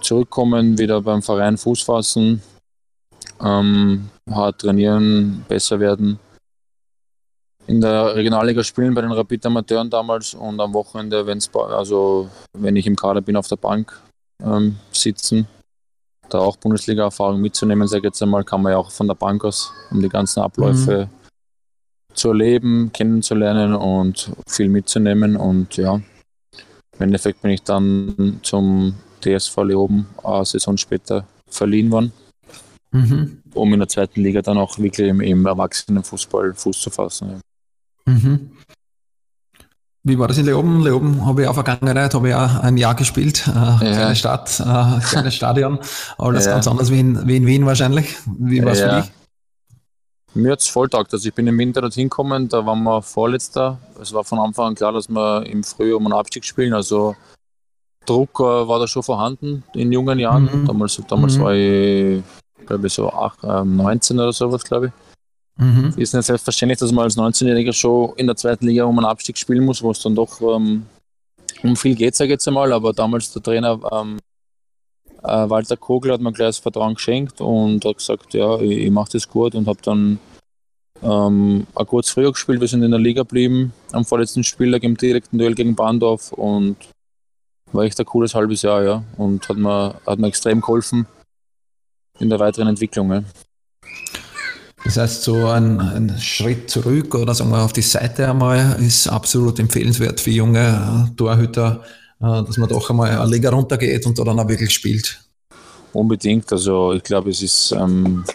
zurückkommen, 0.02 0.78
wieder 0.78 1.02
beim 1.02 1.22
Verein 1.22 1.58
Fuß 1.58 1.82
fassen, 1.82 2.42
ähm, 3.42 4.10
hart 4.30 4.62
trainieren, 4.62 5.46
besser 5.48 5.80
werden 5.80 6.20
in 7.68 7.82
der 7.82 8.16
Regionalliga 8.16 8.64
spielen 8.64 8.94
bei 8.94 9.02
den 9.02 9.12
Rapid 9.12 9.46
Amateuren 9.46 9.90
damals 9.90 10.34
und 10.34 10.60
am 10.60 10.74
Wochenende, 10.74 11.26
wenn's, 11.26 11.50
also 11.54 12.30
wenn 12.58 12.76
ich 12.76 12.86
im 12.86 12.96
Kader 12.96 13.22
bin, 13.22 13.36
auf 13.36 13.48
der 13.48 13.56
Bank 13.56 14.02
ähm, 14.44 14.78
sitzen. 14.92 15.48
Da 16.30 16.40
auch 16.40 16.58
Bundesliga-Erfahrung 16.58 17.40
mitzunehmen, 17.40 17.88
sage 17.88 18.00
ich 18.00 18.06
jetzt 18.06 18.22
einmal, 18.22 18.44
kann 18.44 18.62
man 18.62 18.72
ja 18.74 18.78
auch 18.78 18.92
von 18.92 19.08
der 19.08 19.16
Bank 19.16 19.44
aus, 19.46 19.72
um 19.92 20.02
die 20.02 20.10
ganzen 20.10 20.42
Abläufe 20.42 21.08
mhm. 21.10 22.16
zu 22.16 22.30
erleben, 22.30 22.92
kennenzulernen 22.92 23.76
und 23.76 24.32
viel 24.48 24.70
mitzunehmen. 24.70 25.36
Und 25.36 25.78
ja, 25.78 25.96
im 25.96 27.00
Endeffekt 27.00 27.42
bin 27.42 27.52
ich 27.52 27.64
dann 27.64 28.40
zum 28.42 28.96
TSV 29.22 29.58
Leoben 29.64 30.08
eine 30.24 30.46
Saison 30.46 30.78
später 30.78 31.26
verliehen 31.50 31.92
worden. 31.92 32.12
Mhm. 32.94 33.42
um 33.54 33.74
in 33.74 33.80
der 33.80 33.90
zweiten 33.90 34.22
Liga 34.22 34.42
dann 34.42 34.58
auch 34.58 34.78
wirklich 34.78 35.08
im, 35.08 35.20
im 35.20 35.46
Erwachsenenfußball 35.46 36.54
Fuß 36.54 36.80
zu 36.80 36.90
fassen. 36.90 37.42
Ja. 38.08 38.14
Mhm. 38.14 38.52
Wie 40.06 40.20
war 40.20 40.28
das 40.28 40.38
in 40.38 40.46
Leoben? 40.46 40.84
Leoben 40.84 41.26
habe 41.26 41.42
ich 41.42 41.48
auch 41.48 41.54
Vergangenheit, 41.54 42.14
habe 42.14 42.30
ich 42.30 42.36
auch 42.36 42.60
ein 42.60 42.78
Jahr 42.78 42.94
gespielt. 42.94 43.48
Äh, 43.48 43.52
ja. 43.52 43.78
Kleine 43.78 44.16
Stadt, 44.16 44.60
äh, 44.60 45.00
kleines 45.00 45.34
Stadion, 45.36 45.80
aber 46.18 46.34
das 46.34 46.46
ja. 46.46 46.54
ganz 46.54 46.68
anders 46.68 46.92
wie 46.92 47.00
in, 47.00 47.28
wie 47.28 47.38
in 47.38 47.46
Wien 47.46 47.66
wahrscheinlich. 47.66 48.16
Wie 48.38 48.64
war 48.64 48.74
es 48.74 48.80
ja. 48.80 48.90
für 48.90 49.02
dich? 49.02 49.12
Mir 50.36 50.52
hat 50.52 50.62
es 50.62 50.68
voll 50.68 50.90
taugt. 50.90 51.14
Also 51.14 51.30
ich 51.30 51.34
bin 51.34 51.48
im 51.48 51.58
Winter 51.58 51.82
dorthin 51.82 52.10
gekommen, 52.10 52.50
da 52.50 52.66
waren 52.66 52.84
wir 52.84 53.02
Vorletzter. 53.02 53.80
Es 54.02 54.14
war 54.14 54.24
von 54.24 54.40
Anfang 54.40 54.68
an 54.68 54.76
klar, 54.76 54.92
dass 54.92 55.08
wir 55.08 55.46
im 55.46 55.64
Frühjahr 55.64 55.98
um 55.98 56.06
einen 56.06 56.14
Abstieg 56.14 56.44
spielen. 56.44 56.74
Also 56.74 57.16
Druck 58.06 58.40
äh, 58.40 58.44
war 58.44 58.80
da 58.80 58.88
schon 58.88 59.04
vorhanden 59.04 59.64
in 59.74 59.92
jungen 59.92 60.20
Jahren. 60.20 60.50
Mhm. 60.52 60.66
Damals, 60.66 61.02
damals 61.08 61.38
mhm. 61.38 61.42
war 61.42 61.54
ich, 61.54 62.24
glaube 62.66 62.88
ich, 62.88 62.94
so 62.94 63.10
8, 63.10 63.44
äh, 63.44 63.64
19 63.64 64.20
oder 64.20 64.34
sowas, 64.34 64.64
glaube 64.64 64.88
ich. 64.88 64.94
Mhm. 65.58 65.94
Ist 65.98 66.14
nicht 66.14 66.26
selbstverständlich, 66.26 66.80
dass 66.80 66.92
man 66.92 67.04
als 67.04 67.18
19-Jähriger 67.18 67.74
schon 67.74 68.14
in 68.18 68.28
der 68.28 68.36
zweiten 68.36 68.66
Liga 68.66 68.86
um 68.86 68.98
einen 68.98 69.06
Abstieg 69.06 69.38
spielen 69.38 69.66
muss, 69.66 69.84
wo 69.84 69.92
es 69.92 70.02
dann 70.02 70.16
doch 70.16 70.42
ähm, 70.42 70.86
um 71.62 71.76
viel 71.76 71.96
geht, 71.96 72.16
sage 72.16 72.30
ich 72.30 72.34
jetzt 72.34 72.48
einmal. 72.48 72.74
Aber 72.74 72.94
damals 72.94 73.32
der 73.32 73.44
Trainer 73.44 73.80
ähm, 73.92 74.20
äh, 75.22 75.50
Walter 75.50 75.78
Kogel 75.78 76.12
hat 76.12 76.22
mir 76.22 76.34
gleich 76.34 76.50
das 76.50 76.58
Vertrauen 76.58 76.96
geschenkt 76.96 77.40
und 77.40 77.86
hat 77.86 77.98
gesagt, 77.98 78.34
ja, 78.34 78.60
ich, 78.60 78.78
ich 78.80 78.92
mache 78.92 79.12
das 79.14 79.30
gut 79.30 79.54
und 79.54 79.68
habe 79.68 79.80
dann 79.84 80.20
ähm, 81.04 81.68
auch 81.76 81.86
kurz 81.86 82.10
früher 82.10 82.32
gespielt. 82.32 82.60
Wir 82.60 82.68
sind 82.68 82.82
in 82.82 82.92
der 82.92 83.00
Liga 83.00 83.22
geblieben 83.22 83.74
am 83.92 84.06
vorletzten 84.06 84.44
Spieltag 84.44 84.84
im 84.84 84.98
direkten 84.98 85.38
Duell 85.38 85.54
gegen 85.54 85.76
Bandorf 85.76 86.32
und 86.32 86.78
war 87.72 87.84
echt 87.84 88.00
ein 88.00 88.06
cooles 88.06 88.34
halbes 88.34 88.62
Jahr, 88.64 88.84
ja. 88.84 89.04
Und 89.18 89.48
hat 89.50 89.58
mir, 89.58 89.96
hat 90.06 90.20
mir 90.20 90.28
extrem 90.28 90.62
geholfen 90.62 91.08
in 92.20 92.30
der 92.30 92.40
weiteren 92.40 92.68
Entwicklung. 92.68 93.12
Ja. 93.12 93.24
Das 94.84 94.98
heißt, 94.98 95.24
so 95.24 95.48
ein, 95.48 95.80
ein, 95.80 96.18
Schritt 96.20 96.70
zurück 96.70 97.16
oder 97.16 97.34
sagen 97.34 97.52
wir 97.52 97.64
auf 97.64 97.72
die 97.72 97.82
Seite 97.82 98.30
einmal 98.30 98.76
ist 98.82 99.08
absolut 99.08 99.58
empfehlenswert 99.60 100.20
für 100.20 100.32
junge 100.32 101.08
äh, 101.10 101.16
Torhüter, 101.16 101.84
äh, 102.20 102.44
dass 102.44 102.58
man 102.58 102.68
doch 102.68 102.90
einmal 102.90 103.12
eine 103.12 103.32
Liga 103.32 103.50
runtergeht 103.50 104.06
und 104.06 104.20
da 104.20 104.24
dann 104.24 104.40
auch 104.40 104.48
wirklich 104.48 104.74
spielt. 104.74 105.24
Unbedingt. 105.94 106.52
Also 106.52 106.94
ich 106.94 107.04
glaube, 107.04 107.30
es 107.30 107.42
ist 107.42 107.72
ähm, 107.72 108.26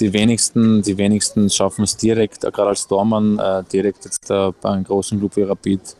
die 0.00 0.12
wenigsten, 0.12 0.82
die 0.82 0.98
wenigsten 0.98 1.48
schaffen 1.48 1.84
es 1.84 1.96
direkt, 1.96 2.44
äh, 2.44 2.50
gerade 2.50 2.70
als 2.70 2.86
Tormann, 2.86 3.38
äh, 3.38 3.64
direkt 3.72 4.04
jetzt 4.04 4.30
äh, 4.30 4.52
bei 4.60 4.70
einem 4.70 4.84
großen 4.84 5.18
Club 5.18 5.36
wie 5.36 5.42
Rapid, 5.42 5.96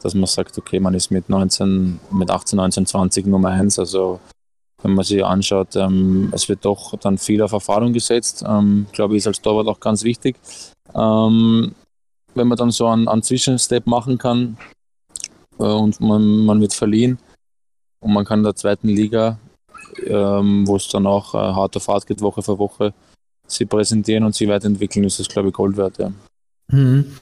dass 0.00 0.14
man 0.14 0.26
sagt, 0.26 0.56
okay, 0.56 0.80
man 0.80 0.94
ist 0.94 1.10
mit 1.10 1.28
19, 1.28 2.00
mit 2.12 2.30
18, 2.30 2.56
19, 2.56 2.86
20 2.86 3.26
Nummer 3.26 3.50
1. 3.50 3.78
Also 3.78 4.20
wenn 4.82 4.94
man 4.94 5.04
sich 5.04 5.24
anschaut, 5.24 5.74
ähm, 5.76 6.30
es 6.32 6.48
wird 6.48 6.64
doch 6.64 6.96
dann 6.98 7.18
viel 7.18 7.42
auf 7.42 7.52
Erfahrung 7.52 7.92
gesetzt. 7.92 8.44
Ähm, 8.46 8.86
glaube 8.92 9.14
ich, 9.14 9.18
ist 9.18 9.26
als 9.26 9.42
Torwart 9.42 9.66
auch 9.66 9.80
ganz 9.80 10.04
wichtig. 10.04 10.36
Ähm, 10.94 11.74
wenn 12.34 12.48
man 12.48 12.56
dann 12.56 12.70
so 12.70 12.86
einen, 12.86 13.08
einen 13.08 13.22
Zwischenstep 13.22 13.86
machen 13.86 14.18
kann 14.18 14.56
äh, 15.58 15.64
und 15.64 16.00
man, 16.00 16.44
man 16.44 16.60
wird 16.60 16.74
verliehen 16.74 17.18
und 18.00 18.12
man 18.12 18.24
kann 18.24 18.40
in 18.40 18.44
der 18.44 18.54
zweiten 18.54 18.88
Liga, 18.88 19.38
ähm, 20.06 20.66
wo 20.66 20.76
es 20.76 20.88
dann 20.88 21.06
auch 21.06 21.34
äh, 21.34 21.38
hart 21.38 21.76
auf 21.76 22.06
geht, 22.06 22.20
Woche 22.20 22.42
für 22.42 22.58
Woche, 22.58 22.94
sie 23.46 23.66
präsentieren 23.66 24.24
und 24.24 24.34
sie 24.34 24.48
weiterentwickeln, 24.48 25.04
ist 25.04 25.18
das, 25.18 25.28
glaube 25.28 25.48
ich, 25.48 25.54
Gold 25.54 25.76
wert. 25.76 25.98
Ja. 25.98 26.12
Mhm. 26.70 27.16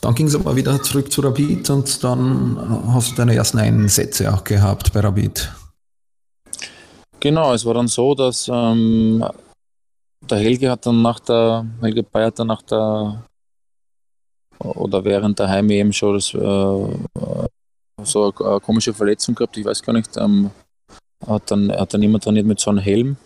Dann 0.00 0.14
ging 0.14 0.26
es 0.26 0.34
aber 0.34 0.54
wieder 0.54 0.80
zurück 0.82 1.10
zu 1.10 1.22
Rapid 1.22 1.70
und 1.70 2.04
dann 2.04 2.56
äh, 2.56 2.92
hast 2.92 3.12
du 3.12 3.14
deine 3.16 3.34
ersten 3.34 3.58
Einsätze 3.58 4.32
auch 4.32 4.44
gehabt 4.44 4.92
bei 4.92 5.00
Rapid. 5.00 5.50
Genau, 7.24 7.54
es 7.54 7.64
war 7.64 7.72
dann 7.72 7.88
so, 7.88 8.14
dass 8.14 8.50
ähm, 8.52 9.24
der 10.28 10.38
Helge 10.38 10.70
hat 10.70 10.84
dann 10.84 11.00
nach 11.00 11.20
der, 11.20 11.64
Helge 11.80 12.02
Bayer 12.02 12.26
hat 12.26 12.38
dann 12.38 12.48
nach 12.48 12.60
der, 12.60 13.24
oder 14.58 15.02
während 15.02 15.38
der 15.38 15.48
Heim 15.48 15.70
eben 15.70 15.90
schon 15.90 16.12
das, 16.12 16.34
äh, 16.34 16.38
so 18.02 18.24
eine, 18.24 18.50
eine, 18.50 18.60
komische 18.60 18.92
Verletzung 18.92 19.34
gehabt, 19.34 19.56
ich 19.56 19.64
weiß 19.64 19.82
gar 19.82 19.94
nicht, 19.94 20.14
ähm, 20.18 20.50
hat 21.26 21.50
dann, 21.50 21.72
hat 21.72 21.94
dann 21.94 22.02
immer 22.02 22.20
trainiert 22.20 22.44
mit 22.44 22.60
so 22.60 22.68
einem 22.68 22.80
Helm. 22.80 23.16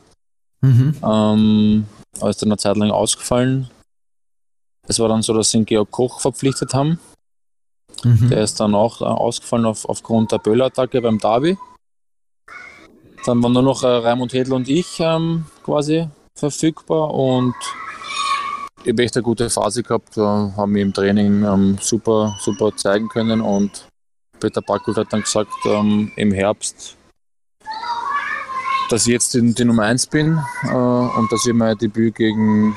Mhm. 0.61 0.95
Ähm, 1.03 1.87
aber 2.21 2.31
ist 2.31 2.41
dann 2.41 2.51
eine 2.51 2.59
Zeit 2.59 2.77
lang 2.77 2.93
ausgefallen. 2.93 3.69
Es 4.87 5.01
war 5.01 5.09
dann 5.09 5.23
so, 5.23 5.35
dass 5.35 5.51
sie 5.51 5.59
ihn 5.59 5.67
Georg 5.67 5.91
Koch 5.91 6.21
verpflichtet 6.21 6.73
haben. 6.73 7.01
Mhm. 8.05 8.29
Der 8.29 8.45
ist 8.45 8.61
dann 8.61 8.77
auch 8.77 9.01
ausgefallen 9.01 9.67
auf, 9.67 9.89
aufgrund 9.89 10.31
der 10.31 10.39
Böller-Attacke 10.39 11.03
beim 11.03 11.19
Derby. 11.19 11.59
Dann 13.29 13.43
waren 13.43 13.53
nur 13.53 13.63
noch 13.63 13.83
äh, 13.83 13.87
Raimund 13.89 14.33
Hedl 14.33 14.55
und 14.55 14.71
ich 14.71 15.01
ähm, 15.01 15.45
quasi 15.63 16.09
verfügbar 16.35 17.13
und 17.13 17.55
ich 18.83 18.91
habe 18.91 19.03
echt 19.03 19.17
eine 19.17 19.23
gute 19.23 19.51
Phase 19.51 19.83
gehabt, 19.83 20.17
äh, 20.17 20.23
haben 20.23 20.73
mich 20.73 20.81
im 20.81 20.95
Training 20.95 21.45
ähm, 21.45 21.77
super, 21.79 22.35
super 22.41 22.75
zeigen 22.75 23.07
können 23.11 23.43
und 23.43 23.87
Peter 24.41 24.63
Backult 24.63 24.97
hat 24.97 25.13
dann 25.13 25.21
gesagt, 25.21 25.53
ähm, 25.67 26.11
im 26.17 26.33
Herbst, 26.33 26.97
dass 28.89 29.07
ich 29.07 29.13
jetzt 29.13 29.35
die, 29.35 29.53
die 29.53 29.65
Nummer 29.67 29.83
1 29.83 30.07
bin 30.07 30.39
äh, 30.63 30.75
und 30.75 31.31
dass 31.31 31.45
ich 31.45 31.53
mein 31.53 31.77
Debüt 31.77 32.15
gegen, 32.15 32.75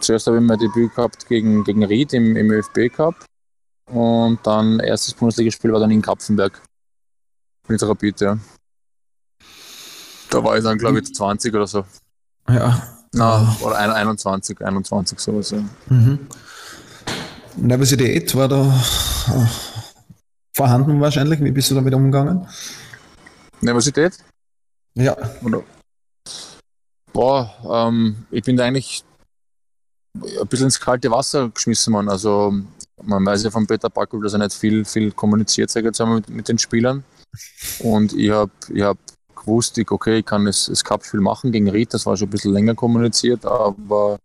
zuerst 0.00 0.26
habe 0.26 0.38
ich 0.38 0.42
mein 0.42 0.58
Debüt 0.58 0.92
gehabt 0.92 1.28
gegen, 1.28 1.62
gegen 1.62 1.84
Ried 1.84 2.14
im, 2.14 2.34
im 2.34 2.50
ÖFB 2.50 2.92
Cup 2.92 3.14
und 3.88 4.40
dann 4.42 4.80
erstes 4.80 5.14
Bundesligaspiel 5.14 5.72
war 5.72 5.78
dann 5.78 5.92
in 5.92 6.02
Kapfenberg 6.02 6.60
mit 7.68 7.80
Rapid, 7.80 8.20
ja. 8.22 8.38
Da 10.32 10.42
war 10.42 10.56
ich 10.56 10.64
dann, 10.64 10.78
glaube 10.78 10.98
ich, 10.98 11.14
20 11.14 11.54
oder 11.54 11.66
so. 11.66 11.84
Ja. 12.48 12.82
Na, 13.12 13.54
oder 13.60 13.76
21, 13.76 14.64
21 14.64 15.18
sowas. 15.18 15.50
Ja. 15.50 15.62
Mhm. 15.90 16.26
Nervosität 17.56 18.34
war 18.34 18.48
da 18.48 18.64
äh, 18.64 19.46
vorhanden 20.56 20.98
wahrscheinlich. 21.02 21.38
Wie 21.40 21.50
bist 21.50 21.70
du 21.70 21.74
damit 21.74 21.92
umgegangen? 21.92 22.48
Nervosität? 23.60 24.14
Ja. 24.94 25.14
Oder? 25.42 25.62
Boah, 27.12 27.52
ähm, 27.70 28.24
ich 28.30 28.42
bin 28.42 28.56
da 28.56 28.64
eigentlich 28.64 29.04
ein 30.14 30.48
bisschen 30.48 30.66
ins 30.66 30.80
kalte 30.80 31.10
Wasser 31.10 31.50
geschmissen 31.50 31.92
worden. 31.92 32.08
Also 32.08 32.54
man 33.02 33.26
weiß 33.26 33.44
ja 33.44 33.50
von 33.50 33.66
Peter 33.66 33.90
Backel, 33.90 34.22
dass 34.22 34.32
er 34.32 34.38
nicht 34.38 34.54
viel, 34.54 34.86
viel 34.86 35.12
kommuniziert, 35.12 35.68
sage 35.68 35.84
ich 35.84 35.88
jetzt 35.88 36.00
einmal, 36.00 36.16
mit, 36.16 36.30
mit 36.30 36.48
den 36.48 36.56
Spielern. 36.56 37.04
Und 37.80 38.14
ich 38.14 38.30
habe 38.30 38.50
ich 38.72 38.82
hab 38.82 38.96
gewusst, 39.42 39.78
ich, 39.78 39.90
okay, 39.90 40.18
ich 40.18 40.26
kann 40.26 40.44
das, 40.44 40.66
das 40.66 40.84
Cup-Spiel 40.84 41.20
machen 41.20 41.52
gegen 41.52 41.68
Ried, 41.68 41.92
das 41.94 42.06
war 42.06 42.16
schon 42.16 42.28
ein 42.28 42.30
bisschen 42.30 42.52
länger 42.52 42.74
kommuniziert, 42.74 43.44
aber 43.44 44.18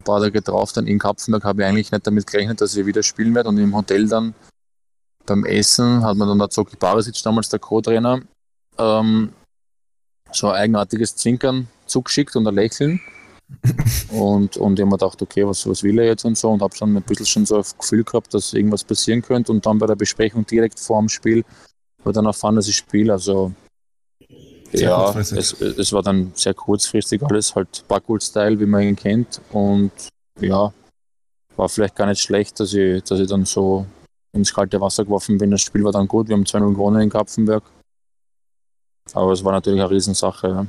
ein 0.00 0.04
paar 0.04 0.20
Tage 0.20 0.42
drauf 0.42 0.72
dann 0.72 0.86
in 0.86 0.98
Kapfenberg 0.98 1.44
habe 1.44 1.62
ich 1.62 1.68
eigentlich 1.68 1.92
nicht 1.92 2.06
damit 2.06 2.26
gerechnet, 2.26 2.60
dass 2.60 2.76
ich 2.76 2.86
wieder 2.86 3.02
spielen 3.02 3.34
werde 3.34 3.48
und 3.48 3.58
im 3.58 3.74
Hotel 3.74 4.08
dann 4.08 4.34
beim 5.26 5.44
Essen 5.44 6.04
hat 6.04 6.16
man 6.16 6.28
dann 6.28 6.38
der 6.38 6.50
Zoki 6.50 6.76
Barisic, 6.76 7.22
damals 7.22 7.48
der 7.48 7.58
Co-Trainer, 7.58 8.20
ähm, 8.78 9.32
so 10.32 10.48
ein 10.48 10.56
eigenartiges 10.56 11.16
Zwinkern 11.16 11.68
zugeschickt 11.86 12.36
und 12.36 12.46
ein 12.46 12.54
Lächeln. 12.54 13.00
und, 14.10 14.56
und 14.56 14.78
ich 14.78 14.82
habe 14.82 14.90
mir 14.90 14.98
gedacht, 14.98 15.20
okay, 15.20 15.46
was, 15.46 15.66
was 15.68 15.82
will 15.82 15.98
er 15.98 16.06
jetzt 16.06 16.24
und 16.24 16.36
so 16.36 16.50
und 16.50 16.62
habe 16.62 16.74
schon 16.74 16.96
ein 16.96 17.02
bisschen 17.02 17.26
schon 17.26 17.46
so 17.46 17.58
das 17.58 17.76
Gefühl 17.76 18.02
gehabt, 18.02 18.32
dass 18.32 18.52
irgendwas 18.52 18.84
passieren 18.84 19.22
könnte 19.22 19.52
und 19.52 19.64
dann 19.64 19.78
bei 19.78 19.86
der 19.86 19.96
Besprechung 19.96 20.46
direkt 20.46 20.80
vor 20.80 20.98
dem 21.00 21.08
Spiel 21.08 21.44
habe 22.04 22.12
dann 22.12 22.26
erfahren, 22.26 22.56
dass 22.56 22.68
ich 22.68 22.76
spiele. 22.76 23.12
Also 23.12 23.52
sehr 24.74 24.88
ja, 24.88 25.14
es, 25.18 25.32
es 25.32 25.92
war 25.92 26.02
dann 26.02 26.32
sehr 26.34 26.54
kurzfristig 26.54 27.22
alles, 27.22 27.54
halt 27.54 27.84
Backwood-Style, 27.88 28.58
wie 28.58 28.66
man 28.66 28.82
ihn 28.82 28.96
kennt 28.96 29.40
und 29.52 29.92
ja, 30.40 30.72
war 31.56 31.68
vielleicht 31.68 31.96
gar 31.96 32.06
nicht 32.06 32.20
schlecht, 32.20 32.58
dass 32.60 32.72
ich, 32.72 33.02
dass 33.04 33.20
ich 33.20 33.28
dann 33.28 33.44
so 33.44 33.86
ins 34.32 34.52
kalte 34.52 34.80
Wasser 34.80 35.04
geworfen 35.04 35.38
bin. 35.38 35.50
Das 35.50 35.60
Spiel 35.60 35.84
war 35.84 35.92
dann 35.92 36.08
gut, 36.08 36.28
wir 36.28 36.36
haben 36.36 36.44
2-0 36.44 36.72
gewonnen 36.72 37.02
in 37.02 37.10
Kapfenberg. 37.10 37.62
Aber 39.12 39.32
es 39.32 39.44
war 39.44 39.52
natürlich 39.52 39.80
eine 39.80 39.90
Riesensache. 39.90 40.48
Ja. 40.48 40.66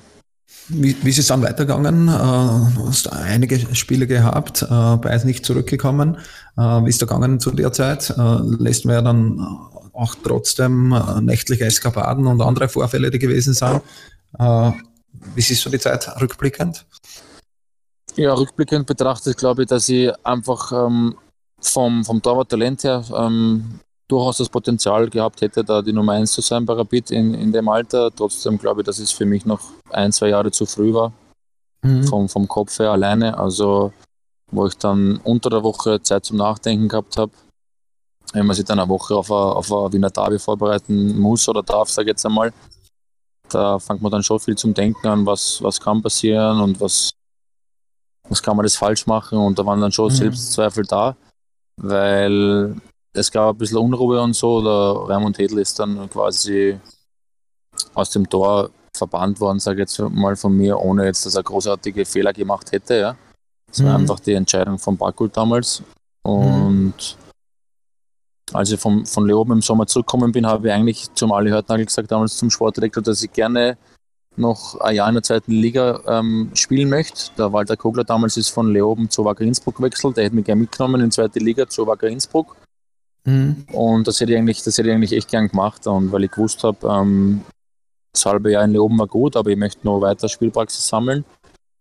Wie, 0.67 0.95
wie 1.03 1.09
ist 1.09 1.19
es 1.19 1.27
dann 1.27 1.41
weitergegangen? 1.41 2.07
Äh, 2.07 2.75
du 2.75 2.87
hast 2.87 3.11
einige 3.11 3.75
Spiele 3.75 4.07
gehabt, 4.07 4.61
äh, 4.63 4.67
beide 4.69 5.25
nicht 5.25 5.45
zurückgekommen. 5.45 6.17
Äh, 6.57 6.61
wie 6.61 6.89
ist 6.89 7.01
da 7.01 7.05
gegangen 7.05 7.39
zu 7.39 7.51
der 7.51 7.71
Zeit? 7.71 8.13
Lässt 8.17 8.85
man 8.85 8.95
ja 8.95 9.01
dann 9.01 9.39
auch 9.95 10.15
trotzdem 10.23 10.91
äh, 10.93 11.21
nächtliche 11.21 11.65
Eskapaden 11.65 12.27
und 12.27 12.41
andere 12.41 12.69
Vorfälle, 12.69 13.11
die 13.11 13.19
gewesen 13.19 13.53
sind. 13.53 13.81
Äh, 14.37 14.71
wie 15.33 15.41
siehst 15.41 15.65
du 15.65 15.69
die 15.69 15.79
Zeit 15.79 16.07
rückblickend? 16.21 16.85
Ja, 18.15 18.33
rückblickend 18.33 18.85
betrachtet 18.87 19.37
glaube 19.37 19.63
ich, 19.63 19.67
dass 19.67 19.89
ich 19.89 20.11
einfach 20.25 20.71
ähm, 20.71 21.15
vom, 21.59 22.05
vom 22.05 22.21
Torwart-Talent 22.21 22.83
her 22.83 23.03
ähm, 23.15 23.79
durchaus 24.07 24.37
das 24.37 24.49
Potenzial 24.49 25.09
gehabt 25.09 25.41
hätte, 25.41 25.63
da 25.63 25.81
die 25.81 25.93
Nummer 25.93 26.13
1 26.13 26.31
zu 26.31 26.41
sein 26.41 26.65
bei 26.65 26.73
Rapid 26.73 27.11
in, 27.11 27.33
in 27.33 27.51
dem 27.51 27.67
Alter. 27.67 28.11
Trotzdem 28.15 28.57
glaube 28.57 28.81
ich, 28.81 28.85
dass 28.85 28.99
es 28.99 29.11
für 29.11 29.25
mich 29.25 29.45
noch 29.45 29.61
ein, 29.89 30.11
zwei 30.11 30.29
Jahre 30.29 30.51
zu 30.51 30.65
früh 30.65 30.93
war, 30.93 31.11
mhm. 31.81 32.03
vom, 32.03 32.29
vom 32.29 32.47
Kopf 32.47 32.77
her 32.79 32.91
alleine. 32.91 33.37
Also, 33.37 33.91
wo 34.51 34.67
ich 34.67 34.77
dann 34.77 35.17
unter 35.23 35.49
der 35.49 35.63
Woche 35.63 36.01
Zeit 36.01 36.25
zum 36.25 36.37
Nachdenken 36.37 36.87
gehabt 36.87 37.17
habe. 37.17 37.31
Wenn 38.35 38.45
man 38.45 38.55
sich 38.55 38.65
dann 38.65 38.79
eine 38.79 38.89
Woche 38.89 39.15
auf 39.15 39.31
ein, 39.31 39.33
auf 39.33 39.71
ein 39.71 39.93
Wiener 39.93 40.09
Derby 40.09 40.37
vorbereiten 40.37 41.17
muss 41.17 41.47
oder 41.47 41.63
darf, 41.63 41.89
sage 41.89 42.09
ich 42.09 42.11
jetzt 42.11 42.25
einmal, 42.25 42.51
da 43.49 43.79
fängt 43.79 44.01
man 44.01 44.11
dann 44.11 44.23
schon 44.23 44.41
viel 44.41 44.57
zum 44.57 44.73
Denken 44.73 45.07
an, 45.07 45.25
was, 45.25 45.63
was 45.63 45.79
kann 45.79 46.01
passieren 46.01 46.59
und 46.59 46.81
was, 46.81 47.11
was 48.27 48.43
kann 48.43 48.57
man 48.57 48.65
das 48.65 48.75
falsch 48.75 49.07
machen. 49.07 49.37
Und 49.37 49.57
da 49.57 49.65
waren 49.65 49.79
dann 49.79 49.93
schon 49.93 50.11
mhm. 50.11 50.17
Selbstzweifel 50.17 50.83
da, 50.83 51.15
weil 51.77 52.75
es 53.13 53.31
gab 53.31 53.55
ein 53.55 53.57
bisschen 53.57 53.77
Unruhe 53.77 54.21
und 54.21 54.33
so. 54.35 54.61
Der 54.61 55.15
Raimund 55.15 55.37
Hedl 55.37 55.59
ist 55.59 55.79
dann 55.79 56.09
quasi 56.09 56.77
aus 57.93 58.09
dem 58.09 58.29
Tor 58.29 58.69
verbannt 58.97 59.39
worden, 59.39 59.59
sage 59.59 59.83
ich 59.83 59.89
jetzt 59.89 59.99
mal 60.13 60.35
von 60.35 60.55
mir, 60.55 60.77
ohne 60.77 61.05
jetzt, 61.05 61.25
dass 61.25 61.35
er 61.35 61.43
großartige 61.43 62.05
Fehler 62.05 62.33
gemacht 62.33 62.73
hätte. 62.73 62.95
Ja. 62.99 63.15
Das 63.67 63.79
mhm. 63.79 63.85
war 63.85 63.95
einfach 63.95 64.19
die 64.19 64.33
Entscheidung 64.33 64.77
von 64.77 64.97
Bakul 64.97 65.29
damals. 65.29 65.81
Und 66.23 66.95
mhm. 66.97 67.24
Als 68.53 68.71
ich 68.71 68.79
vom, 68.79 69.05
von 69.05 69.25
Leoben 69.25 69.53
im 69.53 69.61
Sommer 69.61 69.87
zurückgekommen 69.87 70.31
bin, 70.31 70.45
habe 70.45 70.67
ich 70.67 70.73
eigentlich 70.73 71.13
zum 71.13 71.31
Ali 71.31 71.49
Hörtnagel 71.49 71.85
gesagt, 71.85 72.11
damals 72.11 72.37
zum 72.37 72.49
Sportdirektor, 72.49 73.01
dass 73.01 73.23
ich 73.23 73.33
gerne 73.33 73.77
noch 74.37 74.79
ein 74.81 74.95
Jahr 74.95 75.07
in 75.07 75.15
der 75.15 75.23
zweiten 75.23 75.51
Liga 75.51 76.01
ähm, 76.07 76.51
spielen 76.53 76.89
möchte. 76.89 77.31
Der 77.37 77.53
Walter 77.53 77.77
Kogler 77.77 78.03
damals 78.03 78.37
ist 78.37 78.49
von 78.49 78.71
Leoben 78.71 79.09
zu 79.09 79.23
Wacker 79.23 79.43
Innsbruck 79.43 79.77
gewechselt. 79.77 80.17
Der 80.17 80.25
hätte 80.25 80.35
mich 80.35 80.45
gerne 80.45 80.61
mitgenommen 80.61 81.01
in 81.01 81.09
die 81.09 81.15
zweite 81.15 81.39
Liga 81.39 81.67
zu 81.67 81.87
Wacker 81.87 82.07
Innsbruck. 82.07 82.55
Mhm. 83.23 83.65
Und 83.71 84.07
das 84.07 84.19
hätte, 84.19 84.33
ich 84.33 84.37
eigentlich, 84.37 84.61
das 84.63 84.77
hätte 84.77 84.89
ich 84.89 84.95
eigentlich 84.95 85.13
echt 85.13 85.29
gern 85.29 85.47
gemacht. 85.47 85.87
Und 85.87 86.11
weil 86.11 86.25
ich 86.25 86.31
gewusst 86.31 86.63
habe, 86.63 86.77
ähm, 86.87 87.41
das 88.11 88.25
halbe 88.25 88.51
Jahr 88.51 88.63
in 88.65 88.71
Leoben 88.71 88.99
war 88.99 89.07
gut, 89.07 89.35
aber 89.35 89.49
ich 89.49 89.57
möchte 89.57 89.85
noch 89.85 90.01
weiter 90.01 90.29
Spielpraxis 90.29 90.87
sammeln. 90.87 91.25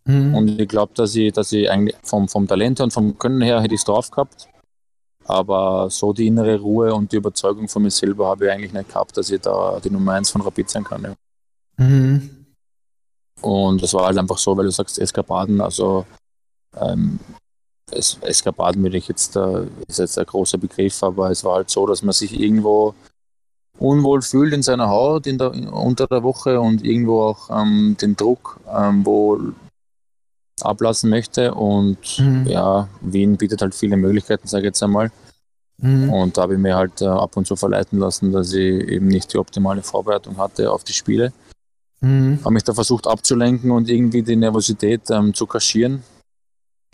Mhm. 0.04 0.34
Und 0.34 0.60
ich 0.60 0.68
glaube, 0.68 0.92
dass 0.94 1.14
ich, 1.14 1.32
dass 1.32 1.52
ich 1.52 1.70
eigentlich 1.70 1.96
vom, 2.02 2.28
vom 2.28 2.46
Talent 2.46 2.80
und 2.80 2.92
vom 2.92 3.18
Können 3.18 3.42
her 3.42 3.60
hätte 3.60 3.74
ich 3.74 3.80
es 3.80 3.84
drauf 3.84 4.10
gehabt. 4.10 4.48
Aber 5.26 5.88
so 5.90 6.12
die 6.12 6.26
innere 6.26 6.58
Ruhe 6.58 6.94
und 6.94 7.12
die 7.12 7.16
Überzeugung 7.16 7.68
von 7.68 7.82
mir 7.82 7.90
selber 7.90 8.28
habe 8.28 8.46
ich 8.46 8.52
eigentlich 8.52 8.72
nicht 8.72 8.88
gehabt, 8.88 9.16
dass 9.16 9.30
ich 9.30 9.40
da 9.40 9.80
die 9.80 9.90
Nummer 9.90 10.12
1 10.12 10.30
von 10.30 10.42
Rapid 10.42 10.68
sein 10.68 10.84
kann. 10.84 11.02
Ja. 11.02 11.14
Mhm. 11.84 12.46
Und 13.40 13.82
das 13.82 13.92
war 13.94 14.06
halt 14.06 14.18
einfach 14.18 14.38
so, 14.38 14.56
weil 14.56 14.64
du 14.64 14.70
sagst 14.70 14.98
Eskapaden, 14.98 15.60
also 15.60 16.06
ähm, 16.80 17.18
es, 17.90 18.18
Eskapaden 18.20 18.82
würde 18.82 18.96
ich 18.96 19.08
jetzt, 19.08 19.36
äh, 19.36 19.66
ist 19.86 19.98
jetzt 19.98 20.18
ein 20.18 20.26
großer 20.26 20.58
Begriff, 20.58 21.02
aber 21.02 21.30
es 21.30 21.44
war 21.44 21.56
halt 21.56 21.70
so, 21.70 21.86
dass 21.86 22.02
man 22.02 22.12
sich 22.12 22.38
irgendwo 22.38 22.94
unwohl 23.78 24.22
fühlt 24.22 24.52
in 24.52 24.62
seiner 24.62 24.88
Haut 24.88 25.26
in 25.26 25.38
der, 25.38 25.52
unter 25.72 26.06
der 26.06 26.22
Woche 26.22 26.60
und 26.60 26.84
irgendwo 26.84 27.22
auch 27.22 27.50
ähm, 27.50 27.96
den 28.00 28.16
Druck 28.16 28.60
ähm, 28.72 29.04
wohl 29.04 29.54
ablassen 30.60 31.10
möchte. 31.10 31.54
Und 31.54 32.18
mhm. 32.18 32.46
ja, 32.46 32.88
Wien 33.00 33.36
bietet 33.36 33.62
halt 33.62 33.74
viele 33.74 33.96
Möglichkeiten, 33.96 34.46
sage 34.46 34.62
ich 34.62 34.66
jetzt 34.68 34.82
einmal. 34.82 35.10
Mhm. 35.78 36.10
Und 36.10 36.36
da 36.36 36.42
habe 36.42 36.54
ich 36.54 36.60
mir 36.60 36.76
halt 36.76 37.02
äh, 37.02 37.06
ab 37.06 37.36
und 37.36 37.46
zu 37.46 37.56
verleiten 37.56 37.98
lassen, 37.98 38.32
dass 38.32 38.52
ich 38.52 38.88
eben 38.88 39.08
nicht 39.08 39.32
die 39.32 39.38
optimale 39.38 39.82
Vorbereitung 39.82 40.36
hatte 40.38 40.70
auf 40.70 40.84
die 40.84 40.92
Spiele. 40.92 41.32
Mhm. 42.00 42.38
Habe 42.42 42.54
mich 42.54 42.64
da 42.64 42.74
versucht 42.74 43.06
abzulenken 43.06 43.70
und 43.70 43.88
irgendwie 43.88 44.22
die 44.22 44.36
Nervosität 44.36 45.10
ähm, 45.10 45.34
zu 45.34 45.46
kaschieren 45.46 46.02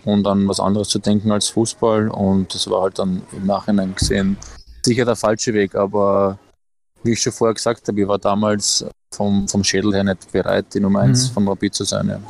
und 0.05 0.27
an 0.27 0.49
was 0.49 0.61
anderes 0.61 0.89
zu 0.89 0.99
denken 0.99 1.31
als 1.31 1.49
Fußball. 1.49 2.09
Und 2.09 2.55
das 2.55 2.71
war 2.71 2.83
halt 2.83 2.99
dann 2.99 3.23
im 3.33 3.47
Nachhinein 3.47 3.95
gesehen 3.95 4.37
sicher 4.83 5.05
der 5.05 5.17
falsche 5.17 5.53
Weg. 5.53 5.75
Aber 5.75 6.39
wie 7.03 7.13
ich 7.13 7.21
schon 7.21 7.33
vorher 7.33 7.55
gesagt 7.55 7.87
habe, 7.89 8.01
ich 8.01 8.09
war 8.09 8.19
damals 8.19 8.85
vom, 9.13 9.49
vom 9.49 9.65
Schädel 9.65 9.93
her 9.93 10.05
nicht 10.05 10.31
bereit, 10.33 10.67
die 10.75 10.81
Nummer 10.81 11.01
1 11.01 11.29
mhm. 11.29 11.35
von 11.35 11.49
Rapid 11.49 11.75
zu 11.75 11.85
sein. 11.85 12.09
Ja. 12.09 12.21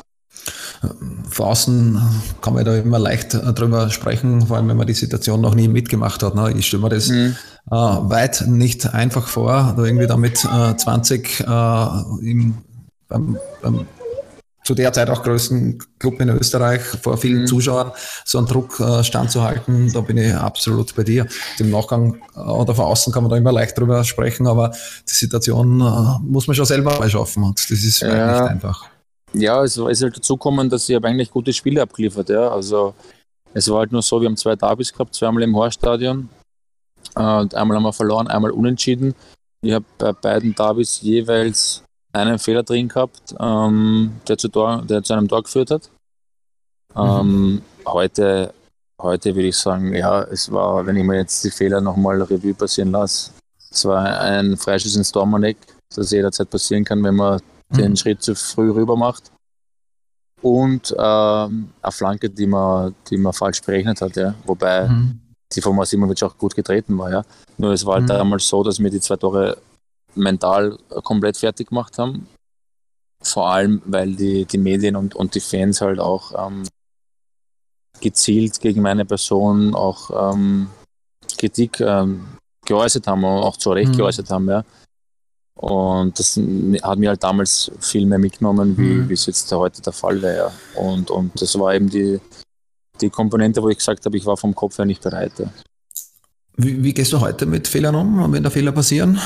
Von 1.29 1.45
außen 1.45 2.01
kann 2.41 2.53
man 2.53 2.65
da 2.65 2.75
immer 2.75 2.99
leicht 2.99 3.33
drüber 3.33 3.89
sprechen, 3.89 4.47
vor 4.47 4.57
allem 4.57 4.67
wenn 4.69 4.77
man 4.77 4.87
die 4.87 4.93
Situation 4.93 5.41
noch 5.41 5.55
nie 5.55 5.67
mitgemacht 5.67 6.23
hat. 6.23 6.35
Ne? 6.35 6.53
Ich 6.57 6.67
stelle 6.67 6.83
mir 6.83 6.89
das 6.89 7.09
mhm. 7.09 7.35
äh, 7.69 7.75
weit 7.75 8.45
nicht 8.47 8.93
einfach 8.93 9.27
vor, 9.27 9.73
da 9.77 9.83
irgendwie 9.83 10.07
damit 10.07 10.43
äh, 10.45 10.75
20 10.75 11.41
äh, 11.41 11.43
im, 12.21 12.57
beim, 13.07 13.37
beim 13.61 13.85
zu 14.63 14.75
der 14.75 14.93
Zeit 14.93 15.09
auch 15.09 15.23
größten 15.23 15.79
Club 15.99 16.21
in 16.21 16.29
Österreich 16.29 16.81
vor 16.81 17.17
vielen 17.17 17.41
mhm. 17.41 17.47
Zuschauern 17.47 17.91
so 18.25 18.37
einen 18.37 18.47
Druck 18.47 18.79
äh, 18.79 19.03
standzuhalten, 19.03 19.91
da 19.91 20.01
bin 20.01 20.17
ich 20.17 20.33
absolut 20.33 20.95
bei 20.95 21.03
dir. 21.03 21.25
Im 21.57 21.71
Nachgang 21.71 22.17
äh, 22.35 22.39
oder 22.39 22.75
von 22.75 22.85
außen 22.85 23.11
kann 23.11 23.23
man 23.23 23.31
da 23.31 23.37
immer 23.37 23.51
leicht 23.51 23.77
drüber 23.77 24.03
sprechen, 24.03 24.47
aber 24.47 24.69
die 24.69 25.13
Situation 25.13 25.81
äh, 25.81 26.23
muss 26.23 26.47
man 26.47 26.55
schon 26.55 26.65
selber 26.65 26.99
mal 26.99 27.09
schaffen 27.09 27.43
und 27.43 27.59
das 27.59 27.83
ist 27.83 28.01
ja. 28.01 28.31
nicht 28.31 28.51
einfach. 28.51 28.85
Ja, 29.33 29.63
es 29.63 29.77
ist 29.77 30.03
halt 30.03 30.17
dazu 30.17 30.35
gekommen, 30.35 30.69
dass 30.69 30.89
ich 30.89 31.03
eigentlich 31.03 31.31
gute 31.31 31.53
Spiele 31.53 31.81
abgeliefert, 31.81 32.29
ja. 32.29 32.49
Also 32.49 32.93
es 33.53 33.69
war 33.69 33.79
halt 33.79 33.91
nur 33.91 34.01
so, 34.01 34.19
wir 34.19 34.27
haben 34.27 34.37
zwei 34.37 34.55
Derbys 34.55 34.91
gehabt, 34.91 35.15
zweimal 35.15 35.43
im 35.43 35.55
Horststadion. 35.55 36.29
Äh, 37.15 37.39
und 37.39 37.55
einmal 37.55 37.77
haben 37.77 37.83
wir 37.83 37.93
verloren, 37.93 38.27
einmal 38.27 38.51
unentschieden. 38.51 39.15
Ich 39.61 39.73
habe 39.73 39.85
bei 39.97 40.11
beiden 40.11 40.55
Derbys 40.55 41.01
jeweils 41.01 41.83
einen 42.13 42.39
Fehler 42.39 42.63
drin 42.63 42.89
gehabt, 42.89 43.35
ähm, 43.39 44.13
der, 44.27 44.37
zu 44.37 44.49
Tor, 44.49 44.83
der 44.83 45.03
zu 45.03 45.13
einem 45.13 45.27
Tor 45.27 45.43
geführt 45.43 45.71
hat. 45.71 45.89
Ähm, 46.95 47.53
mhm. 47.53 47.61
heute, 47.85 48.53
heute 48.99 49.35
würde 49.35 49.47
ich 49.47 49.57
sagen, 49.57 49.93
ja, 49.93 50.23
es 50.23 50.51
war, 50.51 50.85
wenn 50.85 50.97
ich 50.97 51.05
mir 51.05 51.17
jetzt 51.17 51.43
die 51.43 51.51
Fehler 51.51 51.79
nochmal 51.79 52.21
Revue 52.21 52.53
passieren 52.53 52.91
lasse, 52.91 53.31
es 53.69 53.85
war 53.85 54.19
ein 54.19 54.57
Freischuss 54.57 54.97
ins 54.97 55.11
Dormaneck, 55.11 55.57
das 55.95 56.11
jederzeit 56.11 56.49
passieren 56.49 56.83
kann, 56.83 57.01
wenn 57.03 57.15
man 57.15 57.41
mhm. 57.71 57.77
den 57.77 57.97
Schritt 57.97 58.21
zu 58.21 58.35
früh 58.35 58.71
rüber 58.71 58.95
macht. 58.95 59.31
Und 60.41 60.95
ähm, 60.97 61.69
eine 61.81 61.91
Flanke, 61.91 62.29
die 62.29 62.47
man, 62.47 62.95
die 63.09 63.17
man 63.17 63.33
falsch 63.33 63.61
berechnet 63.61 64.01
hat, 64.01 64.15
ja. 64.15 64.33
Wobei 64.45 64.87
mhm. 64.87 65.19
die 65.53 65.61
von 65.61 65.75
Masimovic 65.75 66.23
auch 66.23 66.37
gut 66.37 66.55
getreten 66.55 66.97
war, 66.97 67.11
ja. 67.11 67.23
Nur 67.57 67.73
es 67.73 67.85
war 67.85 67.95
halt 67.95 68.05
mhm. 68.05 68.07
damals 68.07 68.47
so, 68.47 68.63
dass 68.63 68.79
mir 68.79 68.89
die 68.89 68.99
zwei 68.99 69.17
Tore 69.17 69.57
mental 70.15 70.77
komplett 71.03 71.37
fertig 71.37 71.69
gemacht 71.69 71.97
haben. 71.97 72.27
vor 73.21 73.51
allem, 73.51 73.81
weil 73.85 74.15
die, 74.15 74.45
die 74.45 74.57
Medien 74.57 74.95
und, 74.95 75.15
und 75.15 75.35
die 75.35 75.39
Fans 75.39 75.79
halt 75.81 75.99
auch 75.99 76.47
ähm, 76.47 76.63
gezielt 78.01 78.59
gegen 78.61 78.81
meine 78.81 79.05
Person 79.05 79.75
auch 79.75 80.33
ähm, 80.33 80.67
Kritik 81.37 81.79
ähm, 81.79 82.25
geäußert 82.65 83.07
haben 83.07 83.23
und 83.23 83.43
auch 83.43 83.57
zu 83.57 83.71
Recht 83.71 83.91
mhm. 83.91 83.97
geäußert 83.97 84.29
haben, 84.29 84.49
ja. 84.49 84.63
Und 85.61 86.17
das 86.17 86.39
hat 86.81 86.97
mir 86.97 87.09
halt 87.09 87.23
damals 87.23 87.71
viel 87.79 88.07
mehr 88.07 88.17
mitgenommen, 88.17 88.75
wie, 88.77 88.81
mhm. 88.81 89.09
wie 89.09 89.13
es 89.13 89.27
jetzt 89.27 89.51
heute 89.51 89.81
der 89.81 89.93
Fall 89.93 90.19
wäre. 90.21 90.51
Und, 90.75 91.11
und 91.11 91.39
das 91.39 91.57
war 91.57 91.75
eben 91.75 91.87
die, 91.87 92.19
die 92.99 93.11
Komponente, 93.11 93.61
wo 93.61 93.69
ich 93.69 93.77
gesagt 93.77 94.03
habe, 94.05 94.17
ich 94.17 94.25
war 94.25 94.37
vom 94.37 94.55
Kopf 94.55 94.79
her 94.79 94.85
nicht 94.85 95.03
bereit. 95.03 95.33
Wie, 96.57 96.83
wie, 96.83 96.93
gehst 96.93 97.13
du 97.13 97.19
heute 97.19 97.45
mit 97.45 97.67
Fehlern 97.67 97.93
um, 97.93 98.33
wenn 98.33 98.41
da 98.41 98.49
Fehler 98.49 98.71
passieren? 98.71 99.19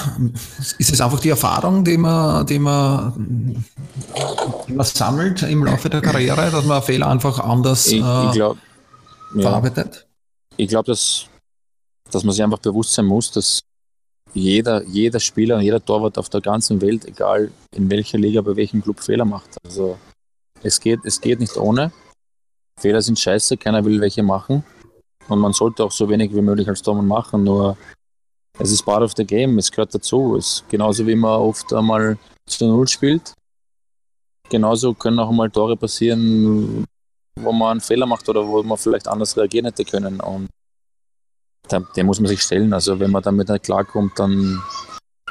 Ist 0.77 0.91
es 0.91 0.99
einfach 0.99 1.21
die 1.21 1.29
Erfahrung, 1.29 1.85
die 1.85 1.97
man, 1.97 2.45
die 2.45 2.59
man, 2.59 3.65
die 4.67 4.73
man 4.73 4.85
sammelt 4.85 5.41
im 5.43 5.63
Laufe 5.63 5.89
der 5.89 6.01
Karriere, 6.01 6.51
dass 6.51 6.65
man 6.65 6.83
Fehler 6.83 7.07
einfach 7.07 7.39
anders 7.39 7.87
ich, 7.87 7.95
ich 7.95 8.31
glaub, 8.33 8.57
äh, 9.37 9.41
verarbeitet? 9.41 9.95
Ja. 9.95 10.55
Ich 10.57 10.67
glaube, 10.67 10.87
dass, 10.87 11.27
dass 12.11 12.25
man 12.25 12.33
sich 12.33 12.43
einfach 12.43 12.59
bewusst 12.59 12.93
sein 12.93 13.05
muss, 13.05 13.31
dass 13.31 13.61
jeder, 14.35 14.83
jeder 14.83 15.19
Spieler 15.19 15.55
und 15.55 15.61
jeder 15.61 15.83
Torwart 15.83 16.17
auf 16.17 16.29
der 16.29 16.41
ganzen 16.41 16.81
Welt, 16.81 17.05
egal 17.05 17.51
in 17.71 17.89
welcher 17.89 18.17
Liga, 18.17 18.41
bei 18.41 18.55
welchem 18.55 18.81
Club 18.81 18.99
Fehler 18.99 19.25
macht. 19.25 19.57
Also 19.65 19.97
es 20.61 20.79
geht, 20.79 20.99
es 21.05 21.19
geht 21.21 21.39
nicht 21.39 21.57
ohne. 21.57 21.91
Fehler 22.79 23.01
sind 23.01 23.17
scheiße, 23.17 23.57
keiner 23.57 23.83
will 23.85 24.01
welche 24.01 24.23
machen. 24.23 24.63
Und 25.29 25.39
man 25.39 25.53
sollte 25.53 25.83
auch 25.83 25.91
so 25.91 26.09
wenig 26.09 26.35
wie 26.35 26.41
möglich 26.41 26.67
als 26.67 26.81
Tormann 26.81 27.07
machen, 27.07 27.43
nur 27.43 27.77
es 28.59 28.71
ist 28.71 28.83
part 28.83 29.01
of 29.01 29.13
the 29.17 29.25
game, 29.25 29.57
es 29.57 29.71
gehört 29.71 29.93
dazu. 29.93 30.35
Es 30.35 30.63
genauso 30.69 31.07
wie 31.07 31.15
man 31.15 31.39
oft 31.39 31.73
einmal 31.73 32.17
zu 32.45 32.67
Null 32.67 32.87
spielt, 32.87 33.33
genauso 34.49 34.93
können 34.93 35.19
auch 35.19 35.31
mal 35.31 35.49
Tore 35.49 35.75
passieren, 35.75 36.85
wo 37.39 37.51
man 37.51 37.71
einen 37.71 37.81
Fehler 37.81 38.05
macht 38.05 38.27
oder 38.29 38.47
wo 38.47 38.61
man 38.63 38.77
vielleicht 38.77 39.07
anders 39.07 39.35
reagieren 39.35 39.65
hätte 39.65 39.83
können. 39.83 40.19
Und 40.19 40.49
dem 41.71 42.05
muss 42.05 42.19
man 42.19 42.27
sich 42.27 42.41
stellen. 42.41 42.73
Also 42.73 42.99
wenn 42.99 43.11
man 43.11 43.23
damit 43.23 43.49
nicht 43.49 43.63
klarkommt, 43.63 44.17
dann, 44.17 44.61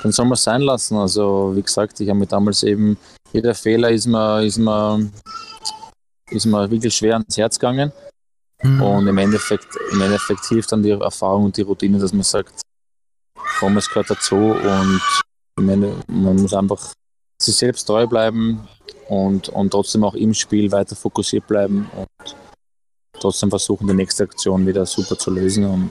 dann 0.02 0.12
soll 0.12 0.26
man 0.26 0.34
es 0.34 0.44
sein 0.44 0.62
lassen. 0.62 0.96
Also 0.96 1.52
wie 1.54 1.62
gesagt, 1.62 2.00
ich 2.00 2.08
habe 2.08 2.18
mir 2.18 2.26
damals 2.26 2.62
eben, 2.62 2.96
jeder 3.32 3.54
Fehler 3.54 3.90
ist 3.90 4.06
mir, 4.06 4.42
ist 4.42 4.58
mir, 4.58 5.10
ist 6.30 6.46
mir 6.46 6.70
wirklich 6.70 6.94
schwer 6.94 7.14
ans 7.14 7.36
Herz 7.36 7.58
gegangen. 7.58 7.92
Mhm. 8.62 8.82
Und 8.82 9.06
im 9.06 9.18
Endeffekt, 9.18 9.68
im 9.92 10.00
Endeffekt 10.00 10.44
hilft 10.46 10.72
dann 10.72 10.82
die 10.82 10.90
Erfahrung 10.90 11.44
und 11.44 11.56
die 11.56 11.62
Routine, 11.62 11.98
dass 11.98 12.12
man 12.12 12.22
sagt, 12.22 12.62
komm, 13.58 13.76
es 13.76 13.88
gehört 13.88 14.10
dazu 14.10 14.56
und 15.56 15.68
Ende, 15.68 15.96
man 16.06 16.36
muss 16.36 16.54
einfach 16.54 16.92
sich 17.40 17.56
selbst 17.56 17.84
treu 17.84 18.06
bleiben 18.06 18.66
und, 19.08 19.48
und 19.50 19.70
trotzdem 19.70 20.04
auch 20.04 20.14
im 20.14 20.34
Spiel 20.34 20.70
weiter 20.72 20.96
fokussiert 20.96 21.46
bleiben 21.46 21.90
und 21.96 22.36
trotzdem 23.12 23.50
versuchen, 23.50 23.86
die 23.86 23.94
nächste 23.94 24.24
Aktion 24.24 24.66
wieder 24.66 24.86
super 24.86 25.18
zu 25.18 25.30
lösen. 25.30 25.64
Und 25.64 25.90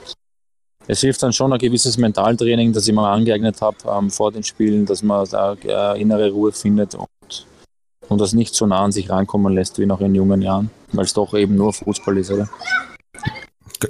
es 0.88 1.02
hilft 1.02 1.24
dann 1.24 1.34
schon 1.34 1.54
ein 1.54 1.60
gewisses 1.60 1.98
Mentaltraining, 1.98 2.74
das 2.74 2.88
ich 2.88 2.94
mir 2.94 3.08
angeeignet 3.08 3.62
habe 3.62 3.78
ähm, 3.90 4.10
vor 4.10 4.32
den 4.32 4.44
Spielen, 4.44 4.86
dass 4.86 5.04
man 5.04 5.28
da 5.30 5.56
äh, 5.64 6.02
innere 6.02 6.32
Ruhe 6.32 6.52
findet 6.52 6.96
und, 6.96 7.08
und 8.10 8.20
das 8.20 8.34
nicht 8.34 8.54
so 8.54 8.66
nah 8.66 8.84
an 8.84 8.92
sich 8.92 9.10
rankommen 9.10 9.54
lässt 9.54 9.80
wie 9.80 9.86
noch 9.86 10.02
in 10.02 10.16
jungen 10.16 10.42
Jahren, 10.42 10.70
weil 10.92 11.06
es 11.06 11.14
doch 11.14 11.34
eben 11.34 11.56
nur 11.56 11.74
Fußball 11.74 12.18
ist, 12.18 12.32
oder? 12.32 12.50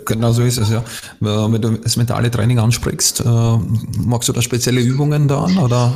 Genau 0.05 0.31
so 0.31 0.41
ist 0.41 0.57
es, 0.57 0.71
ja. 0.71 0.83
Wenn 1.19 1.61
du 1.61 1.77
das 1.77 1.97
mentale 1.97 2.31
Training 2.31 2.59
ansprichst, 2.59 3.21
äh, 3.21 3.57
magst 3.99 4.27
du 4.29 4.33
da 4.33 4.41
spezielle 4.41 4.81
Übungen 4.81 5.27
da 5.27 5.43
an? 5.43 5.57
Oder 5.59 5.93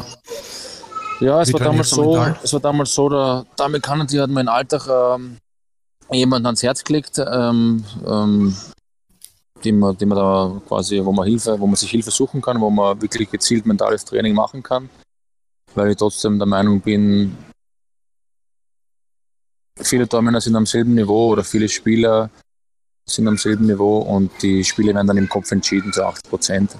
ja, 1.20 1.42
es 1.42 1.52
war, 1.52 1.60
damals 1.60 1.90
so, 1.90 2.16
es 2.44 2.54
war 2.54 2.60
damals 2.60 2.94
so, 2.94 3.10
der, 3.10 3.46
Amerikaner, 3.60 4.06
die 4.06 4.20
hat 4.20 4.30
mir 4.30 4.42
in 4.42 4.48
Alltag 4.48 4.88
ähm, 4.88 5.38
jemanden 6.12 6.46
ans 6.46 6.62
Herz 6.62 6.84
gelegt, 6.84 7.20
ähm, 7.20 7.84
ähm, 8.06 8.56
die 9.64 9.72
man, 9.72 9.98
die 9.98 10.06
man 10.06 10.18
da 10.18 10.62
quasi, 10.68 11.04
wo 11.04 11.12
man 11.12 11.28
Hilfe, 11.28 11.60
wo 11.60 11.68
man 11.68 11.76
sich 11.76 11.92
Hilfe 11.92 12.12
suchen 12.12 12.42
kann, 12.42 12.60
wo 12.62 12.70
man 12.70 13.02
wirklich 13.02 13.30
gezielt 13.30 13.66
mentales 13.66 14.06
Training 14.06 14.34
machen 14.34 14.64
kann. 14.64 14.90
Weil 15.76 15.92
ich 15.92 15.98
trotzdem 15.98 16.38
der 16.38 16.48
Meinung 16.48 16.82
bin, 16.82 17.36
viele 19.80 20.08
Tormänner 20.08 20.42
sind 20.42 20.56
am 20.56 20.66
selben 20.66 20.96
Niveau 20.96 21.30
oder 21.30 21.44
viele 21.44 21.70
Spieler 21.70 22.30
sind 23.06 23.28
am 23.28 23.38
selben 23.38 23.66
Niveau 23.66 24.00
und 24.00 24.32
die 24.42 24.64
Spiele 24.64 24.94
werden 24.94 25.08
dann 25.08 25.18
im 25.18 25.30
Kopf 25.30 25.52
entschieden 25.52 25.94
zu 25.94 26.06
80 26.06 26.30
Prozent. 26.30 26.78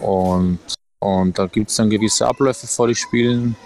Und, 0.00 0.58
und 0.98 1.38
da 1.38 1.46
gibt 1.46 1.70
es 1.70 1.76
dann 1.76 1.90
gewisse 1.90 2.26
Abläufe 2.26 2.66
vor 2.66 2.86
den 2.86 2.96
Spielen, 2.96 3.56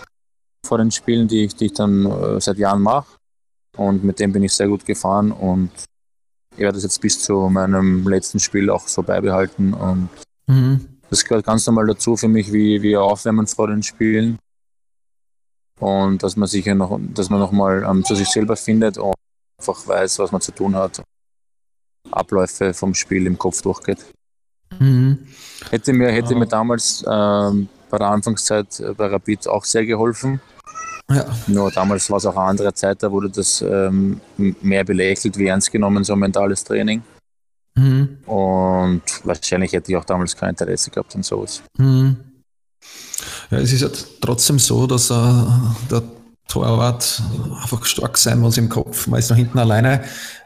vor 0.66 0.78
den 0.78 0.90
Spielen, 0.90 1.28
die 1.28 1.44
ich, 1.44 1.54
die 1.54 1.66
ich 1.66 1.74
dann 1.74 2.06
äh, 2.06 2.40
seit 2.40 2.58
Jahren 2.58 2.82
mache. 2.82 3.06
Und 3.76 4.04
mit 4.04 4.18
dem 4.18 4.32
bin 4.32 4.42
ich 4.42 4.52
sehr 4.52 4.68
gut 4.68 4.84
gefahren 4.84 5.32
und 5.32 5.70
ich 6.56 6.62
werde 6.62 6.76
das 6.76 6.84
jetzt 6.84 7.00
bis 7.02 7.22
zu 7.22 7.48
meinem 7.50 8.08
letzten 8.08 8.40
Spiel 8.40 8.70
auch 8.70 8.88
so 8.88 9.02
beibehalten. 9.02 9.74
Und 9.74 10.08
mhm. 10.46 10.88
das 11.10 11.24
gehört 11.24 11.44
ganz 11.44 11.66
normal 11.66 11.86
dazu 11.86 12.16
für 12.16 12.28
mich, 12.28 12.50
wie 12.52 12.80
wir 12.80 13.02
aufwärmen 13.02 13.46
vor 13.46 13.68
den 13.68 13.82
Spielen. 13.82 14.38
Und 15.78 16.22
dass 16.22 16.36
man 16.36 16.48
sich 16.48 16.64
ja 16.64 16.74
noch, 16.74 16.98
dass 17.12 17.28
man 17.28 17.40
nochmal 17.40 17.86
ähm, 17.88 18.04
zu 18.04 18.14
sich 18.14 18.28
selber 18.28 18.56
findet 18.56 18.96
und 18.96 19.14
einfach 19.58 19.86
weiß, 19.86 20.18
was 20.18 20.32
man 20.32 20.40
zu 20.40 20.52
tun 20.52 20.74
hat. 20.74 21.02
Abläufe 22.10 22.72
vom 22.72 22.94
Spiel 22.94 23.26
im 23.26 23.36
Kopf 23.36 23.60
durchgeht. 23.60 23.98
Mhm. 24.78 25.26
Hätte 25.70 25.92
mir, 25.92 26.10
hätte 26.10 26.34
mir 26.34 26.46
damals 26.46 27.04
ähm, 27.06 27.68
bei 27.90 27.98
der 27.98 28.08
Anfangszeit 28.08 28.82
bei 28.96 29.06
Rapid 29.06 29.46
auch 29.48 29.64
sehr 29.64 29.84
geholfen. 29.84 30.40
Ja. 31.10 31.24
Nur 31.46 31.70
damals 31.70 32.10
war 32.10 32.18
es 32.18 32.26
auch 32.26 32.36
eine 32.36 32.46
andere 32.46 32.74
Zeit, 32.74 33.02
da 33.02 33.10
wurde 33.10 33.30
das 33.30 33.62
ähm, 33.62 34.20
mehr 34.36 34.84
belächelt 34.84 35.38
wie 35.38 35.46
ernst 35.46 35.70
genommen, 35.70 36.02
so 36.02 36.14
ein 36.14 36.18
mentales 36.18 36.64
Training. 36.64 37.02
Mhm. 37.76 38.18
Und 38.26 39.02
wahrscheinlich 39.22 39.72
hätte 39.72 39.92
ich 39.92 39.96
auch 39.96 40.04
damals 40.04 40.36
kein 40.36 40.50
Interesse 40.50 40.90
gehabt 40.90 41.14
an 41.14 41.22
sowas. 41.22 41.62
Mhm. 41.78 42.16
Ja, 43.50 43.58
es 43.58 43.72
ist 43.72 43.82
ja 43.82 43.88
trotzdem 44.20 44.58
so, 44.58 44.86
dass 44.86 45.10
äh, 45.10 45.14
der 45.90 46.02
Torwart 46.48 47.22
einfach 47.60 47.84
stark 47.84 48.16
sein 48.16 48.38
muss 48.38 48.56
im 48.56 48.68
Kopf. 48.68 49.08
Man 49.08 49.18
ist 49.18 49.30
noch 49.30 49.36
hinten 49.36 49.58
alleine. 49.58 50.02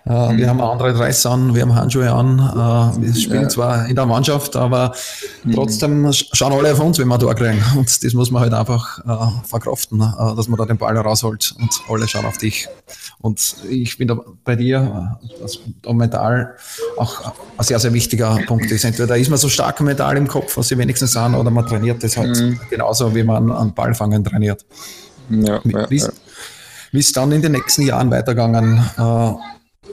Äh, 0.06 0.32
mhm. 0.32 0.38
Wir 0.38 0.48
haben 0.48 0.60
andere 0.62 0.94
Dress 0.94 1.26
an, 1.26 1.54
wir 1.54 1.60
haben 1.62 1.74
Handschuhe 1.74 2.10
an. 2.10 2.38
Äh, 2.38 3.02
wir 3.02 3.14
spielen 3.14 3.42
ja. 3.42 3.48
zwar 3.48 3.86
in 3.86 3.96
der 3.96 4.06
Mannschaft, 4.06 4.56
aber 4.56 4.94
mhm. 5.44 5.52
trotzdem 5.52 6.10
schauen 6.12 6.52
alle 6.52 6.72
auf 6.72 6.80
uns, 6.80 6.98
wenn 6.98 7.08
wir 7.08 7.18
da 7.18 7.34
kriegen. 7.34 7.62
Und 7.76 8.02
das 8.02 8.14
muss 8.14 8.30
man 8.30 8.42
halt 8.42 8.54
einfach 8.54 8.98
äh, 9.00 9.46
verkraften, 9.46 10.00
äh, 10.00 10.36
dass 10.36 10.48
man 10.48 10.58
da 10.58 10.64
den 10.64 10.78
Ball 10.78 10.96
rausholt 10.96 11.54
und 11.58 11.70
alle 11.88 12.08
schauen 12.08 12.24
auf 12.24 12.38
dich. 12.38 12.66
Und 13.20 13.56
ich 13.68 13.98
bin 13.98 14.08
da 14.08 14.18
bei 14.44 14.56
dir, 14.56 15.18
dass 15.42 15.58
da 15.82 15.92
mental 15.92 16.56
auch 16.96 17.34
ein 17.58 17.64
sehr, 17.64 17.78
sehr 17.78 17.92
wichtiger 17.92 18.38
Punkt 18.46 18.70
ist. 18.70 18.84
Entweder 18.84 19.18
ist 19.18 19.28
man 19.28 19.38
so 19.38 19.50
stark 19.50 19.82
mental 19.82 20.16
im 20.16 20.26
Kopf, 20.26 20.56
was 20.56 20.68
sie 20.68 20.78
wenigstens 20.78 21.12
sind, 21.12 21.34
oder 21.34 21.50
man 21.50 21.66
trainiert 21.66 22.02
das 22.02 22.16
halt 22.16 22.40
mhm. 22.40 22.58
genauso, 22.70 23.14
wie 23.14 23.22
man 23.22 23.52
an 23.52 23.74
Ballfangen 23.74 24.24
trainiert. 24.24 24.64
Ja, 25.30 25.60
wie, 25.64 25.96
ja, 25.98 26.08
ist 26.92 27.16
dann 27.16 27.32
in 27.32 27.42
den 27.42 27.52
nächsten 27.52 27.82
Jahren 27.82 28.10
weitergegangen? 28.10 28.78
Äh, 28.96 29.32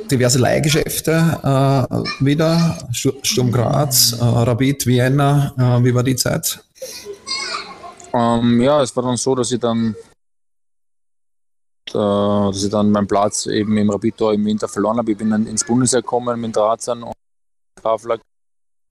diverse 0.10 0.40
Leihgeschäfte 0.40 1.12
äh, 1.44 2.26
wieder, 2.26 2.78
Sturm 2.92 3.52
Graz, 3.52 4.14
äh, 4.14 4.24
Rapid, 4.24 4.86
Vienna, 4.86 5.54
äh, 5.58 5.84
wie 5.84 5.94
war 5.94 6.04
die 6.04 6.16
Zeit? 6.16 6.60
Ähm, 8.14 8.62
ja, 8.62 8.82
es 8.82 8.96
war 8.96 9.04
dann 9.04 9.18
so, 9.18 9.36
dass 9.36 9.52
ich 9.52 9.60
dann 9.60 9.96
dass 11.94 12.64
ich 12.64 12.70
dann 12.70 12.92
meinen 12.92 13.08
Platz 13.08 13.46
eben 13.46 13.78
im 13.78 13.90
Rapid-Tor 13.90 14.34
im 14.34 14.46
Winter 14.46 14.68
verloren 14.68 14.98
habe. 14.98 15.12
Ich 15.12 15.18
bin 15.18 15.30
dann 15.30 15.48
ins 15.48 15.64
Bundesheer 15.64 16.02
gekommen 16.02 16.40
mit 16.42 16.54
Drazern 16.54 17.02
und 17.02 17.14
Kaflag. 17.82 18.20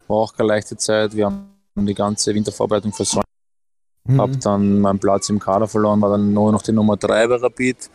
War 0.08 0.16
auch 0.16 0.34
keine 0.34 0.48
leichte 0.48 0.78
Zeit. 0.78 1.14
Wir 1.14 1.26
haben 1.26 1.46
die 1.76 1.94
ganze 1.94 2.34
Wintervorbereitung 2.34 2.92
versäumt. 2.92 3.25
Mhm. 4.06 4.20
Habe 4.20 4.36
dann 4.36 4.80
meinen 4.80 4.98
Platz 4.98 5.28
im 5.28 5.38
Kader 5.38 5.66
verloren, 5.66 6.00
war 6.00 6.10
dann 6.10 6.32
nur 6.32 6.52
noch 6.52 6.62
die 6.62 6.72
Nummer 6.72 6.96
3 6.96 7.26
bei 7.28 7.36
Rapid. 7.36 7.90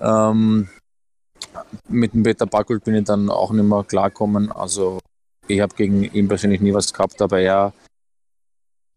Ähm, 0.00 0.68
mit 1.88 2.14
dem 2.14 2.22
Peter 2.22 2.46
Backult 2.46 2.84
bin 2.84 2.94
ich 2.94 3.04
dann 3.04 3.30
auch 3.30 3.52
nicht 3.52 3.64
mehr 3.64 3.84
klarkommen. 3.84 4.50
Also 4.52 4.98
ich 5.48 5.60
habe 5.60 5.74
gegen 5.74 6.04
ihn 6.04 6.28
persönlich 6.28 6.60
nie 6.60 6.74
was 6.74 6.92
gehabt, 6.92 7.20
aber 7.20 7.40
er, 7.40 7.72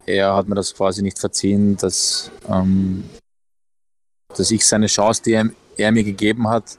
er 0.06 0.36
hat 0.36 0.48
mir 0.48 0.56
das 0.56 0.74
quasi 0.74 1.02
nicht 1.02 1.20
verziehen, 1.20 1.78
dass, 1.78 2.32
ähm, 2.48 3.10
dass 4.30 4.52
ich 4.52 4.66
seine 4.66 4.88
Chance, 4.88 5.22
die 5.24 5.34
er, 5.34 5.50
er 5.78 5.92
mir 5.92 6.04
gegeben 6.04 6.48
hat, 6.50 6.78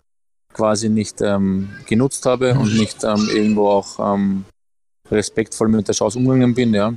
quasi 0.52 0.88
nicht 0.88 1.20
ähm, 1.20 1.70
genutzt 1.86 2.24
habe 2.24 2.54
und 2.54 2.72
mhm. 2.72 2.78
nicht 2.78 3.04
ähm, 3.04 3.28
irgendwo 3.30 3.68
auch 3.68 4.14
ähm, 4.14 4.44
respektvoll 5.10 5.68
mit 5.68 5.86
der 5.86 5.94
Chance 5.94 6.18
umgegangen 6.18 6.54
bin. 6.54 6.72
Ja. 6.72 6.94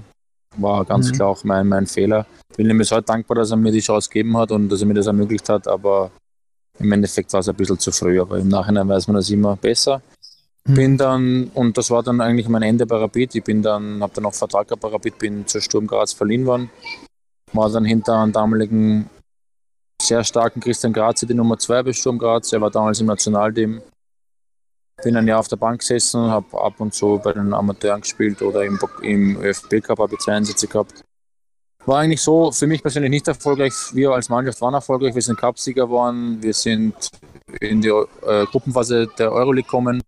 War 0.61 0.85
ganz 0.85 1.09
mhm. 1.09 1.15
klar 1.15 1.29
auch 1.29 1.43
mein, 1.43 1.67
mein 1.67 1.87
Fehler. 1.87 2.25
Bin 2.55 2.69
ihm 2.69 2.77
bis 2.77 2.91
heute 2.91 3.03
dankbar, 3.03 3.35
dass 3.35 3.51
er 3.51 3.57
mir 3.57 3.71
die 3.71 3.79
Chance 3.79 4.09
gegeben 4.09 4.37
hat 4.37 4.51
und 4.51 4.69
dass 4.69 4.81
er 4.81 4.87
mir 4.87 4.93
das 4.93 5.07
ermöglicht 5.07 5.47
hat, 5.49 5.67
aber 5.67 6.11
im 6.79 6.91
Endeffekt 6.91 7.31
war 7.33 7.41
es 7.41 7.49
ein 7.49 7.55
bisschen 7.55 7.79
zu 7.79 7.91
früh, 7.91 8.19
aber 8.19 8.39
im 8.39 8.47
Nachhinein 8.47 8.87
weiß 8.87 9.07
man 9.07 9.17
das 9.17 9.29
immer 9.29 9.55
besser. 9.55 10.01
Mhm. 10.65 10.73
Bin 10.73 10.97
dann, 10.97 11.51
und 11.53 11.77
das 11.77 11.89
war 11.89 12.03
dann 12.03 12.21
eigentlich 12.21 12.47
mein 12.47 12.61
Ende 12.61 12.85
bei 12.85 12.97
Rapid. 12.97 13.35
Ich 13.35 13.43
bin 13.43 13.61
dann, 13.61 14.01
habe 14.01 14.13
dann 14.13 14.23
noch 14.23 14.33
Vertrag 14.33 14.67
gehabt 14.67 14.81
bei 14.81 14.89
Rapid, 14.89 15.17
bin 15.17 15.47
zur 15.47 15.61
Sturm 15.61 15.87
Graz 15.87 16.13
verliehen 16.13 16.45
worden. 16.45 16.69
War 17.53 17.69
dann 17.69 17.85
hinter 17.85 18.17
einem 18.17 18.31
damaligen 18.31 19.09
sehr 20.01 20.23
starken 20.23 20.61
Christian 20.61 20.93
Grazi, 20.93 21.25
die 21.27 21.33
Nummer 21.33 21.57
2 21.57 21.83
bei 21.83 21.93
Sturm 21.93 22.17
Graz. 22.17 22.53
Er 22.53 22.61
war 22.61 22.71
damals 22.71 22.99
im 22.99 23.07
Nationalteam. 23.07 23.81
Bin 25.03 25.15
ein 25.15 25.27
Jahr 25.27 25.39
auf 25.39 25.47
der 25.47 25.55
Bank 25.55 25.79
gesessen, 25.79 26.29
habe 26.29 26.61
ab 26.61 26.79
und 26.79 26.93
zu 26.93 27.19
bei 27.23 27.33
den 27.33 27.53
Amateuren 27.53 28.01
gespielt 28.01 28.41
oder 28.41 28.63
im, 28.63 28.79
im 29.01 29.41
ÖFB 29.41 29.81
Cup 29.81 29.99
habe 29.99 30.13
ich 30.15 30.19
zwei 30.19 30.33
Einsätze 30.33 30.67
gehabt. 30.67 31.03
War 31.85 31.99
eigentlich 31.99 32.21
so 32.21 32.51
für 32.51 32.67
mich 32.67 32.81
persönlich 32.81 33.09
nicht 33.09 33.27
erfolgreich. 33.27 33.73
Wir 33.93 34.11
als 34.11 34.29
Mannschaft 34.29 34.59
waren 34.61 34.73
erfolgreich. 34.73 35.15
Wir 35.15 35.21
sind 35.21 35.39
Cupsieger 35.39 35.85
geworden. 35.85 36.37
Wir 36.41 36.53
sind 36.53 37.09
in 37.61 37.81
die 37.81 37.87
äh, 37.87 38.45
Gruppenphase 38.45 39.07
der 39.17 39.31
Euroleague 39.31 39.63
gekommen. 39.63 40.01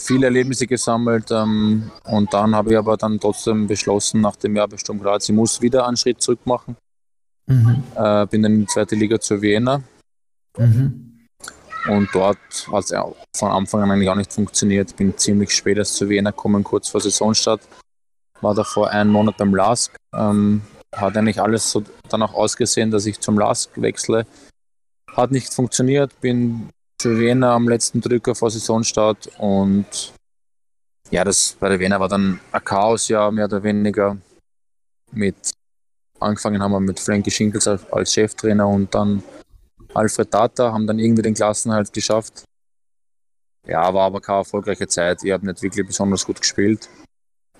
Viele 0.00 0.26
Erlebnisse 0.26 0.66
gesammelt 0.66 1.30
ähm, 1.32 1.90
und 2.04 2.32
dann 2.32 2.54
habe 2.54 2.70
ich 2.70 2.78
aber 2.78 2.96
dann 2.96 3.18
trotzdem 3.18 3.66
beschlossen, 3.66 4.20
nach 4.20 4.36
dem 4.36 4.54
Jahr 4.54 4.68
bei 4.68 4.76
Sturm 4.76 5.00
Graz, 5.00 5.28
ich 5.28 5.34
muss 5.34 5.60
wieder 5.60 5.86
einen 5.86 5.96
Schritt 5.96 6.22
zurück 6.22 6.38
machen. 6.44 6.76
Mhm. 7.46 7.82
Äh, 7.96 8.26
bin 8.26 8.42
dann 8.42 8.54
in 8.54 8.60
die 8.60 8.66
zweite 8.66 8.94
Liga 8.94 9.18
zur 9.18 9.42
Vienna. 9.42 9.82
Mhm. 10.56 11.17
Und 11.86 12.08
dort 12.12 12.38
hat 12.72 12.84
es 12.84 12.94
von 13.36 13.50
Anfang 13.50 13.82
an 13.82 13.90
eigentlich 13.90 14.08
auch 14.08 14.14
nicht 14.14 14.32
funktioniert. 14.32 14.96
Bin 14.96 15.16
ziemlich 15.16 15.50
spät 15.50 15.78
erst 15.78 15.94
zur 15.94 16.08
Vienna 16.08 16.30
gekommen, 16.30 16.64
kurz 16.64 16.88
vor 16.88 17.00
Saisonstart. 17.00 17.60
War 18.40 18.54
davor 18.54 18.90
einen 18.90 19.10
Monat 19.10 19.36
beim 19.36 19.54
LASK. 19.54 19.94
Ähm, 20.14 20.62
hat 20.94 21.16
eigentlich 21.16 21.40
alles 21.40 21.70
so 21.70 21.82
danach 22.08 22.34
ausgesehen, 22.34 22.90
dass 22.90 23.06
ich 23.06 23.20
zum 23.20 23.38
LASK 23.38 23.70
wechsle. 23.76 24.26
Hat 25.12 25.30
nicht 25.30 25.52
funktioniert, 25.52 26.20
bin 26.20 26.70
zu 27.00 27.18
Vienna 27.18 27.54
am 27.54 27.68
letzten 27.68 28.00
Drücker 28.00 28.34
vor 28.34 28.50
Saisonstart 28.50 29.30
und 29.38 30.12
ja, 31.10 31.24
das 31.24 31.56
bei 31.58 31.68
der 31.68 31.78
Vienna 31.78 32.00
war 32.00 32.08
dann 32.08 32.40
ein 32.52 32.64
Chaos, 32.64 33.08
ja, 33.08 33.30
mehr 33.30 33.46
oder 33.46 33.62
weniger. 33.62 34.16
Mit 35.12 35.52
angefangen 36.20 36.62
haben 36.62 36.72
wir 36.72 36.80
mit 36.80 37.00
Frankie 37.00 37.30
Schinkels 37.30 37.66
als 37.66 38.12
Cheftrainer 38.12 38.68
und 38.68 38.94
dann 38.94 39.22
Alfred 39.94 40.32
Data, 40.32 40.72
haben 40.72 40.86
dann 40.86 40.98
irgendwie 40.98 41.22
den 41.22 41.34
Klassenhalt 41.34 41.92
geschafft. 41.92 42.44
Ja, 43.66 43.92
war 43.92 44.06
aber 44.06 44.20
keine 44.20 44.38
erfolgreiche 44.38 44.86
Zeit. 44.86 45.22
Ich 45.24 45.32
habe 45.32 45.46
nicht 45.46 45.62
wirklich 45.62 45.86
besonders 45.86 46.24
gut 46.24 46.40
gespielt 46.40 46.88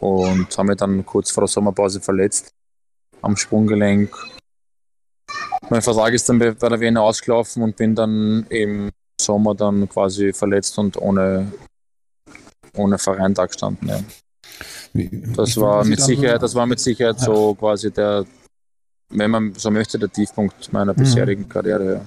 und 0.00 0.56
habe 0.56 0.68
mich 0.68 0.76
dann 0.76 1.04
kurz 1.04 1.30
vor 1.30 1.42
der 1.42 1.48
Sommerpause 1.48 2.00
verletzt 2.00 2.50
am 3.20 3.36
Sprunggelenk. 3.36 4.16
Mein 5.70 5.82
Vertrag 5.82 6.14
ist 6.14 6.28
dann 6.28 6.38
bei, 6.38 6.50
der 6.50 6.80
Wiener 6.80 7.02
ausgelaufen 7.02 7.62
und 7.62 7.76
bin 7.76 7.94
dann 7.94 8.46
im 8.48 8.90
Sommer 9.20 9.54
dann 9.54 9.88
quasi 9.88 10.32
verletzt 10.32 10.78
und 10.78 10.96
ohne, 10.96 11.52
ohne 12.74 12.98
Verein 12.98 13.34
da 13.34 13.46
gestanden. 13.46 13.88
Ja. 13.88 14.00
Das 15.36 15.56
war 15.56 15.84
mit 15.84 16.00
Sicherheit, 16.00 16.42
das 16.42 16.54
war 16.54 16.66
mit 16.66 16.80
Sicherheit 16.80 17.20
so 17.20 17.54
quasi 17.54 17.90
der, 17.90 18.24
wenn 19.10 19.30
man 19.30 19.54
so 19.54 19.70
möchte, 19.70 19.98
der 19.98 20.10
Tiefpunkt 20.10 20.72
meiner 20.72 20.92
mhm. 20.92 20.96
bisherigen. 20.96 21.48
Karriere. 21.48 22.00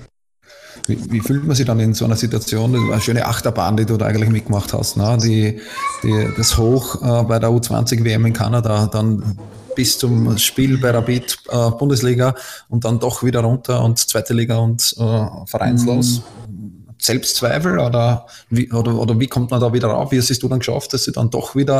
Wie, 0.87 1.11
wie, 1.11 1.19
fühlt 1.19 1.45
man 1.45 1.55
sich 1.55 1.65
dann 1.65 1.79
in 1.79 1.93
so 1.93 2.05
einer 2.05 2.15
Situation? 2.15 2.73
Das 2.73 2.81
war 2.81 2.93
eine 2.93 3.01
schöne 3.01 3.25
Achterbahn, 3.25 3.77
die 3.77 3.85
du 3.85 3.97
da 3.97 4.07
eigentlich 4.07 4.29
mitgemacht 4.29 4.73
hast. 4.73 4.97
Ne? 4.97 5.17
Die, 5.21 5.59
die, 6.03 6.27
das 6.37 6.57
Hoch 6.57 6.95
äh, 7.01 7.23
bei 7.23 7.39
der 7.39 7.49
U20 7.49 8.03
WM 8.03 8.25
in 8.25 8.33
Kanada, 8.33 8.87
dann 8.87 9.37
bis 9.75 9.97
zum 9.97 10.37
Spiel 10.37 10.77
bei 10.77 10.91
Rapid 10.91 11.37
äh, 11.49 11.71
Bundesliga 11.71 12.35
und 12.69 12.85
dann 12.85 12.99
doch 12.99 13.23
wieder 13.23 13.41
runter 13.41 13.83
und 13.83 13.99
zweite 13.99 14.33
Liga 14.33 14.57
und 14.57 14.95
äh, 14.97 15.25
vereinslos. 15.45 16.19
Mhm. 16.19 16.23
Selbstzweifel 17.01 17.79
oder 17.79 18.27
wie, 18.49 18.71
oder, 18.71 18.93
oder 18.93 19.19
wie 19.19 19.25
kommt 19.25 19.49
man 19.49 19.59
da 19.59 19.73
wieder 19.73 19.87
rauf? 19.87 20.11
Wie 20.11 20.19
hast 20.19 20.43
du 20.43 20.47
dann 20.47 20.59
geschafft, 20.59 20.93
dass 20.93 21.05
du 21.05 21.11
dann 21.11 21.31
doch 21.31 21.55
wieder 21.55 21.73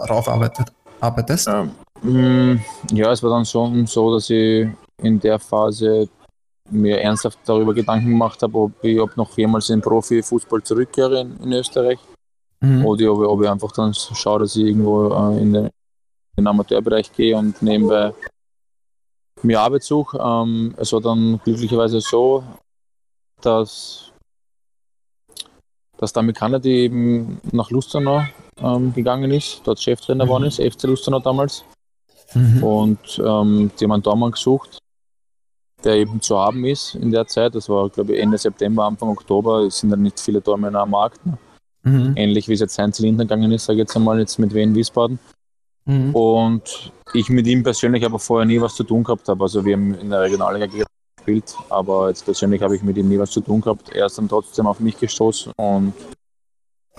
äh, 0.00 0.06
raufarbeitet, 0.10 0.72
arbeitest? 1.00 1.48
Ja, 1.48 1.68
mm, 2.02 2.60
ja, 2.92 3.12
es 3.12 3.22
war 3.22 3.30
dann 3.30 3.44
schon 3.44 3.86
so, 3.86 4.14
dass 4.14 4.30
ich 4.30 4.66
in 5.02 5.20
der 5.20 5.38
Phase 5.38 6.08
mir 6.70 7.00
ernsthaft 7.00 7.38
darüber 7.44 7.74
Gedanken 7.74 8.10
gemacht 8.10 8.42
habe, 8.42 8.58
ob 8.58 8.72
ich 8.82 9.00
ob 9.00 9.16
noch 9.16 9.36
jemals 9.36 9.70
in 9.70 9.80
Profifußball 9.80 10.62
zurückkehre 10.62 11.20
in, 11.20 11.36
in 11.42 11.52
Österreich. 11.52 11.98
Mhm. 12.60 12.84
Oder 12.84 13.12
ob 13.12 13.22
ich, 13.22 13.28
ob 13.28 13.42
ich, 13.42 13.48
einfach 13.48 13.72
dann 13.72 13.94
schaue, 13.94 14.40
dass 14.40 14.56
ich 14.56 14.66
irgendwo 14.66 15.08
äh, 15.08 15.40
in, 15.40 15.52
den, 15.52 15.64
in, 15.64 15.70
den, 16.36 16.46
Amateurbereich 16.46 17.12
gehe 17.12 17.36
und 17.36 17.60
nebenbei 17.62 18.12
mir 19.42 19.60
Arbeit 19.60 19.84
suche. 19.84 20.18
Ähm, 20.18 20.74
es 20.76 20.92
war 20.92 21.00
dann 21.00 21.40
glücklicherweise 21.44 22.00
so, 22.00 22.42
dass, 23.40 24.10
dass 25.96 26.12
der 26.12 26.20
Amerikaner, 26.20 26.58
die 26.58 26.84
eben 26.84 27.40
nach 27.52 27.70
Lustenau 27.70 28.24
ähm, 28.60 28.92
gegangen 28.92 29.30
ist, 29.30 29.60
dort 29.64 29.80
Cheftrainer 29.80 30.24
mhm. 30.24 30.28
geworden 30.28 30.44
ist, 30.44 30.60
FC 30.60 30.84
Lustenau 30.84 31.20
damals. 31.20 31.64
Mhm. 32.34 32.64
Und 32.64 33.18
ähm, 33.24 33.70
die 33.78 33.84
haben 33.84 33.92
einen 33.92 34.02
Dormann 34.02 34.32
gesucht 34.32 34.78
der 35.84 35.94
eben 35.94 36.20
zu 36.20 36.38
haben 36.38 36.64
ist 36.64 36.94
in 36.94 37.10
der 37.10 37.26
Zeit. 37.26 37.54
Das 37.54 37.68
war, 37.68 37.88
glaube 37.88 38.14
ich, 38.14 38.20
Ende 38.20 38.38
September, 38.38 38.84
Anfang 38.84 39.10
Oktober. 39.10 39.60
Es 39.60 39.78
sind 39.78 39.90
dann 39.90 40.02
nicht 40.02 40.18
viele 40.18 40.42
Tormänner 40.42 40.80
am 40.80 40.90
Markt. 40.90 41.24
Ne? 41.24 41.38
Mhm. 41.82 42.12
Ähnlich 42.16 42.48
wie 42.48 42.54
es 42.54 42.60
jetzt 42.60 42.78
Heinz 42.78 42.98
Lindner 42.98 43.24
gegangen 43.24 43.52
ist, 43.52 43.66
sage 43.66 43.76
ich 43.78 43.80
jetzt 43.80 43.96
einmal, 43.96 44.18
jetzt 44.18 44.38
mit 44.38 44.54
Wien 44.54 44.74
Wiesbaden. 44.74 45.18
Mhm. 45.84 46.14
Und 46.14 46.92
ich 47.14 47.30
mit 47.30 47.46
ihm 47.46 47.62
persönlich 47.62 48.04
aber 48.04 48.18
vorher 48.18 48.46
nie 48.46 48.60
was 48.60 48.74
zu 48.74 48.84
tun 48.84 49.04
gehabt 49.04 49.28
habe. 49.28 49.42
Also 49.42 49.64
wir 49.64 49.74
haben 49.74 49.94
in 49.94 50.10
der 50.10 50.22
Regionalliga 50.22 50.66
gespielt, 50.66 51.56
aber 51.70 52.08
jetzt 52.08 52.24
persönlich 52.24 52.62
habe 52.62 52.76
ich 52.76 52.82
mit 52.82 52.96
ihm 52.96 53.08
nie 53.08 53.18
was 53.18 53.30
zu 53.30 53.40
tun 53.40 53.60
gehabt. 53.60 53.90
Er 53.90 54.06
ist 54.06 54.18
dann 54.18 54.28
trotzdem 54.28 54.66
auf 54.66 54.80
mich 54.80 54.98
gestoßen 54.98 55.52
und 55.56 55.94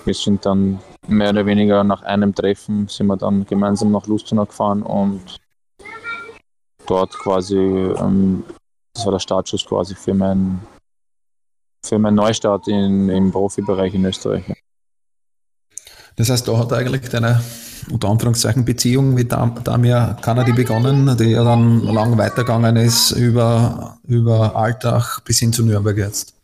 wir 0.05 0.13
sind 0.13 0.45
dann 0.45 0.79
mehr 1.07 1.31
oder 1.31 1.45
weniger 1.45 1.83
nach 1.83 2.01
einem 2.03 2.33
Treffen 2.33 2.87
sind 2.87 3.07
wir 3.07 3.17
dann 3.17 3.45
gemeinsam 3.45 3.91
nach 3.91 4.07
Lustenau 4.07 4.45
gefahren 4.45 4.81
und 4.81 5.37
dort 6.87 7.11
quasi 7.11 7.57
ähm, 7.57 8.43
das 8.99 9.05
war 9.05 9.13
der 9.13 9.19
Startschuss 9.19 9.65
quasi 9.65 9.95
für 9.95 10.13
meinen 10.13 10.59
für 11.85 11.97
meinen 11.97 12.15
Neustart 12.15 12.67
in, 12.67 13.07
im 13.07 13.31
Profibereich 13.31 13.93
in 13.93 14.03
Österreich. 14.03 14.43
Das 16.17 16.29
heißt, 16.29 16.45
da 16.45 16.57
hat 16.57 16.73
eigentlich 16.73 17.07
deine 17.07 17.41
unter 17.89 18.09
Anführungszeichen 18.09 18.65
Beziehung 18.65 19.13
mit 19.13 19.31
Damir 19.31 20.17
Kanadi 20.21 20.51
begonnen, 20.51 21.15
die 21.17 21.31
ja 21.31 21.45
dann 21.45 21.81
lang 21.83 22.17
weitergegangen 22.17 22.75
ist 22.75 23.11
über, 23.11 23.97
über 24.03 24.53
Alltag 24.57 25.21
bis 25.23 25.39
hin 25.39 25.53
zu 25.53 25.65
Nürnberg 25.65 25.97
jetzt. 25.97 26.35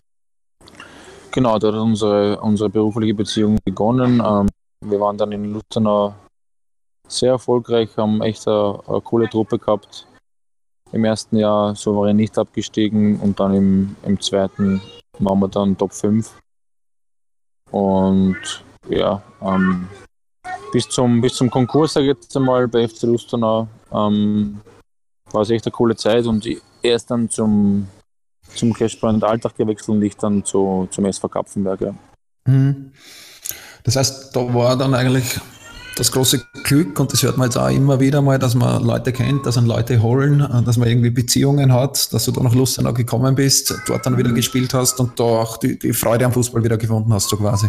Genau, 1.32 1.60
da 1.60 1.68
hat 1.68 1.76
unsere, 1.76 2.40
unsere 2.40 2.70
berufliche 2.70 3.14
Beziehung 3.14 3.58
begonnen. 3.66 4.24
Ähm, 4.26 4.48
wir 4.80 5.00
waren 5.02 5.18
dann 5.18 5.34
in 5.34 5.52
Lustenau 5.52 6.16
sehr 7.10 7.32
erfolgreich, 7.32 7.90
haben 7.98 8.22
echt 8.22 8.48
eine, 8.48 8.80
eine 8.88 9.02
coole 9.02 9.30
Truppe 9.30 9.60
gehabt 9.60 10.08
im 10.96 11.04
ersten 11.04 11.36
Jahr 11.36 11.76
souverän 11.76 12.16
nicht 12.16 12.38
abgestiegen 12.38 13.20
und 13.20 13.40
dann 13.40 13.54
im, 13.54 13.96
im 14.04 14.20
zweiten 14.20 14.82
waren 15.20 15.40
wir 15.40 15.50
dann 15.50 15.78
Top 15.78 15.94
5. 15.94 16.32
Und 17.72 18.64
ja, 18.88 19.22
ähm, 19.42 19.90
bis, 20.72 20.88
zum, 20.88 21.20
bis 21.20 21.34
zum 21.34 21.50
Konkurs, 21.50 21.94
sage 21.94 22.06
ich 22.06 22.16
jetzt 22.16 22.36
einmal, 22.38 22.70
bei 22.70 22.88
FC 22.88 23.04
Lustenau, 23.04 23.68
ähm, 23.92 24.62
war 25.32 25.42
es 25.42 25.50
echt 25.50 25.66
eine 25.66 25.74
coole 25.74 25.98
Zeit 25.98 26.26
und 26.28 26.48
erst 26.82 27.12
dann 27.12 27.30
zum, 27.30 27.90
zum 28.56 28.74
Cashpoint 28.74 29.22
Alltag 29.22 29.58
gewechselt 29.58 29.90
und 29.90 30.02
ich 30.02 30.16
dann 30.16 30.46
zu, 30.46 30.88
zum 30.92 31.06
SV 31.06 31.28
Kapfenberg. 31.28 31.82
Ja. 31.82 31.96
Mhm. 32.48 32.94
Das 33.84 33.98
heißt, 33.98 34.34
da 34.34 34.54
war 34.54 34.78
dann 34.78 34.94
eigentlich 34.94 35.42
das 35.96 36.12
große 36.12 36.46
Glück, 36.64 37.00
und 37.00 37.12
das 37.14 37.24
hört 37.24 37.38
man 37.38 37.48
jetzt 37.48 37.58
auch 37.58 37.70
immer 37.70 38.00
wieder 38.00 38.22
mal, 38.22 38.38
dass 38.38 38.54
man 38.54 38.84
Leute 38.84 39.14
kennt, 39.14 39.46
dass 39.46 39.56
man 39.56 39.66
Leute 39.66 40.02
holen, 40.02 40.42
äh, 40.42 40.62
dass 40.64 40.78
man 40.78 40.90
irgendwie 40.90 41.10
Beziehungen 41.10 41.72
hat, 41.74 42.14
dass 42.14 42.26
du 42.26 42.32
da 42.32 42.44
nach 42.44 42.54
Lustenau 42.54 42.94
gekommen 42.94 43.36
bist, 43.36 43.74
dort 43.88 44.06
dann 44.06 44.18
wieder 44.18 44.30
mhm. 44.30 44.36
gespielt 44.36 44.74
hast 44.74 45.00
und 45.00 45.20
da 45.20 45.24
auch 45.24 45.58
die, 45.58 45.80
die 45.80 45.94
Freude 45.94 46.26
am 46.26 46.34
Fußball 46.34 46.64
wieder 46.64 46.78
gefunden 46.78 47.14
hast, 47.14 47.30
so 47.30 47.38
quasi. 47.38 47.68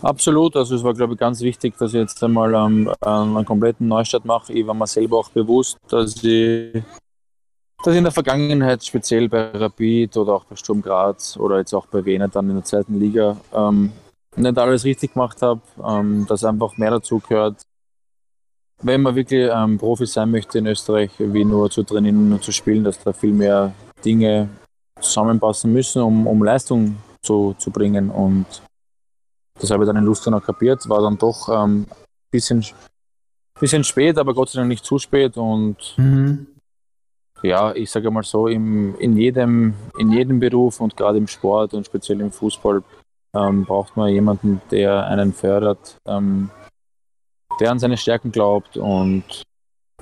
Absolut, 0.00 0.56
also 0.56 0.74
es 0.74 0.82
war, 0.82 0.94
glaube 0.94 1.14
ich, 1.14 1.18
ganz 1.18 1.40
wichtig, 1.40 1.76
dass 1.78 1.92
ich 1.92 2.00
jetzt 2.00 2.22
einmal 2.22 2.52
ähm, 2.54 2.90
einen 3.00 3.44
kompletten 3.44 3.88
Neustart 3.88 4.24
mache. 4.24 4.52
Ich 4.52 4.66
war 4.66 4.74
mir 4.74 4.86
selber 4.86 5.18
auch 5.18 5.30
bewusst, 5.30 5.78
dass 5.88 6.22
ich, 6.22 6.74
dass 7.82 7.92
ich 7.92 7.98
in 7.98 8.04
der 8.04 8.12
Vergangenheit, 8.12 8.84
speziell 8.84 9.28
bei 9.28 9.50
Rapid 9.52 10.16
oder 10.18 10.34
auch 10.34 10.44
bei 10.44 10.56
Sturm 10.56 10.82
Graz 10.82 11.38
oder 11.38 11.58
jetzt 11.58 11.72
auch 11.72 11.86
bei 11.86 12.04
Wiener 12.04 12.28
dann 12.28 12.50
in 12.50 12.56
der 12.56 12.64
zweiten 12.64 12.98
Liga, 13.00 13.36
ähm, 13.54 13.92
nicht 14.36 14.58
alles 14.58 14.84
richtig 14.84 15.14
gemacht 15.14 15.42
habe, 15.42 15.60
ähm, 15.84 16.26
dass 16.28 16.44
einfach 16.44 16.76
mehr 16.76 16.90
dazu 16.90 17.20
gehört. 17.20 17.62
Wenn 18.82 19.02
man 19.02 19.14
wirklich 19.14 19.48
ähm, 19.52 19.78
Profi 19.78 20.06
sein 20.06 20.30
möchte 20.30 20.58
in 20.58 20.66
Österreich, 20.66 21.10
wie 21.18 21.44
nur 21.44 21.70
zu 21.70 21.82
trainieren 21.84 22.32
und 22.32 22.42
zu 22.42 22.52
spielen, 22.52 22.84
dass 22.84 23.02
da 23.02 23.12
viel 23.12 23.32
mehr 23.32 23.72
Dinge 24.04 24.48
zusammenpassen 25.00 25.72
müssen, 25.72 26.02
um, 26.02 26.26
um 26.26 26.42
Leistung 26.42 26.96
zu, 27.22 27.54
zu 27.58 27.70
bringen. 27.70 28.10
Und 28.10 28.46
das 29.60 29.70
habe 29.70 29.84
ich 29.84 29.88
dann 29.88 29.96
in 29.96 30.04
Lustenau 30.04 30.40
kapiert, 30.40 30.88
war 30.88 31.02
dann 31.02 31.18
doch 31.18 31.48
ein 31.48 31.70
ähm, 31.70 31.86
bisschen, 32.30 32.64
bisschen 33.58 33.84
spät, 33.84 34.18
aber 34.18 34.34
Gott 34.34 34.50
sei 34.50 34.58
Dank 34.58 34.68
nicht 34.68 34.84
zu 34.84 34.98
spät. 34.98 35.36
Und 35.36 35.94
mhm. 35.96 36.46
ja, 37.42 37.72
ich 37.74 37.90
sage 37.90 38.10
mal 38.10 38.24
so, 38.24 38.48
im, 38.48 38.96
in, 38.98 39.16
jedem, 39.16 39.74
in 39.98 40.10
jedem 40.10 40.40
Beruf 40.40 40.80
und 40.80 40.96
gerade 40.96 41.18
im 41.18 41.28
Sport 41.28 41.74
und 41.74 41.86
speziell 41.86 42.20
im 42.20 42.32
Fußball 42.32 42.82
ähm, 43.34 43.64
braucht 43.64 43.96
man 43.96 44.08
jemanden, 44.08 44.60
der 44.70 45.06
einen 45.06 45.32
fördert, 45.32 45.98
ähm, 46.06 46.50
der 47.60 47.70
an 47.70 47.78
seine 47.78 47.96
Stärken 47.96 48.32
glaubt 48.32 48.76
und, 48.76 49.42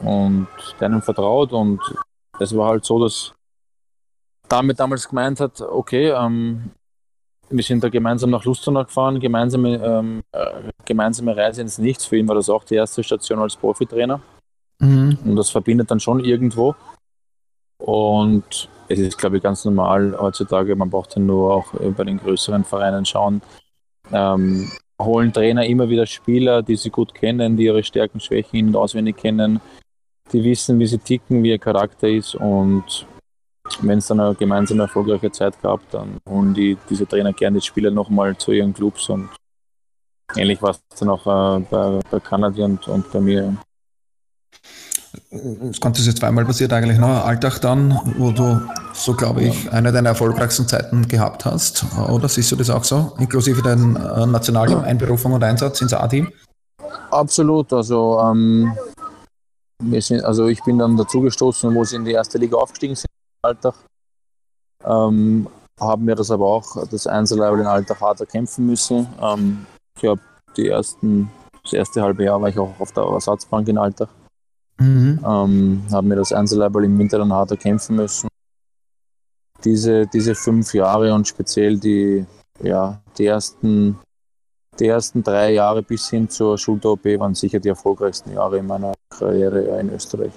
und 0.00 0.48
der 0.80 0.86
einem 0.86 1.02
vertraut. 1.02 1.52
Und 1.52 1.80
es 2.38 2.56
war 2.56 2.68
halt 2.68 2.84
so, 2.84 3.02
dass 3.02 3.32
damit 4.48 4.78
damals 4.80 5.08
gemeint 5.08 5.40
hat, 5.40 5.60
okay, 5.60 6.10
ähm, 6.10 6.70
wir 7.48 7.62
sind 7.62 7.84
da 7.84 7.88
gemeinsam 7.88 8.30
nach 8.30 8.44
Lustenau 8.44 8.84
gefahren, 8.84 9.20
gemeinsame, 9.20 9.76
ähm, 9.76 10.22
äh, 10.32 10.70
gemeinsame 10.84 11.36
Reise 11.36 11.60
ins 11.60 11.78
Nichts. 11.78 12.06
Für 12.06 12.16
ihn 12.16 12.28
war 12.28 12.34
das 12.34 12.48
auch 12.48 12.64
die 12.64 12.74
erste 12.74 13.02
Station 13.02 13.40
als 13.40 13.56
Profitrainer. 13.56 14.20
Mhm. 14.78 15.18
Und 15.24 15.36
das 15.36 15.50
verbindet 15.50 15.90
dann 15.90 16.00
schon 16.00 16.20
irgendwo. 16.20 16.74
Und 17.78 18.68
es 18.88 18.98
ist, 18.98 19.18
glaube 19.18 19.36
ich, 19.36 19.42
ganz 19.42 19.64
normal 19.64 20.16
heutzutage. 20.18 20.76
Man 20.76 20.90
braucht 20.90 21.16
ja 21.16 21.22
nur 21.22 21.54
auch 21.54 21.66
bei 21.96 22.04
den 22.04 22.18
größeren 22.18 22.64
Vereinen 22.64 23.04
schauen. 23.04 23.42
Ähm, 24.12 24.70
holen 25.00 25.32
Trainer 25.32 25.66
immer 25.66 25.88
wieder 25.88 26.06
Spieler, 26.06 26.62
die 26.62 26.76
sie 26.76 26.90
gut 26.90 27.14
kennen, 27.14 27.56
die 27.56 27.64
ihre 27.64 27.82
Stärken, 27.82 28.20
Schwächen 28.20 28.74
auswendig 28.74 29.16
kennen, 29.16 29.60
die 30.32 30.42
wissen, 30.44 30.78
wie 30.78 30.86
sie 30.86 30.98
ticken, 30.98 31.42
wie 31.42 31.50
ihr 31.50 31.58
Charakter 31.58 32.08
ist 32.08 32.34
und 32.34 33.06
wenn 33.80 33.98
es 33.98 34.06
dann 34.08 34.20
eine 34.20 34.34
gemeinsame 34.34 34.82
erfolgreiche 34.82 35.30
Zeit 35.30 35.60
gab, 35.62 35.88
dann 35.90 36.18
holen 36.28 36.52
die 36.52 36.76
diese 36.90 37.06
Trainer 37.06 37.32
gerne 37.32 37.58
die 37.58 37.66
Spieler 37.66 37.90
nochmal 37.90 38.36
zu 38.36 38.52
ihren 38.52 38.74
Clubs 38.74 39.08
und 39.08 39.30
ähnlich 40.36 40.60
war 40.60 40.70
es 40.70 40.80
dann 40.98 41.10
auch 41.10 41.26
äh, 41.26 41.60
bei, 41.70 42.00
bei 42.10 42.20
Kanadi 42.20 42.62
und, 42.62 42.86
und 42.88 43.10
bei 43.12 43.20
mir. 43.20 43.56
Das 45.30 45.80
Ganze 45.80 46.00
ist 46.00 46.06
jetzt 46.06 46.20
zweimal 46.20 46.44
passiert 46.44 46.72
eigentlich, 46.72 46.98
ne? 46.98 47.22
Alltag 47.22 47.58
dann, 47.60 47.98
wo 48.16 48.30
du 48.30 48.60
so, 48.94 49.14
glaube 49.14 49.42
ich, 49.42 49.70
eine 49.70 49.92
deiner 49.92 50.10
erfolgreichsten 50.10 50.66
Zeiten 50.66 51.06
gehabt 51.06 51.44
hast. 51.44 51.84
Oder 52.08 52.28
siehst 52.28 52.50
du 52.52 52.56
das 52.56 52.70
auch 52.70 52.84
so? 52.84 53.12
Inklusive 53.18 53.62
deinen 53.62 53.96
äh, 53.96 54.26
Nationalteam, 54.26 54.80
Einberufung 54.80 55.32
und 55.32 55.44
Einsatz 55.44 55.80
ins 55.82 55.92
A-Team? 55.92 56.30
Absolut. 57.10 57.72
Also, 57.72 58.20
ähm, 58.20 58.76
wir 59.82 60.00
sind, 60.00 60.24
also 60.24 60.46
ich 60.46 60.62
bin 60.62 60.78
dann 60.78 60.96
dazugestoßen, 60.96 61.74
wo 61.74 61.84
sie 61.84 61.96
in 61.96 62.04
die 62.04 62.12
erste 62.12 62.38
Liga 62.38 62.56
aufgestiegen 62.56 62.94
sind 62.94 63.10
Alltag. 63.42 63.74
Ähm, 64.84 65.48
haben 65.80 66.06
wir 66.06 66.14
das 66.14 66.30
aber 66.30 66.46
auch, 66.46 66.86
das 66.88 67.06
Einzellevel 67.06 67.60
in 67.60 67.66
Alltag 67.66 68.00
harter 68.00 68.26
kämpfen 68.26 68.66
müssen. 68.66 69.08
Ähm, 69.20 69.66
ich 69.96 70.08
habe 70.08 70.20
die 70.56 70.68
ersten, 70.68 71.30
das 71.64 71.72
erste 71.72 72.02
halbe 72.02 72.24
Jahr 72.24 72.40
war 72.40 72.48
ich 72.48 72.58
auch 72.58 72.72
auf 72.78 72.92
der 72.92 73.04
Ersatzbank 73.04 73.68
in 73.68 73.78
Alltag. 73.78 74.08
Mhm. 74.82 75.20
Ähm, 75.24 75.82
haben 75.90 76.08
wir 76.08 76.16
das 76.16 76.32
Einzellevel 76.32 76.84
im 76.84 76.98
Winter 76.98 77.18
dann 77.18 77.32
harter 77.32 77.56
kämpfen 77.56 77.96
müssen. 77.96 78.28
Diese, 79.64 80.06
diese 80.06 80.34
fünf 80.34 80.74
Jahre 80.74 81.14
und 81.14 81.28
speziell 81.28 81.78
die, 81.78 82.26
ja, 82.60 83.00
die 83.16 83.26
ersten 83.26 83.96
die 84.78 84.86
ersten 84.86 85.22
drei 85.22 85.52
Jahre 85.52 85.82
bis 85.82 86.08
hin 86.08 86.28
zur 86.28 86.56
Schulter-OP 86.56 87.04
waren 87.18 87.34
sicher 87.34 87.60
die 87.60 87.68
erfolgreichsten 87.68 88.32
Jahre 88.32 88.58
in 88.58 88.66
meiner 88.66 88.94
Karriere 89.10 89.78
in 89.78 89.90
Österreich. 89.90 90.32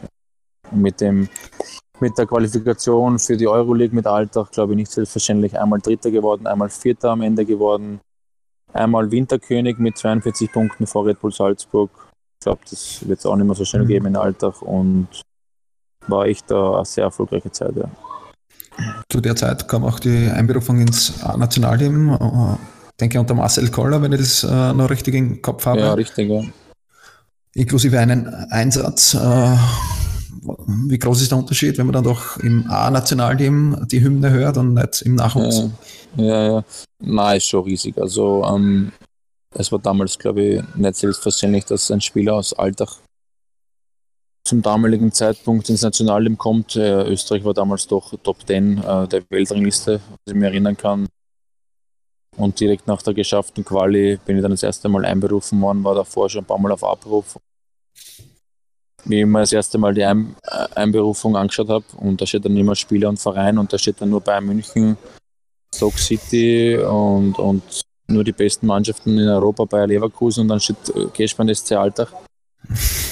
Mit 0.71 0.99
dem 0.99 1.29
mit 2.01 2.17
der 2.17 2.25
Qualifikation 2.25 3.17
für 3.19 3.37
die 3.37 3.47
Euroleague 3.47 3.95
mit 3.95 4.05
Alltag, 4.05 4.51
glaube 4.51 4.73
ich, 4.73 4.77
nicht 4.77 4.91
selbstverständlich 4.91 5.57
einmal 5.57 5.79
Dritter 5.79 6.11
geworden, 6.11 6.45
einmal 6.45 6.69
Vierter 6.69 7.11
am 7.11 7.21
Ende 7.21 7.45
geworden, 7.45 8.01
einmal 8.73 9.09
Winterkönig 9.09 9.77
mit 9.77 9.97
42 9.97 10.51
Punkten 10.51 10.87
vor 10.87 11.05
Red 11.05 11.21
Bull 11.21 11.31
Salzburg. 11.31 11.89
Ich 12.45 12.47
glaube, 12.47 12.61
das 12.69 13.07
wird 13.07 13.17
es 13.17 13.25
auch 13.25 13.35
nicht 13.35 13.47
mehr 13.47 13.55
so 13.55 13.65
schnell 13.65 13.85
mhm. 13.85 13.87
geben 13.87 14.05
in 14.05 14.15
Alltag 14.15 14.61
und 14.61 15.07
war 16.05 16.27
echt 16.27 16.51
eine 16.51 16.85
sehr 16.85 17.05
erfolgreiche 17.05 17.51
Zeit. 17.51 17.75
Ja. 17.75 17.89
Zu 19.09 19.19
der 19.19 19.35
Zeit 19.35 19.67
kam 19.67 19.83
auch 19.83 19.99
die 19.99 20.29
Einberufung 20.29 20.79
ins 20.79 21.23
Nationalteam, 21.23 22.11
äh, 22.11 22.55
denke 22.99 23.19
unter 23.19 23.33
Marcel 23.33 23.71
Koller, 23.71 23.99
wenn 24.03 24.13
ich 24.13 24.19
das 24.19 24.43
äh, 24.43 24.73
noch 24.73 24.91
richtig 24.91 25.15
im 25.15 25.41
Kopf 25.41 25.65
habe. 25.65 25.79
Ja, 25.79 25.93
richtig, 25.95 26.29
ja. 26.29 26.43
Inklusive 27.55 27.97
einen 27.97 28.27
Einsatz. 28.27 29.15
Äh, 29.15 29.57
wie 30.87 30.99
groß 30.99 31.23
ist 31.23 31.31
der 31.31 31.39
Unterschied, 31.39 31.79
wenn 31.79 31.87
man 31.87 31.93
dann 31.93 32.03
doch 32.03 32.37
im 32.37 32.69
A-Nationalteam 32.69 33.87
die 33.89 34.03
Hymne 34.03 34.29
hört 34.29 34.57
und 34.57 34.75
nicht 34.75 35.01
im 35.01 35.15
Nachwuchs? 35.15 35.63
Ja, 36.15 36.25
ja, 36.25 36.47
ja. 36.57 36.63
Nein, 36.99 37.37
ist 37.37 37.47
schon 37.47 37.63
riesig. 37.63 37.97
Also 37.97 38.45
ähm, 38.45 38.91
es 39.55 39.71
war 39.71 39.79
damals, 39.79 40.17
glaube 40.19 40.41
ich, 40.43 40.75
nicht 40.75 40.95
selbstverständlich, 40.95 41.65
dass 41.65 41.89
ein 41.91 42.01
Spieler 42.01 42.35
aus 42.35 42.53
Alltag 42.53 42.89
zum 44.43 44.61
damaligen 44.61 45.11
Zeitpunkt 45.11 45.69
ins 45.69 45.81
Nationalteam 45.81 46.37
kommt. 46.37 46.75
Äh, 46.75 47.03
Österreich 47.03 47.43
war 47.43 47.53
damals 47.53 47.87
doch 47.87 48.13
Top 48.21 48.45
10 48.45 48.77
äh, 48.77 49.07
der 49.07 49.23
Weltrangliste, 49.29 49.99
was 49.99 50.19
ich 50.27 50.33
mich 50.33 50.43
erinnern 50.43 50.77
kann. 50.77 51.07
Und 52.37 52.59
direkt 52.59 52.85
nach 52.85 53.01
der 53.01 53.13
geschafften 53.13 53.63
Quali 53.63 54.19
bin 54.25 54.35
ich 54.35 54.41
dann 54.41 54.51
das 54.51 54.61
erste 54.61 54.89
Mal 54.89 55.05
einberufen 55.05 55.59
worden, 55.61 55.83
war 55.83 55.95
davor 55.95 56.29
schon 56.29 56.43
ein 56.43 56.45
paar 56.45 56.59
Mal 56.59 56.71
auf 56.71 56.83
Abruf 56.83 57.37
wie 59.05 59.21
ich 59.21 59.25
mir 59.25 59.39
das 59.39 59.53
erste 59.53 59.77
Mal 59.77 59.93
die 59.93 60.03
Ein 60.03 60.35
äh, 60.43 60.67
Einberufung 60.75 61.35
angeschaut 61.35 61.69
habe 61.69 61.85
und 61.97 62.19
da 62.21 62.25
steht 62.25 62.45
dann 62.45 62.57
immer 62.57 62.75
Spieler 62.75 63.09
und 63.09 63.19
Verein 63.19 63.57
und 63.57 63.71
da 63.71 63.77
steht 63.77 64.01
dann 64.01 64.09
nur 64.09 64.21
Bayern 64.21 64.45
München, 64.45 64.97
Stock 65.73 65.97
City 65.97 66.77
und, 66.77 67.37
und 67.37 67.81
nur 68.07 68.23
die 68.23 68.31
besten 68.31 68.67
Mannschaften 68.67 69.17
in 69.17 69.27
Europa, 69.27 69.65
Bayer 69.65 69.87
Leverkusen 69.87 70.41
und 70.41 70.47
dann 70.49 70.59
steht 70.59 70.77
Geschmann 71.13 71.53
SC 71.53 71.73
Alltag. 71.73 72.09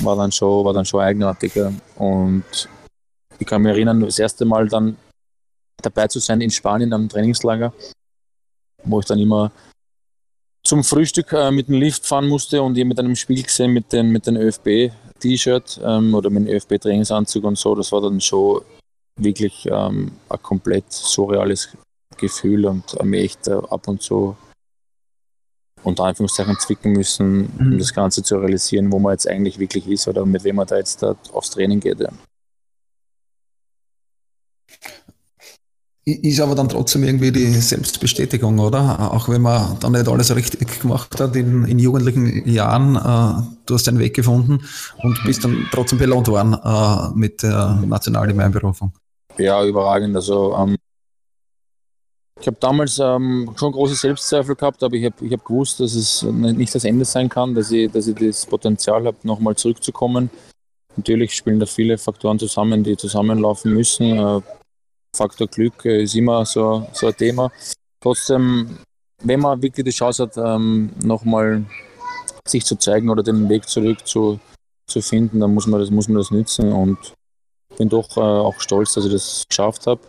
War 0.02 0.16
dann 0.16 0.32
schon, 0.32 0.66
war 0.66 0.74
dann 0.74 0.86
schon 0.86 1.02
eigenartiger. 1.02 1.74
Und 1.96 2.70
ich 3.40 3.48
kann 3.48 3.62
mich 3.62 3.72
erinnern, 3.72 4.02
das 4.02 4.20
erste 4.20 4.46
Mal 4.46 4.68
dann 4.68 4.98
dabei 5.82 6.08
zu 6.08 6.20
sein 6.20 6.42
in 6.42 6.52
Spanien 6.52 6.94
am 6.94 7.10
Trainingslager, 7.10 7.74
wo 8.84 9.00
ich 9.00 9.06
dann 9.06 9.20
immer 9.20 9.52
zum 10.64 10.84
Frühstück 10.84 11.34
äh, 11.34 11.52
mit 11.52 11.68
dem 11.68 11.76
Lift 11.76 12.06
fahren 12.06 12.28
musste 12.28 12.62
und 12.62 12.78
ich 12.78 12.86
mit 12.86 13.00
einem 13.00 13.16
Spiel 13.16 13.44
gesehen 13.44 13.72
mit 13.72 13.92
den, 13.92 14.12
mit 14.12 14.26
den 14.28 14.38
ÖFB 14.38 14.92
T-Shirt 15.20 15.80
ähm, 15.84 16.14
oder 16.14 16.30
mit 16.30 16.48
dem 16.48 16.56
ÖFB-Trainingsanzug 16.56 17.44
und 17.44 17.58
so, 17.58 17.76
das 17.76 17.92
war 17.92 18.02
dann 18.02 18.22
schon 18.22 18.62
wirklich 19.18 19.66
ähm, 19.66 20.12
ein 20.30 20.42
komplett 20.42 20.92
surreales 20.92 21.70
Gefühl 22.18 22.66
und 22.66 22.96
ähm, 23.00 23.14
echt 23.14 23.48
äh, 23.48 23.54
ab 23.54 23.88
und 23.88 24.02
zu 24.02 24.36
unter 25.84 26.06
Anführungszeichen 26.06 26.58
zwicken 26.60 26.94
müssen, 26.94 27.50
um 27.60 27.70
mhm. 27.70 27.80
das 27.80 27.94
Ganze 27.94 28.24
zu 28.24 28.38
realisieren, 28.38 28.92
wo 28.92 29.00
man 29.00 29.14
jetzt 29.14 29.28
eigentlich 29.28 29.60
wirklich 29.60 29.88
ist 29.88 30.08
oder 30.08 30.26
mit 30.26 30.44
wem 30.44 30.56
man 30.58 30.68
da 30.68 30.78
jetzt 30.78 31.02
da 31.04 31.16
aufs 31.32 31.52
Training 31.52 31.80
geht. 31.80 32.00
Ja. 32.00 32.10
Ist 36.06 36.42
aber 36.42 36.54
dann 36.54 36.68
trotzdem 36.68 37.06
irgendwie 37.06 37.32
die 37.32 37.48
Selbstbestätigung, 37.48 38.60
oder? 38.60 39.14
Auch 39.14 39.30
wenn 39.30 39.42
man 39.42 39.80
dann 39.80 39.94
nicht 39.94 40.10
alles 40.10 40.36
richtig 40.36 40.82
gemacht 40.82 41.18
hat 41.18 41.34
in, 41.38 41.64
in 41.64 41.80
jugendlichen 41.80 42.46
Jahren, 42.46 42.98
äh, 42.98 43.42
du 43.66 43.74
hast 43.74 43.88
deinen 43.88 44.00
Weg 44.00 44.14
gefunden 44.14 44.66
und 45.02 45.24
bist 45.24 45.46
dann 45.46 45.66
trotzdem 45.72 46.00
belohnt 46.00 46.28
worden 46.28 46.56
äh, 46.62 47.18
mit 47.18 47.42
der 47.42 47.82
Nationalteam-Einberufung. 47.86 48.92
Ja, 49.38 49.64
überragend. 49.64 50.14
Also 50.14 50.54
ähm, 50.58 50.76
ich 52.44 52.48
habe 52.48 52.58
damals 52.60 53.00
ähm, 53.00 53.50
schon 53.58 53.72
große 53.72 53.96
Selbstzweifel 53.96 54.56
gehabt, 54.58 54.84
aber 54.84 54.98
ich 54.98 55.06
habe 55.06 55.16
ich 55.26 55.32
hab 55.32 55.46
gewusst, 55.46 55.80
dass 55.80 55.96
es 55.96 56.24
nicht 56.24 56.76
das 56.76 56.84
Ende 56.84 57.06
sein 57.06 57.30
kann, 57.30 57.56
dass 57.56 57.72
ich, 57.72 57.90
dass 57.90 58.06
ich 58.06 58.16
das 58.16 58.46
Potenzial 58.46 59.06
habe, 59.06 59.16
nochmal 59.24 59.56
zurückzukommen. 59.56 60.30
Natürlich 60.98 61.34
spielen 61.36 61.62
da 61.62 61.66
viele 61.66 61.98
Faktoren 61.98 62.38
zusammen, 62.38 62.84
die 62.84 62.98
zusammenlaufen 62.98 63.74
müssen. 63.74 64.18
Äh, 64.18 64.42
Faktor 65.16 65.48
Glück 65.48 65.86
äh, 65.86 66.04
ist 66.04 66.16
immer 66.16 66.46
so, 66.46 66.86
so 66.92 67.08
ein 67.08 67.16
Thema. 67.16 67.50
Trotzdem, 68.02 68.78
wenn 69.22 69.40
man 69.40 69.62
wirklich 69.62 69.86
die 69.86 69.92
Chance 69.92 70.24
hat, 70.24 70.36
ähm, 70.36 70.92
nochmal 71.02 71.64
sich 72.46 72.66
zu 72.66 72.76
zeigen 72.76 73.10
oder 73.10 73.24
den 73.24 73.48
Weg 73.48 73.70
zurück 73.70 74.06
zu, 74.06 74.38
zu 74.90 75.02
finden, 75.02 75.40
dann 75.40 75.54
muss 75.54 75.66
man 75.66 75.80
das, 75.80 75.90
muss 75.90 76.10
man 76.10 76.18
das 76.18 76.30
nützen 76.30 76.74
und 76.74 76.98
bin 77.78 77.88
doch 77.88 78.18
äh, 78.18 78.20
auch 78.20 78.60
stolz, 78.60 78.96
dass 78.96 79.06
ich 79.06 79.14
das 79.14 79.46
geschafft 79.48 79.88
habe. 79.88 80.02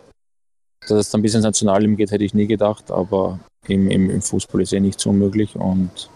Dass 0.87 0.99
es 0.99 1.09
dann 1.09 1.21
bis 1.21 1.33
ins 1.33 1.43
Nationalteam 1.43 1.95
geht, 1.95 2.11
hätte 2.11 2.23
ich 2.23 2.33
nie 2.33 2.47
gedacht, 2.47 2.91
aber 2.91 3.39
im, 3.67 3.89
im, 3.89 4.09
im 4.09 4.21
Fußball 4.21 4.61
ist 4.61 4.73
eh 4.73 4.79
nicht 4.79 4.99
so 4.99 5.09
unmöglich 5.09 5.55
und 5.55 6.09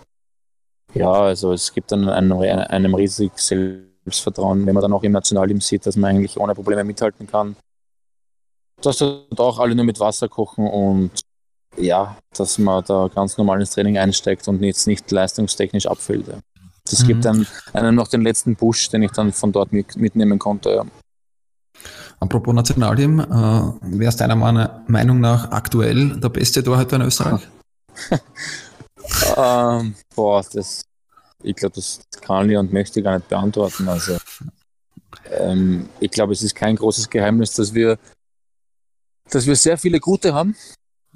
ja, 0.94 1.12
also 1.12 1.54
es 1.54 1.74
gibt 1.74 1.92
dann 1.92 2.10
einem, 2.10 2.40
einem 2.40 2.96
riesig 2.96 3.32
Selbstvertrauen, 3.36 4.66
wenn 4.66 4.74
man 4.74 4.82
dann 4.82 4.94
auch 4.94 5.04
im 5.04 5.12
Nationalteam 5.12 5.62
sieht, 5.62 5.86
dass 5.86 5.96
man 5.96 6.12
eigentlich 6.12 6.40
ohne 6.40 6.56
Probleme 6.56 6.84
mithalten 6.84 7.28
kann 7.28 7.56
dass 8.82 8.98
dort 8.98 9.40
auch 9.40 9.60
alle 9.60 9.76
nur 9.76 9.86
mit 9.86 10.00
Wasser 10.00 10.28
kochen 10.28 10.68
und 10.68 11.12
ja, 11.78 12.18
dass 12.36 12.58
man 12.58 12.84
da 12.86 13.10
ganz 13.14 13.38
normal 13.38 13.60
ins 13.60 13.72
Training 13.72 13.98
einsteigt 13.98 14.48
und 14.48 14.62
jetzt 14.64 14.88
nicht 14.88 15.10
leistungstechnisch 15.12 15.86
abfällt. 15.86 16.26
Das 16.86 17.04
mhm. 17.04 17.08
gibt 17.08 17.26
dann 17.26 17.48
einem 17.74 17.96
noch 17.96 18.08
den 18.08 18.22
letzten 18.22 18.56
Push, 18.56 18.90
den 18.90 19.04
ich 19.04 19.12
dann 19.12 19.32
von 19.32 19.52
dort 19.52 19.72
mit, 19.72 19.96
mitnehmen 19.96 20.40
konnte. 20.40 20.70
Ja. 20.72 20.86
Apropos 22.20 22.54
Nationalteam, 22.54 23.20
äh, 23.20 23.26
wer 23.82 24.10
ist 24.10 24.18
deiner 24.18 24.36
Meinung 24.36 25.20
nach 25.20 25.52
aktuell 25.52 26.20
der 26.20 26.30
beste 26.30 26.64
Torhüter 26.64 26.98
in 26.98 27.04
Österreich? 27.04 27.48
ähm, 29.38 29.96
boah, 30.16 30.44
das, 30.54 30.84
ich 31.44 31.56
glaube, 31.56 31.76
das 31.76 32.02
kann 32.22 32.50
ich 32.50 32.58
und 32.58 32.74
möchte 32.74 33.00
ich 33.00 33.06
gar 33.06 33.16
nicht 33.16 33.30
beantworten. 33.30 33.88
Also, 33.88 34.18
ähm, 35.32 35.88
ich 36.00 36.12
glaube, 36.12 36.34
es 36.34 36.44
ist 36.44 36.56
kein 36.56 36.76
großes 36.76 37.10
Geheimnis, 37.10 37.54
dass 37.54 37.74
wir 37.74 37.98
dass 39.30 39.46
wir 39.46 39.56
sehr 39.56 39.78
viele 39.78 40.00
gute 40.00 40.34
haben. 40.34 40.56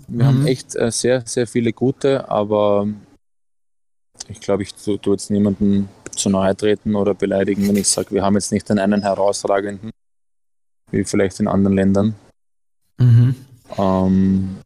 Wir 0.07 0.25
mhm. 0.25 0.27
haben 0.27 0.47
echt 0.47 0.75
äh, 0.75 0.91
sehr, 0.91 1.23
sehr 1.25 1.47
viele 1.47 1.73
gute, 1.73 2.29
aber 2.29 2.87
ich 4.27 4.39
glaube, 4.39 4.63
ich 4.63 4.73
tue 4.73 4.99
tu 4.99 5.11
jetzt 5.11 5.29
niemanden 5.29 5.89
zu 6.15 6.29
nahe 6.29 6.55
treten 6.55 6.95
oder 6.95 7.13
beleidigen, 7.13 7.67
wenn 7.67 7.75
ich 7.75 7.87
sage, 7.87 8.11
wir 8.11 8.23
haben 8.23 8.35
jetzt 8.35 8.51
nicht 8.51 8.69
den 8.69 8.79
einen 8.79 9.01
herausragenden, 9.01 9.91
wie 10.93 11.03
vielleicht 11.03 11.39
in 11.39 11.47
anderen 11.47 11.75
Ländern. 11.75 12.15
Mhm. 12.97 13.35
Ähm, 13.77 14.57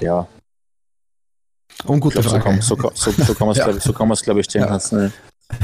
ja. 0.00 0.26
Ungute 1.86 2.20
glaub, 2.20 2.42
Frage. 2.42 2.62
So 2.62 2.76
kann, 2.76 2.90
so, 2.94 3.10
so, 3.10 3.24
so 3.24 3.34
kann 3.34 3.46
man 3.46 3.52
es, 3.52 3.58
ja. 3.84 3.92
glaube 3.92 4.14
glaub 4.16 4.38
ich, 4.38 4.44
stehen 4.46 4.62
ja. 4.62 4.68
lassen. 4.68 5.12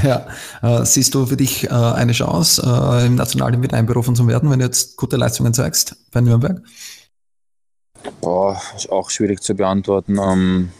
Ja, 0.03 0.27
äh, 0.61 0.85
siehst 0.85 1.15
du 1.15 1.25
für 1.25 1.37
dich 1.37 1.65
äh, 1.65 1.69
eine 1.69 2.11
Chance, 2.11 2.61
äh, 2.61 3.05
im 3.05 3.15
Nationalteam 3.15 3.63
wieder 3.63 3.77
einberufen 3.77 4.15
zu 4.15 4.27
werden, 4.27 4.49
wenn 4.51 4.59
du 4.59 4.65
jetzt 4.65 4.97
gute 4.97 5.15
Leistungen 5.15 5.53
zeigst 5.53 5.95
bei 6.11 6.21
Nürnberg? 6.21 6.61
Boah, 8.21 8.61
ist 8.75 8.91
auch 8.91 9.09
schwierig 9.09 9.41
zu 9.41 9.55
beantworten. 9.55 10.17
Ähm, 10.19 10.71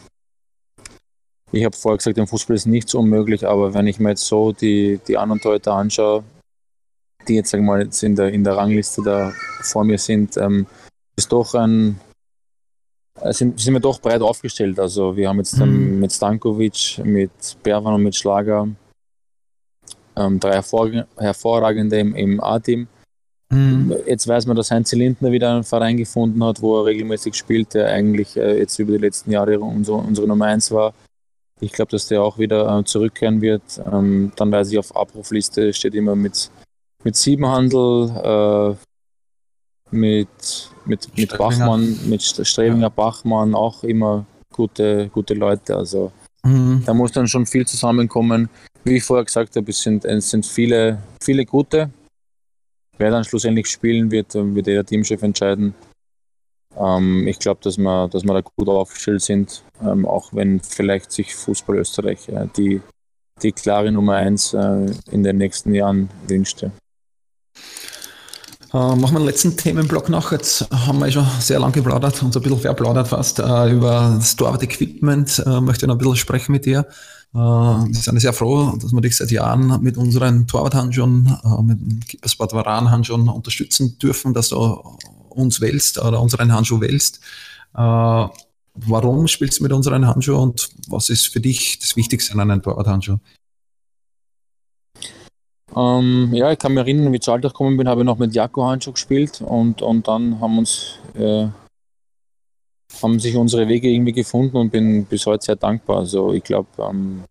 ich 1.51 1.63
habe 1.63 1.75
vorher 1.75 1.97
gesagt, 1.97 2.17
im 2.17 2.27
Fußball 2.27 2.55
ist 2.55 2.67
nichts 2.67 2.93
unmöglich, 2.93 3.47
aber 3.47 3.73
wenn 3.73 3.87
ich 3.87 3.99
mir 3.99 4.09
jetzt 4.09 4.25
so 4.25 4.51
die, 4.51 4.99
die 5.07 5.17
anderen 5.17 5.41
Torhüter 5.41 5.73
anschaue, 5.73 6.23
die 7.27 7.35
jetzt, 7.35 7.53
wir 7.53 7.61
mal, 7.61 7.83
jetzt 7.83 8.03
in 8.03 8.15
der, 8.15 8.29
in 8.33 8.43
der 8.43 8.55
Rangliste 8.55 9.01
da 9.03 9.33
vor 9.61 9.83
mir 9.83 9.97
sind, 9.97 10.37
ähm, 10.37 10.65
ist 11.15 11.31
doch 11.31 11.53
ein, 11.55 11.99
äh, 13.21 13.33
sind, 13.33 13.59
sind 13.59 13.73
wir 13.73 13.79
doch 13.79 13.99
breit 13.99 14.21
aufgestellt. 14.21 14.79
Also 14.79 15.15
wir 15.15 15.29
haben 15.29 15.37
jetzt 15.37 15.57
mhm. 15.57 15.99
mit 15.99 16.11
Stankovic, 16.11 17.01
mit 17.03 17.57
Berwan 17.63 17.95
und 17.95 18.03
mit 18.03 18.15
Schlager 18.15 18.67
ähm, 20.17 20.39
drei 20.39 20.53
hervor, 20.53 20.89
hervorragende 21.17 21.99
im, 21.99 22.15
im 22.15 22.41
A-Team. 22.41 22.87
Mhm. 23.49 23.95
Jetzt 24.05 24.27
weiß 24.27 24.45
man, 24.45 24.57
dass 24.57 24.71
Heinz 24.71 24.91
Lindner 24.91 25.31
wieder 25.31 25.53
einen 25.53 25.63
Verein 25.63 25.95
gefunden 25.95 26.43
hat, 26.43 26.61
wo 26.61 26.79
er 26.79 26.85
regelmäßig 26.85 27.35
spielt, 27.35 27.73
der 27.73 27.89
eigentlich 27.89 28.35
äh, 28.35 28.57
jetzt 28.57 28.77
über 28.79 28.93
die 28.93 28.97
letzten 28.97 29.31
Jahre 29.31 29.59
unser, 29.59 29.93
unsere 29.93 30.27
Nummer 30.27 30.45
1 30.45 30.71
war. 30.71 30.93
Ich 31.59 31.71
glaube, 31.71 31.91
dass 31.91 32.07
der 32.07 32.21
auch 32.21 32.37
wieder 32.37 32.79
äh, 32.79 32.83
zurückkehren 32.83 33.41
wird. 33.41 33.61
Ähm, 33.91 34.33
dann 34.35 34.51
weiß 34.51 34.71
ich, 34.71 34.77
auf 34.77 34.95
Abrufliste 34.95 35.73
steht 35.73 35.95
immer 35.95 36.15
mit, 36.15 36.51
mit 37.03 37.15
Siebenhandel, 37.15 38.09
äh, 38.23 38.75
mit, 39.91 40.69
mit, 40.85 41.17
mit 41.17 41.37
Bachmann, 41.37 41.97
mit 42.07 42.21
Strebinger 42.21 42.81
ja. 42.81 42.89
Bachmann, 42.89 43.55
auch 43.55 43.83
immer 43.83 44.25
gute, 44.53 45.09
gute 45.09 45.33
Leute. 45.33 45.75
Also 45.75 46.11
mhm. 46.43 46.83
da 46.85 46.93
muss 46.93 47.11
dann 47.11 47.27
schon 47.27 47.45
viel 47.45 47.65
zusammenkommen. 47.65 48.49
Wie 48.83 48.97
ich 48.97 49.03
vorher 49.03 49.25
gesagt 49.25 49.55
habe, 49.55 49.69
es 49.69 49.81
sind, 49.81 50.05
es 50.05 50.29
sind 50.29 50.45
viele, 50.45 51.01
viele 51.21 51.45
gute. 51.45 51.89
Wer 52.97 53.11
dann 53.11 53.23
schlussendlich 53.23 53.67
spielen 53.67 54.09
wird, 54.11 54.33
wird 54.33 54.67
der 54.67 54.85
Teamchef 54.85 55.21
entscheiden. 55.21 55.75
Ähm, 56.77 57.27
ich 57.27 57.39
glaube, 57.39 57.59
dass 57.63 57.77
wir, 57.77 58.07
dass 58.07 58.23
wir 58.23 58.33
da 58.33 58.41
gut 58.41 58.67
aufgestellt 58.69 59.21
sind, 59.21 59.63
ähm, 59.81 60.05
auch 60.05 60.33
wenn 60.33 60.59
vielleicht 60.59 61.11
sich 61.11 61.35
Fußball 61.35 61.77
Österreich 61.77 62.27
äh, 62.29 62.47
die, 62.55 62.81
die 63.41 63.51
klare 63.51 63.91
Nummer 63.91 64.15
1 64.15 64.53
äh, 64.53 64.85
in 65.11 65.23
den 65.23 65.37
nächsten 65.37 65.73
Jahren 65.73 66.09
wünschte. 66.27 66.71
Äh, 68.73 68.77
machen 68.77 69.13
wir 69.13 69.17
einen 69.17 69.25
letzten 69.25 69.55
Themenblock 69.55 70.09
noch. 70.09 70.31
Jetzt 70.31 70.67
haben 70.71 70.99
wir 70.99 71.11
schon 71.11 71.25
sehr 71.39 71.59
lange 71.59 71.73
geplaudert 71.73 72.21
und 72.21 72.33
so 72.33 72.39
ein 72.39 72.43
bisschen 72.43 72.59
verplaudert 72.59 73.07
fast 73.07 73.39
äh, 73.39 73.71
über 73.71 74.15
das 74.17 74.35
Torwart-Equipment. 74.35 75.43
Äh, 75.45 75.61
möchte 75.61 75.87
noch 75.87 75.95
ein 75.95 75.99
bisschen 75.99 76.17
sprechen 76.17 76.51
mit 76.51 76.65
dir. 76.65 76.85
Wir 77.33 77.87
sind 77.91 78.19
sehr 78.21 78.31
froh, 78.31 78.77
dass 78.81 78.93
wir 78.93 79.01
dich 79.01 79.17
seit 79.17 79.31
Jahren 79.31 79.83
mit 79.83 79.97
unseren 79.97 80.47
Torwart-Handschuhen, 80.47 81.37
mit 81.61 81.79
dem 81.79 81.99
Keepersport 81.99 82.53
Varan-Handschuhen 82.53 83.27
unterstützen 83.27 83.99
dürfen, 83.99 84.33
dass 84.33 84.49
du 84.49 84.81
uns 85.29 85.59
wählst 85.61 86.01
oder 86.01 86.21
unseren 86.21 86.53
Handschuh 86.53 86.79
wählst. 86.79 87.19
Äh, 87.75 88.27
warum 88.75 89.27
spielst 89.27 89.59
du 89.59 89.63
mit 89.63 89.73
unseren 89.73 90.07
Handschuhen 90.07 90.39
und 90.39 90.69
was 90.87 91.09
ist 91.09 91.27
für 91.27 91.41
dich 91.41 91.79
das 91.79 91.95
Wichtigste 91.95 92.33
an 92.33 92.39
einem 92.39 92.61
Torwart-Handschuh? 92.61 93.17
Ähm, 95.77 96.29
ja, 96.33 96.51
ich 96.51 96.57
kann 96.57 96.73
mich 96.73 96.81
erinnern, 96.81 97.11
wie 97.11 97.17
ich 97.17 97.21
zu 97.21 97.31
Alltag 97.31 97.51
gekommen 97.51 97.77
bin, 97.77 97.87
habe 97.87 98.01
ich 98.01 98.05
noch 98.05 98.17
mit 98.17 98.33
Jaco 98.33 98.65
Handschuh 98.65 98.93
gespielt 98.93 99.41
und, 99.41 99.81
und 99.81 100.07
dann 100.07 100.39
haben 100.39 100.57
uns 100.57 100.97
äh, 101.13 101.47
haben 103.03 103.19
sich 103.19 103.35
unsere 103.35 103.67
Wege 103.67 103.89
irgendwie 103.89 104.13
gefunden 104.13 104.57
und 104.57 104.71
bin 104.71 105.05
bis 105.05 105.25
heute 105.25 105.45
sehr 105.45 105.55
dankbar. 105.55 105.97
Also 105.97 106.33
ich 106.33 106.43
glaube, 106.43 106.69
ähm, 106.79 107.23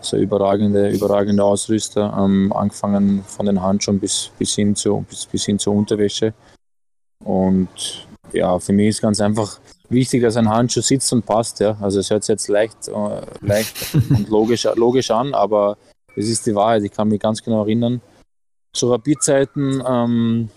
so 0.00 0.16
überragende, 0.16 0.88
überragende 0.88 1.44
Ausrüster, 1.44 2.16
ähm, 2.18 2.52
angefangen 2.52 3.22
von 3.24 3.46
den 3.46 3.60
Handschuhen 3.60 4.00
bis, 4.00 4.30
bis, 4.38 4.54
hin 4.54 4.74
zu, 4.74 5.04
bis, 5.08 5.26
bis 5.26 5.44
hin 5.44 5.58
zur 5.58 5.74
Unterwäsche. 5.74 6.32
Und 7.22 8.06
ja, 8.32 8.58
für 8.58 8.72
mich 8.72 8.88
ist 8.88 9.02
ganz 9.02 9.20
einfach 9.20 9.60
wichtig, 9.90 10.22
dass 10.22 10.36
ein 10.36 10.48
Handschuh 10.48 10.80
sitzt 10.80 11.12
und 11.12 11.26
passt. 11.26 11.60
Ja. 11.60 11.76
Also 11.80 12.00
es 12.00 12.08
hört 12.08 12.24
sich 12.24 12.32
jetzt 12.32 12.48
leicht, 12.48 12.88
äh, 12.88 13.20
leicht 13.42 13.94
und 14.10 14.28
logisch, 14.28 14.66
logisch 14.76 15.10
an, 15.10 15.34
aber 15.34 15.76
es 16.16 16.28
ist 16.28 16.46
die 16.46 16.54
Wahrheit. 16.54 16.82
Ich 16.82 16.92
kann 16.92 17.08
mich 17.08 17.20
ganz 17.20 17.42
genau 17.42 17.62
erinnern. 17.62 18.00
Zu 18.72 18.90
Rapid-Zeiten 18.90 19.82
ähm, 19.86 20.50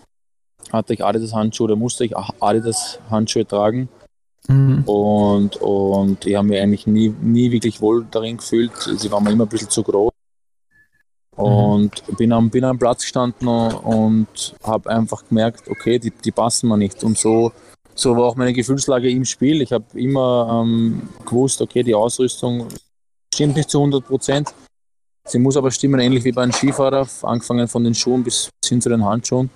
hatte 0.71 0.93
ich 0.93 1.03
Adidas 1.03 1.33
Handschuhe 1.33 1.65
oder 1.65 1.75
musste 1.75 2.05
ich 2.05 2.15
Adidas 2.15 2.99
Handschuhe 3.09 3.45
tragen. 3.45 3.89
Mhm. 4.47 4.83
Und, 4.83 5.55
und 5.57 6.25
ich 6.25 6.35
habe 6.35 6.47
mich 6.47 6.59
eigentlich 6.59 6.87
nie, 6.87 7.09
nie 7.09 7.51
wirklich 7.51 7.81
wohl 7.81 8.05
darin 8.09 8.37
gefühlt. 8.37 8.71
Sie 8.97 9.11
waren 9.11 9.23
mir 9.23 9.31
immer 9.31 9.45
ein 9.45 9.49
bisschen 9.49 9.69
zu 9.69 9.83
groß. 9.83 10.11
Und 11.35 12.07
mhm. 12.07 12.15
bin, 12.15 12.31
am, 12.31 12.49
bin 12.49 12.63
am 12.63 12.77
Platz 12.77 13.01
gestanden 13.01 13.47
und 13.47 14.55
habe 14.63 14.89
einfach 14.89 15.27
gemerkt, 15.27 15.67
okay, 15.69 15.97
die, 15.97 16.11
die 16.11 16.31
passen 16.31 16.69
mir 16.69 16.77
nicht. 16.77 17.03
Und 17.03 17.17
so, 17.17 17.51
so 17.95 18.15
war 18.15 18.25
auch 18.25 18.35
meine 18.35 18.53
Gefühlslage 18.53 19.09
im 19.09 19.25
Spiel. 19.25 19.61
Ich 19.61 19.71
habe 19.71 19.85
immer 19.95 20.61
ähm, 20.63 21.09
gewusst, 21.25 21.61
okay, 21.61 21.81
die 21.81 21.95
Ausrüstung 21.95 22.67
stimmt 23.33 23.55
nicht 23.55 23.69
zu 23.69 23.79
100 23.79 24.05
Prozent. 24.05 24.53
Sie 25.27 25.39
muss 25.39 25.55
aber 25.55 25.71
stimmen, 25.71 25.99
ähnlich 25.99 26.23
wie 26.23 26.31
bei 26.31 26.43
einem 26.43 26.51
Skifahrer, 26.51 27.07
angefangen 27.21 27.67
von 27.67 27.83
den 27.83 27.95
Schuhen 27.95 28.23
bis 28.23 28.49
hin 28.65 28.81
zu 28.81 28.89
den 28.89 29.03
Handschuhen. 29.03 29.49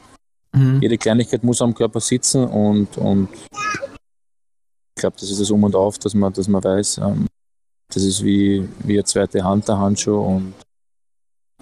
Mhm. 0.53 0.82
Jede 0.82 0.97
Kleinigkeit 0.97 1.43
muss 1.43 1.61
am 1.61 1.74
Körper 1.74 1.99
sitzen 1.99 2.45
und, 2.45 2.97
und 2.97 3.30
ich 4.95 5.01
glaube, 5.01 5.18
das 5.20 5.30
ist 5.30 5.41
das 5.41 5.51
Um 5.51 5.63
und 5.63 5.76
Auf, 5.76 5.99
dass 5.99 6.13
man, 6.13 6.32
dass 6.34 6.47
man 6.47 6.63
weiß, 6.63 6.99
ähm, 6.99 7.28
das 7.93 8.03
ist 8.03 8.24
wie, 8.24 8.68
wie 8.80 8.93
eine 8.93 9.03
zweite 9.03 9.43
Hand 9.43 9.68
der 9.68 9.78
Handschuh 9.78 10.20
und 10.20 10.53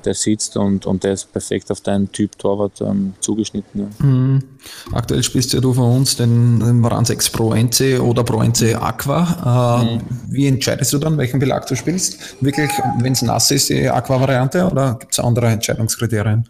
der 0.05 0.13
sitzt 0.13 0.57
und, 0.57 0.85
und 0.85 1.03
der 1.03 1.13
ist 1.13 1.31
perfekt 1.31 1.71
auf 1.71 1.81
deinen 1.81 2.11
Typ 2.11 2.37
Torwart 2.37 2.81
ähm, 2.81 3.13
zugeschnitten. 3.19 3.81
Ja. 3.81 4.05
Mhm. 4.05 4.43
Aktuell 4.91 5.23
spielst 5.23 5.53
ja 5.53 5.59
du 5.59 5.73
von 5.73 5.97
uns 5.97 6.15
den, 6.15 6.59
den 6.59 6.83
Varan 6.83 7.05
6 7.05 7.29
Pro 7.29 7.53
NC 7.53 7.99
oder 7.99 8.23
Pro 8.23 8.41
NC 8.41 8.75
Aqua. 8.75 9.81
Äh, 9.81 9.95
mhm. 9.95 10.01
Wie 10.27 10.47
entscheidest 10.47 10.93
du 10.93 10.97
dann, 10.97 11.17
welchen 11.17 11.39
Belag 11.39 11.67
du 11.67 11.75
spielst? 11.75 12.41
Wirklich, 12.41 12.71
wenn 12.99 13.13
es 13.13 13.21
nass 13.21 13.51
ist, 13.51 13.69
die 13.69 13.89
Aqua-Variante 13.89 14.69
oder 14.69 14.95
gibt 14.99 15.13
es 15.13 15.19
andere 15.19 15.47
Entscheidungskriterien? 15.47 16.47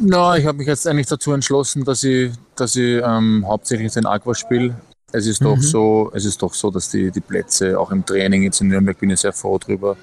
Na, 0.00 0.32
no, 0.32 0.34
ich 0.36 0.46
habe 0.46 0.58
mich 0.58 0.66
jetzt 0.66 0.86
eigentlich 0.86 1.06
dazu 1.06 1.32
entschlossen, 1.32 1.84
dass 1.84 2.02
ich, 2.04 2.32
dass 2.54 2.76
ich 2.76 3.02
ähm, 3.02 3.44
hauptsächlich 3.46 3.92
den 3.92 4.06
Aqua 4.06 4.34
spiele. 4.34 4.74
Es 5.12 5.26
ist 5.26 5.40
mhm. 5.40 5.44
doch 5.46 5.58
so, 5.58 6.10
es 6.14 6.24
ist 6.24 6.42
doch 6.42 6.52
so, 6.52 6.70
dass 6.70 6.90
die, 6.90 7.10
die 7.10 7.20
Plätze 7.20 7.78
auch 7.78 7.90
im 7.90 8.04
Training 8.04 8.42
jetzt 8.42 8.60
in 8.60 8.68
Nürnberg 8.68 8.98
bin 8.98 9.10
ich 9.10 9.20
sehr 9.20 9.32
froh 9.32 9.58
drüber, 9.58 9.96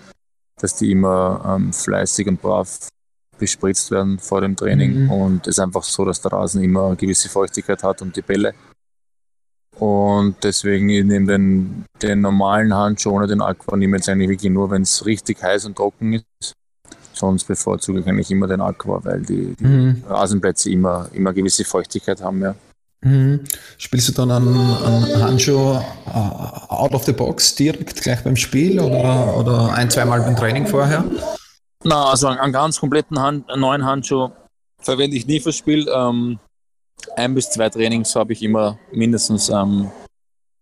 dass 0.60 0.76
die 0.76 0.92
immer 0.92 1.56
ähm, 1.56 1.74
fleißig 1.74 2.28
und 2.28 2.42
brav 2.42 2.90
bespritzt 3.38 3.92
werden 3.92 4.20
vor 4.20 4.42
dem 4.42 4.56
Training. 4.56 5.06
Mhm. 5.06 5.12
Und 5.12 5.48
es 5.48 5.58
ist 5.58 5.60
einfach 5.60 5.84
so, 5.84 6.06
dass 6.06 6.22
der 6.22 6.32
Rasen 6.32 6.64
immer 6.64 6.88
eine 6.88 6.96
gewisse 6.96 7.30
Feuchtigkeit 7.30 7.84
hat 7.84 8.02
und 8.02 8.16
die 8.16 8.22
Bälle. 8.22 8.54
Und 9.80 10.36
deswegen 10.44 10.88
ich 10.90 11.04
nehme 11.04 11.26
den, 11.26 11.86
den 12.02 12.22
normalen 12.22 12.74
Handschuh 12.74 13.12
ohne 13.12 13.28
den 13.28 13.42
Aqua 13.42 13.76
nehme 13.76 13.98
jetzt 13.98 14.08
eigentlich 14.08 14.30
wirklich 14.30 14.52
nur, 14.52 14.70
wenn 14.70 14.84
es 14.84 15.06
richtig 15.06 15.42
heiß 15.42 15.66
und 15.66 15.76
trocken 15.76 16.14
ist. 16.14 16.54
Sonst 17.14 17.46
bevorzuge 17.46 18.00
ich 18.00 18.08
eigentlich 18.08 18.32
immer 18.32 18.48
den 18.48 18.62
Aqua, 18.62 19.04
weil 19.04 19.22
die, 19.22 19.56
die 19.56 19.64
mhm. 19.64 20.04
Rasenplätze 20.08 20.72
immer, 20.72 21.10
immer 21.14 21.34
gewisse 21.34 21.64
Feuchtigkeit 21.66 22.22
haben. 22.22 22.42
Ja. 22.42 22.56
Mhm. 23.04 23.44
Spielst 23.78 24.08
du 24.08 24.14
dann 24.14 24.32
einen, 24.32 24.48
einen 24.48 25.24
Handschuh 25.24 25.76
uh, 25.76 26.70
out 26.70 26.94
of 26.94 27.04
the 27.04 27.12
box 27.12 27.54
direkt 27.56 28.02
gleich 28.02 28.24
beim 28.24 28.38
Spiel 28.38 28.80
oder, 28.80 29.38
oder 29.38 29.74
ein, 29.74 29.90
zweimal 29.90 30.22
beim 30.22 30.36
Training 30.36 30.66
vorher? 30.66 31.04
Na, 31.84 32.10
also 32.10 32.28
einen, 32.28 32.54
ganz 32.54 32.80
kompletten 32.80 33.20
Hand, 33.20 33.46
neuen 33.56 33.86
Handschuh 33.86 34.30
verwende 34.80 35.18
ich 35.18 35.28
nie 35.28 35.42
fürs 35.42 35.58
Spiel. 35.58 35.86
Ähm, 35.94 36.40
ein 37.18 37.36
bis 37.36 37.50
zwei 37.50 37.70
Trainings 37.70 38.16
habe 38.16 38.32
ich 38.32 38.42
immer 38.42 38.80
mindestens 38.92 39.50
ähm, 39.50 39.92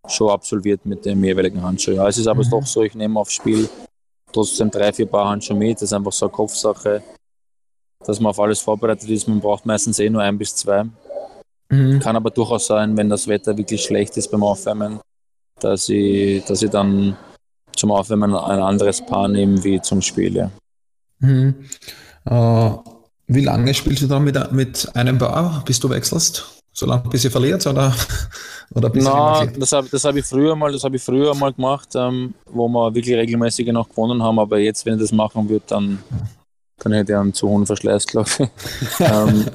schon 0.07 0.31
absolviert 0.31 0.83
mit 0.85 1.05
dem 1.05 1.23
jeweiligen 1.23 1.61
Handschuh. 1.61 1.91
Ja, 1.91 2.07
es 2.07 2.17
ist 2.17 2.27
aber 2.27 2.43
mhm. 2.43 2.49
doch 2.49 2.65
so, 2.65 2.81
ich 2.81 2.95
nehme 2.95 3.19
aufs 3.19 3.33
Spiel 3.33 3.69
trotzdem 4.31 4.71
drei, 4.71 4.91
vier 4.91 5.05
Paar 5.05 5.29
Handschuhe 5.29 5.57
mit. 5.57 5.75
Das 5.75 5.83
ist 5.83 5.93
einfach 5.93 6.11
so 6.11 6.25
eine 6.25 6.33
Kopfsache, 6.33 7.03
dass 8.03 8.19
man 8.19 8.31
auf 8.31 8.39
alles 8.39 8.59
vorbereitet 8.59 9.07
ist. 9.09 9.27
Man 9.27 9.39
braucht 9.39 9.65
meistens 9.65 9.99
eh 9.99 10.09
nur 10.09 10.23
ein 10.23 10.39
bis 10.39 10.55
zwei. 10.55 10.85
Mhm. 11.71 11.99
Kann 11.99 12.15
aber 12.15 12.29
durchaus 12.29 12.67
sein, 12.67 12.95
wenn 12.97 13.09
das 13.09 13.27
Wetter 13.27 13.57
wirklich 13.57 13.83
schlecht 13.83 14.17
ist 14.17 14.29
beim 14.29 14.43
Aufwärmen, 14.43 14.99
dass 15.59 15.89
ich, 15.89 16.43
dass 16.43 16.61
ich 16.61 16.69
dann 16.69 17.17
zum 17.75 17.91
Aufwärmen 17.91 18.35
ein 18.35 18.59
anderes 18.59 19.03
Paar 19.03 19.27
nehme 19.27 19.63
wie 19.63 19.81
zum 19.81 20.01
Spiel. 20.01 20.35
Ja. 20.35 20.51
Mhm. 21.19 21.55
Äh, 22.25 22.71
wie 23.27 23.45
lange 23.45 23.73
spielst 23.73 24.03
du 24.03 24.07
dann 24.07 24.25
mit, 24.25 24.51
mit 24.51 24.95
einem 24.95 25.17
Paar, 25.17 25.63
bis 25.65 25.79
du 25.79 25.89
wechselst? 25.89 26.61
So 26.73 26.85
lange, 26.85 27.09
bis 27.09 27.23
ihr 27.23 27.31
verliert 27.31 27.65
oder, 27.65 27.93
oder 28.75 28.89
bis 28.89 29.05
Na, 29.05 29.45
das 29.45 29.71
habe 29.71 29.87
das 29.89 30.03
hab 30.03 30.15
ich 30.15 30.25
früher 30.25 30.55
mal, 30.55 30.71
das 30.71 30.83
habe 30.83 30.95
ich 30.97 31.01
früher 31.01 31.33
mal 31.35 31.53
gemacht, 31.53 31.89
ähm, 31.95 32.33
wo 32.45 32.67
wir 32.67 32.93
wirklich 32.93 33.15
regelmäßig 33.15 33.67
noch 33.67 33.89
gewonnen 33.89 34.21
haben, 34.21 34.39
aber 34.39 34.59
jetzt, 34.59 34.85
wenn 34.85 34.95
ich 34.95 35.01
das 35.01 35.11
machen 35.11 35.47
würde, 35.47 35.65
dann 35.67 35.99
Dann 36.83 36.93
hätte 36.93 37.11
ich 37.11 37.17
einen 37.17 37.33
zu 37.33 37.47
hohen 37.47 37.65
Verschleiß, 37.65 38.07
glaube 38.07 38.29
ich. 38.39 38.49
ähm, 38.99 39.45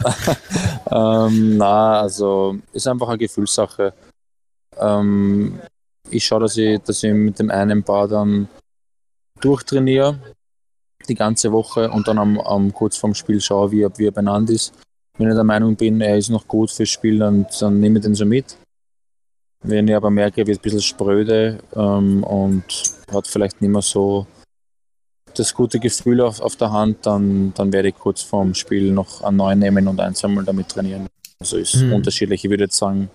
ähm, 0.90 1.56
na, 1.56 2.00
also 2.00 2.56
ist 2.72 2.86
einfach 2.86 3.08
eine 3.08 3.18
Gefühlssache. 3.18 3.92
Ähm, 4.78 5.58
ich 6.10 6.24
schaue, 6.24 6.40
dass 6.40 6.56
ich, 6.56 6.80
dass 6.80 7.02
ich 7.02 7.12
mit 7.12 7.38
dem 7.38 7.50
einen 7.50 7.82
Paar 7.82 8.06
dann 8.06 8.48
durchtrainiere, 9.40 10.18
die 11.08 11.14
ganze 11.14 11.50
Woche 11.50 11.90
und 11.90 12.06
dann 12.06 12.18
am, 12.18 12.38
am 12.40 12.72
kurz 12.72 12.96
vorm 12.96 13.14
Spiel 13.14 13.40
schaue, 13.40 13.72
wie 13.72 13.82
er, 13.82 13.98
wie 13.98 14.06
er 14.06 14.12
benannt 14.12 14.50
ist. 14.50 14.72
Wenn 15.18 15.28
ich 15.28 15.34
der 15.34 15.44
Meinung 15.44 15.74
bin, 15.76 16.00
er 16.00 16.16
ist 16.16 16.30
noch 16.30 16.46
gut 16.46 16.70
fürs 16.70 16.90
Spiel, 16.90 17.18
dann, 17.18 17.46
dann 17.58 17.80
nehme 17.80 17.98
ich 17.98 18.04
den 18.04 18.14
so 18.14 18.24
mit. 18.24 18.56
Wenn 19.62 19.88
ich 19.88 19.94
aber 19.94 20.10
merke, 20.10 20.42
er 20.42 20.46
wird 20.46 20.58
ein 20.58 20.62
bisschen 20.62 20.82
spröde 20.82 21.58
ähm, 21.74 22.22
und 22.22 22.64
hat 23.10 23.26
vielleicht 23.26 23.60
nicht 23.60 23.70
mehr 23.70 23.82
so 23.82 24.26
das 25.38 25.54
gute 25.54 25.78
Gefühl 25.78 26.20
auf, 26.20 26.40
auf 26.40 26.56
der 26.56 26.72
Hand, 26.72 27.06
dann, 27.06 27.52
dann 27.54 27.72
werde 27.72 27.88
ich 27.88 27.94
kurz 27.94 28.22
vorm 28.22 28.54
Spiel 28.54 28.92
noch 28.92 29.22
einen 29.22 29.36
neuen 29.36 29.58
nehmen 29.58 29.88
und 29.88 30.00
eins 30.00 30.24
einmal 30.24 30.44
damit 30.44 30.68
trainieren. 30.68 31.06
Also 31.38 31.56
ist 31.56 31.76
mhm. 31.76 31.92
unterschiedlich. 31.92 32.44
Ich 32.44 32.50
würde 32.50 32.64
jetzt 32.64 32.76
sagen, 32.76 33.10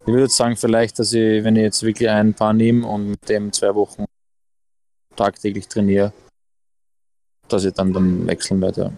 ich 0.00 0.08
würde 0.08 0.24
jetzt 0.24 0.36
sagen, 0.36 0.56
vielleicht, 0.56 0.98
dass 0.98 1.12
ich, 1.12 1.44
wenn 1.44 1.56
ich 1.56 1.62
jetzt 1.62 1.82
wirklich 1.82 2.10
ein 2.10 2.34
Paar 2.34 2.52
nehme 2.52 2.86
und 2.86 3.10
mit 3.10 3.28
dem 3.28 3.52
zwei 3.52 3.74
Wochen 3.74 4.04
tagtäglich 5.16 5.68
trainiere, 5.68 6.12
dass 7.48 7.64
ich 7.64 7.72
dann, 7.72 7.92
dann 7.92 8.26
wechseln 8.26 8.60
werde. 8.60 8.92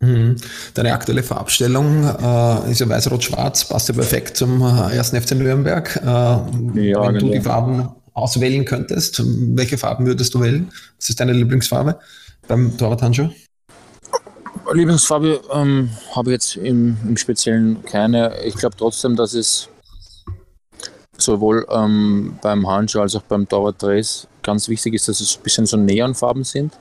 Mhm. 0.00 0.36
Deine 0.74 0.92
aktuelle 0.92 1.22
Farbstellung 1.22 2.04
äh, 2.04 2.70
ist 2.70 2.80
ja 2.80 2.88
weiß-rot-schwarz, 2.88 3.68
passt 3.68 3.88
ja 3.88 3.94
perfekt 3.94 4.36
zum 4.36 4.62
äh, 4.62 4.94
ersten 4.94 5.20
FC 5.20 5.32
Nürnberg. 5.32 5.96
Äh, 5.96 6.06
ja, 6.06 6.42
wenn 6.74 6.84
genau. 6.84 7.18
du 7.18 7.30
die 7.30 7.40
Farben 7.40 7.88
auswählen 8.16 8.64
könntest, 8.64 9.22
welche 9.56 9.76
Farben 9.76 10.06
würdest 10.06 10.34
du 10.34 10.40
wählen? 10.40 10.72
Was 10.98 11.10
ist 11.10 11.20
deine 11.20 11.32
Lieblingsfarbe 11.32 11.98
beim 12.48 12.76
Torwarthandschuh? 12.76 13.28
Lieblingsfarbe 14.72 15.42
ähm, 15.52 15.90
habe 16.14 16.30
ich 16.30 16.32
jetzt 16.32 16.56
im, 16.56 16.96
im 17.06 17.16
Speziellen 17.16 17.84
keine. 17.84 18.42
Ich 18.42 18.56
glaube 18.56 18.74
trotzdem, 18.76 19.16
dass 19.16 19.34
es 19.34 19.68
sowohl 21.18 21.66
ähm, 21.70 22.38
beim 22.42 22.66
Handschuh 22.66 23.00
als 23.00 23.14
auch 23.14 23.22
beim 23.22 23.46
Torwartdress 23.48 24.26
ganz 24.42 24.68
wichtig 24.68 24.94
ist, 24.94 25.08
dass 25.08 25.20
es 25.20 25.36
ein 25.36 25.42
bisschen 25.42 25.66
so 25.66 25.76
Neonfarben 25.76 26.44
sind. 26.44 26.78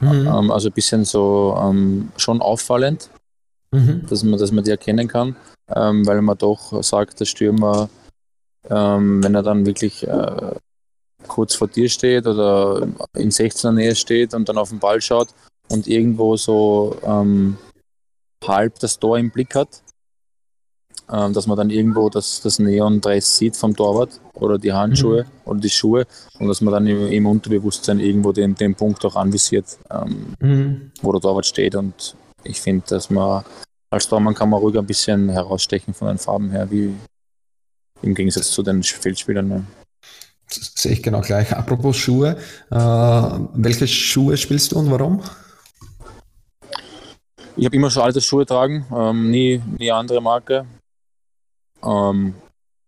Mhm. 0.00 0.26
Ähm, 0.26 0.50
also 0.50 0.68
ein 0.68 0.72
bisschen 0.72 1.04
so 1.04 1.56
ähm, 1.60 2.10
schon 2.16 2.42
auffallend, 2.42 3.10
mhm. 3.70 4.06
dass, 4.08 4.24
man, 4.24 4.38
dass 4.40 4.50
man 4.50 4.64
die 4.64 4.70
erkennen 4.70 5.06
kann, 5.06 5.36
ähm, 5.74 6.04
weil 6.04 6.20
man 6.20 6.36
doch 6.36 6.82
sagt, 6.82 7.20
der 7.20 7.26
Stürmer, 7.26 7.88
ähm, 8.70 9.22
wenn 9.22 9.34
er 9.34 9.42
dann 9.42 9.66
wirklich 9.66 10.06
äh, 10.06 10.54
kurz 11.26 11.54
vor 11.54 11.68
dir 11.68 11.88
steht 11.88 12.26
oder 12.26 12.86
in 13.14 13.30
16er 13.30 13.72
Nähe 13.72 13.94
steht 13.94 14.34
und 14.34 14.48
dann 14.48 14.58
auf 14.58 14.70
den 14.70 14.78
Ball 14.78 15.00
schaut 15.00 15.28
und 15.68 15.86
irgendwo 15.86 16.36
so 16.36 16.96
ähm, 17.04 17.56
halb 18.46 18.78
das 18.78 18.98
Tor 18.98 19.18
im 19.18 19.30
Blick 19.30 19.54
hat, 19.54 19.82
ähm, 21.10 21.32
dass 21.32 21.46
man 21.46 21.56
dann 21.56 21.70
irgendwo 21.70 22.08
das, 22.08 22.40
das 22.40 22.58
Neon-Dress 22.58 23.36
sieht 23.36 23.56
vom 23.56 23.74
Torwart 23.74 24.20
oder 24.34 24.58
die 24.58 24.72
Handschuhe 24.72 25.24
mhm. 25.24 25.28
oder 25.44 25.60
die 25.60 25.70
Schuhe 25.70 26.06
und 26.38 26.48
dass 26.48 26.60
man 26.60 26.72
dann 26.72 26.86
im, 26.86 27.08
im 27.08 27.26
Unterbewusstsein 27.26 28.00
irgendwo 28.00 28.32
den, 28.32 28.54
den 28.54 28.74
Punkt 28.74 29.04
auch 29.04 29.16
anvisiert, 29.16 29.78
ähm, 29.90 30.34
mhm. 30.40 30.92
wo 31.02 31.12
der 31.12 31.20
Torwart 31.20 31.46
steht. 31.46 31.74
Und 31.74 32.16
ich 32.42 32.60
finde, 32.60 32.84
dass 32.88 33.10
man 33.10 33.44
als 33.90 34.08
Tormann 34.08 34.34
kann 34.34 34.50
man 34.50 34.60
ruhig 34.60 34.76
ein 34.76 34.86
bisschen 34.86 35.28
herausstechen 35.28 35.94
von 35.94 36.08
den 36.08 36.18
Farben 36.18 36.50
her, 36.50 36.70
wie 36.70 36.94
im 38.04 38.14
Gegensatz 38.14 38.50
zu 38.50 38.62
den 38.62 38.82
Feldspielern. 38.82 39.48
Ne? 39.48 39.66
sehe 40.48 40.92
ich 40.92 41.02
genau 41.02 41.20
gleich. 41.20 41.52
Apropos 41.52 41.96
Schuhe, 41.96 42.36
äh, 42.70 42.76
welche 42.76 43.86
Schuhe 43.88 44.36
spielst 44.36 44.72
du 44.72 44.78
und 44.78 44.90
warum? 44.90 45.22
Ich 47.56 47.64
habe 47.64 47.76
immer 47.76 47.90
schon 47.90 48.02
alte 48.02 48.20
Schuhe 48.20 48.44
tragen, 48.44 48.84
ähm, 48.94 49.30
nie, 49.30 49.62
nie 49.78 49.90
andere 49.90 50.20
Marke. 50.20 50.66
Ähm, 51.84 52.34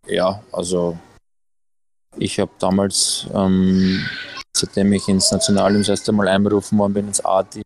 ja, 0.06 0.42
also 0.52 0.98
ich 2.16 2.40
habe 2.40 2.50
damals, 2.58 3.26
ähm, 3.32 4.04
seitdem 4.56 4.92
ich 4.92 5.08
ins 5.08 5.30
Nationalteam 5.30 5.80
das 5.80 5.88
erste 5.88 6.12
Mal 6.12 6.28
einberufen 6.28 6.78
worden 6.78 6.94
bin, 6.94 7.08
ins 7.08 7.24
A-Team 7.24 7.62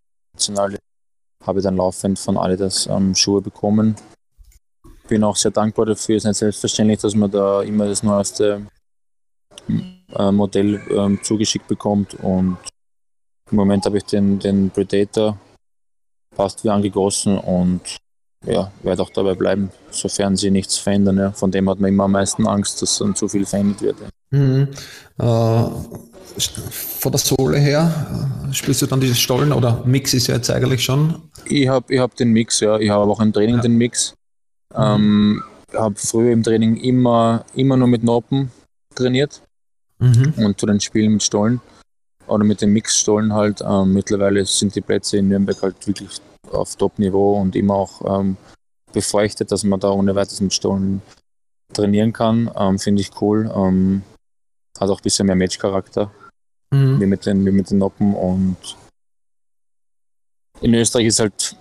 habe 1.46 1.58
ich 1.58 1.64
dann 1.64 1.76
laufend 1.76 2.18
von 2.18 2.36
Adidas 2.36 2.86
ähm, 2.86 3.14
Schuhe 3.14 3.40
bekommen. 3.40 3.96
Bin 5.10 5.24
auch 5.24 5.34
sehr 5.34 5.50
dankbar 5.50 5.86
dafür. 5.86 6.16
Es 6.16 6.22
ist 6.22 6.28
nicht 6.28 6.38
selbstverständlich, 6.38 7.00
dass 7.00 7.16
man 7.16 7.28
da 7.28 7.62
immer 7.62 7.88
das 7.88 8.04
neueste 8.04 8.64
äh, 10.14 10.30
Modell 10.30 10.80
ähm, 10.88 11.18
zugeschickt 11.20 11.66
bekommt. 11.66 12.14
Und 12.14 12.58
im 13.50 13.56
Moment 13.56 13.86
habe 13.86 13.96
ich 13.96 14.04
den, 14.04 14.38
den 14.38 14.70
Predator, 14.70 15.36
passt 16.36 16.62
wie 16.62 16.70
angegossen 16.70 17.38
und 17.38 17.80
ja, 18.46 18.70
werde 18.84 19.02
auch 19.02 19.10
dabei 19.10 19.34
bleiben, 19.34 19.70
sofern 19.90 20.36
sie 20.36 20.52
nichts 20.52 20.78
verändern. 20.78 21.18
Ja. 21.18 21.32
Von 21.32 21.50
dem 21.50 21.68
hat 21.68 21.80
man 21.80 21.88
immer 21.88 22.04
am 22.04 22.12
meisten 22.12 22.46
Angst, 22.46 22.80
dass 22.80 22.98
dann 22.98 23.16
zu 23.16 23.26
viel 23.26 23.44
verändert 23.44 23.82
wird. 23.82 23.96
Ja. 24.00 24.38
Mhm. 24.38 24.68
Äh, 25.18 26.40
von 26.40 27.10
der 27.10 27.18
Sohle 27.18 27.58
her, 27.58 28.46
äh, 28.48 28.54
spielst 28.54 28.80
du 28.82 28.86
dann 28.86 29.00
diese 29.00 29.16
Stollen 29.16 29.52
oder 29.52 29.82
Mix 29.84 30.14
ist 30.14 30.28
ja 30.28 30.36
jetzt 30.36 30.50
eigentlich 30.50 30.84
schon? 30.84 31.20
Ich 31.46 31.66
habe 31.66 31.92
ich 31.92 31.98
hab 31.98 32.14
den 32.14 32.30
Mix, 32.30 32.60
ja. 32.60 32.78
Ich 32.78 32.90
habe 32.90 33.10
auch 33.10 33.18
im 33.18 33.32
Training 33.32 33.56
ja. 33.56 33.62
den 33.62 33.76
Mix. 33.76 34.14
Ähm, 34.74 35.42
habe 35.74 35.94
früher 35.96 36.32
im 36.32 36.42
Training 36.42 36.76
immer, 36.76 37.44
immer 37.54 37.76
nur 37.76 37.88
mit 37.88 38.02
Noppen 38.02 38.50
trainiert 38.94 39.42
mhm. 39.98 40.34
und 40.38 40.58
zu 40.58 40.66
den 40.66 40.80
Spielen 40.80 41.12
mit 41.12 41.22
Stollen 41.22 41.60
oder 42.26 42.44
mit 42.44 42.60
den 42.60 42.72
Mixstollen 42.72 43.32
halt. 43.32 43.60
Ähm, 43.62 43.92
mittlerweile 43.92 44.44
sind 44.46 44.74
die 44.74 44.80
Plätze 44.80 45.18
in 45.18 45.28
Nürnberg 45.28 45.62
halt 45.62 45.86
wirklich 45.86 46.20
auf 46.50 46.76
Top-Niveau 46.76 47.40
und 47.40 47.56
immer 47.56 47.74
auch 47.74 48.20
ähm, 48.20 48.36
befeuchtet, 48.92 49.52
dass 49.52 49.64
man 49.64 49.80
da 49.80 49.90
ohne 49.90 50.14
weiteres 50.14 50.40
mit 50.40 50.52
Stollen 50.52 51.02
trainieren 51.72 52.12
kann. 52.12 52.50
Ähm, 52.56 52.78
Finde 52.78 53.02
ich 53.02 53.10
cool. 53.20 53.50
Ähm, 53.54 54.02
hat 54.78 54.88
auch 54.88 54.98
ein 54.98 55.02
bisschen 55.02 55.26
mehr 55.26 55.36
Match-Charakter 55.36 56.10
mhm. 56.70 57.00
wie, 57.00 57.06
mit 57.06 57.26
den, 57.26 57.44
wie 57.44 57.52
mit 57.52 57.70
den 57.70 57.78
Noppen 57.78 58.14
und 58.14 58.56
in 60.60 60.74
Österreich 60.74 61.06
ist 61.06 61.20
halt 61.20 61.56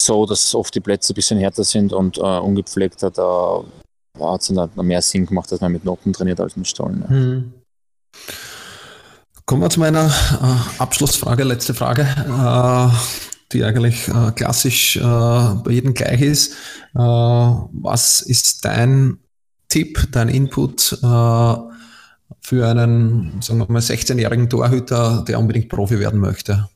so, 0.00 0.26
dass 0.26 0.54
oft 0.54 0.74
die 0.74 0.80
Plätze 0.80 1.12
ein 1.12 1.14
bisschen 1.14 1.38
härter 1.38 1.64
sind 1.64 1.92
und 1.92 2.18
äh, 2.18 2.20
ungepflegter. 2.20 3.10
Da 3.10 3.64
hat 4.20 4.42
es 4.42 4.48
dann 4.48 4.70
mehr 4.86 5.02
Sinn 5.02 5.26
gemacht, 5.26 5.50
dass 5.50 5.60
man 5.60 5.72
mit 5.72 5.84
Noppen 5.84 6.12
trainiert 6.12 6.40
als 6.40 6.56
mit 6.56 6.66
Stollen. 6.66 7.04
Ja. 7.08 7.14
Mhm. 7.14 7.52
Kommen 9.44 9.62
wir 9.62 9.70
zu 9.70 9.80
meiner 9.80 10.08
äh, 10.08 10.80
Abschlussfrage, 10.80 11.42
letzte 11.42 11.72
Frage, 11.72 12.02
äh, 12.02 12.94
die 13.52 13.64
eigentlich 13.64 14.06
äh, 14.08 14.30
klassisch 14.32 14.96
äh, 14.96 15.00
bei 15.00 15.70
jedem 15.70 15.94
gleich 15.94 16.20
ist. 16.20 16.52
Äh, 16.94 16.98
was 16.98 18.20
ist 18.20 18.66
dein 18.66 19.18
Tipp, 19.70 20.08
dein 20.12 20.28
Input 20.28 20.92
äh, 21.02 21.56
für 22.40 22.68
einen, 22.68 23.40
sagen 23.40 23.60
wir 23.60 23.66
mal, 23.70 23.80
16-jährigen 23.80 24.50
Torhüter, 24.50 25.24
der 25.26 25.38
unbedingt 25.38 25.70
Profi 25.70 25.98
werden 25.98 26.20
möchte? 26.20 26.68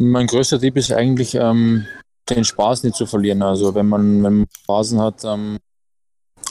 Mein 0.00 0.28
größter 0.28 0.60
Tipp 0.60 0.76
ist 0.76 0.92
eigentlich, 0.92 1.34
ähm, 1.34 1.84
den 2.30 2.44
Spaß 2.44 2.84
nicht 2.84 2.94
zu 2.94 3.04
verlieren. 3.04 3.42
Also 3.42 3.74
wenn 3.74 3.88
man, 3.88 4.22
wenn 4.22 4.38
man 4.38 4.46
Phasen 4.64 5.00
hat, 5.00 5.24
ähm, 5.24 5.58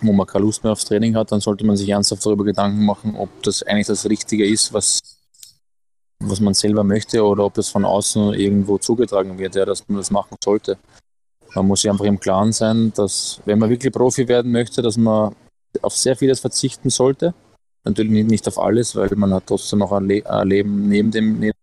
wo 0.02 0.12
man 0.12 0.28
keine 0.28 0.44
Lust 0.44 0.66
mehr 0.66 0.74
aufs 0.74 0.84
Training 0.84 1.16
hat, 1.16 1.32
dann 1.32 1.40
sollte 1.40 1.66
man 1.66 1.78
sich 1.78 1.88
ernsthaft 1.88 2.26
darüber 2.26 2.44
Gedanken 2.44 2.86
machen, 2.86 3.16
ob 3.16 3.30
das 3.44 3.64
eigentlich 3.64 3.88
das 3.88 4.04
Richtige 4.10 4.46
ist, 4.46 4.74
was, 4.74 5.00
was 6.20 6.42
man 6.42 6.56
selber 6.56 6.84
möchte 6.84 7.24
oder 7.24 7.46
ob 7.46 7.54
das 7.54 7.70
von 7.70 7.86
außen 7.86 8.34
irgendwo 8.34 8.80
zugetragen 8.80 9.40
wird, 9.40 9.56
ja, 9.56 9.64
dass 9.64 9.88
man 9.88 9.98
das 9.98 10.12
machen 10.12 10.36
sollte. 10.44 10.78
Man 11.56 11.68
muss 11.68 11.84
sich 11.84 11.90
einfach 11.90 12.04
im 12.04 12.20
Klaren 12.20 12.52
sein, 12.52 12.92
dass 12.96 13.42
wenn 13.46 13.60
man 13.60 13.70
wirklich 13.70 13.94
Profi 13.94 14.28
werden 14.28 14.52
möchte, 14.52 14.82
dass 14.82 14.98
man 14.98 15.34
auf 15.82 15.96
sehr 15.96 16.18
vieles 16.18 16.42
verzichten 16.42 16.90
sollte. 16.90 17.34
Natürlich 17.86 18.26
nicht 18.26 18.46
auf 18.50 18.60
alles, 18.60 18.94
weil 18.94 19.10
man 19.16 19.34
hat 19.34 19.48
trotzdem 19.48 19.80
noch 19.80 19.94
ein, 19.94 20.06
Le 20.06 20.30
ein 20.30 20.50
Leben 20.50 20.90
neben 20.90 21.12
dem, 21.12 21.40
neben. 21.40 21.57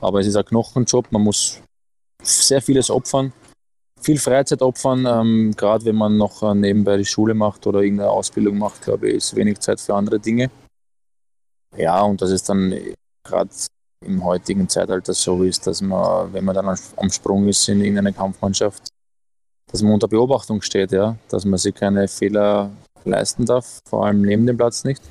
Aber 0.00 0.20
es 0.20 0.26
ist 0.26 0.36
ein 0.36 0.44
Knochenjob, 0.44 1.10
man 1.10 1.22
muss 1.22 1.60
sehr 2.22 2.62
vieles 2.62 2.90
opfern 2.90 3.32
viel 4.00 4.18
Freizeit 4.18 4.62
opfern, 4.62 5.06
ähm, 5.06 5.54
gerade 5.56 5.84
wenn 5.84 5.96
man 5.96 6.16
noch 6.16 6.42
äh, 6.42 6.54
nebenbei 6.54 6.96
die 6.96 7.04
Schule 7.04 7.34
macht 7.34 7.66
oder 7.66 7.80
irgendeine 7.80 8.10
Ausbildung 8.10 8.58
macht, 8.58 8.82
glaube 8.82 9.08
ich, 9.08 9.16
ist 9.16 9.36
wenig 9.36 9.58
Zeit 9.60 9.80
für 9.80 9.94
andere 9.94 10.18
Dinge. 10.18 10.50
Ja, 11.76 12.02
und 12.02 12.22
dass 12.22 12.30
es 12.30 12.42
dann 12.42 12.74
gerade 13.24 13.50
im 14.04 14.24
heutigen 14.24 14.68
Zeitalter 14.68 15.12
so 15.12 15.42
ist, 15.42 15.66
dass 15.66 15.80
man, 15.80 16.32
wenn 16.32 16.44
man 16.44 16.54
dann 16.54 16.78
am 16.96 17.10
Sprung 17.10 17.48
ist 17.48 17.68
in 17.68 17.80
irgendeiner 17.80 18.12
Kampfmannschaft, 18.12 18.88
dass 19.70 19.82
man 19.82 19.92
unter 19.92 20.08
Beobachtung 20.08 20.62
steht, 20.62 20.92
ja, 20.92 21.16
dass 21.28 21.44
man 21.44 21.58
sich 21.58 21.74
keine 21.74 22.08
Fehler 22.08 22.70
leisten 23.04 23.44
darf, 23.44 23.80
vor 23.88 24.06
allem 24.06 24.22
neben 24.22 24.46
dem 24.46 24.56
Platz 24.56 24.84
nicht. 24.84 25.02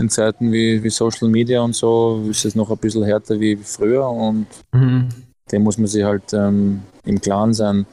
In 0.00 0.08
Zeiten 0.08 0.50
wie, 0.50 0.82
wie 0.82 0.90
Social 0.90 1.28
Media 1.28 1.60
und 1.60 1.76
so 1.76 2.26
ist 2.28 2.44
es 2.44 2.54
noch 2.54 2.70
ein 2.70 2.78
bisschen 2.78 3.04
härter 3.04 3.38
wie 3.38 3.56
früher 3.56 4.08
und 4.08 4.46
mhm 4.72 5.08
dem 5.52 5.62
muss 5.62 5.78
man 5.78 5.86
sich 5.86 6.04
halt 6.04 6.32
ähm, 6.32 6.82
im 7.04 7.20
Klaren 7.20 7.54
sein, 7.54 7.86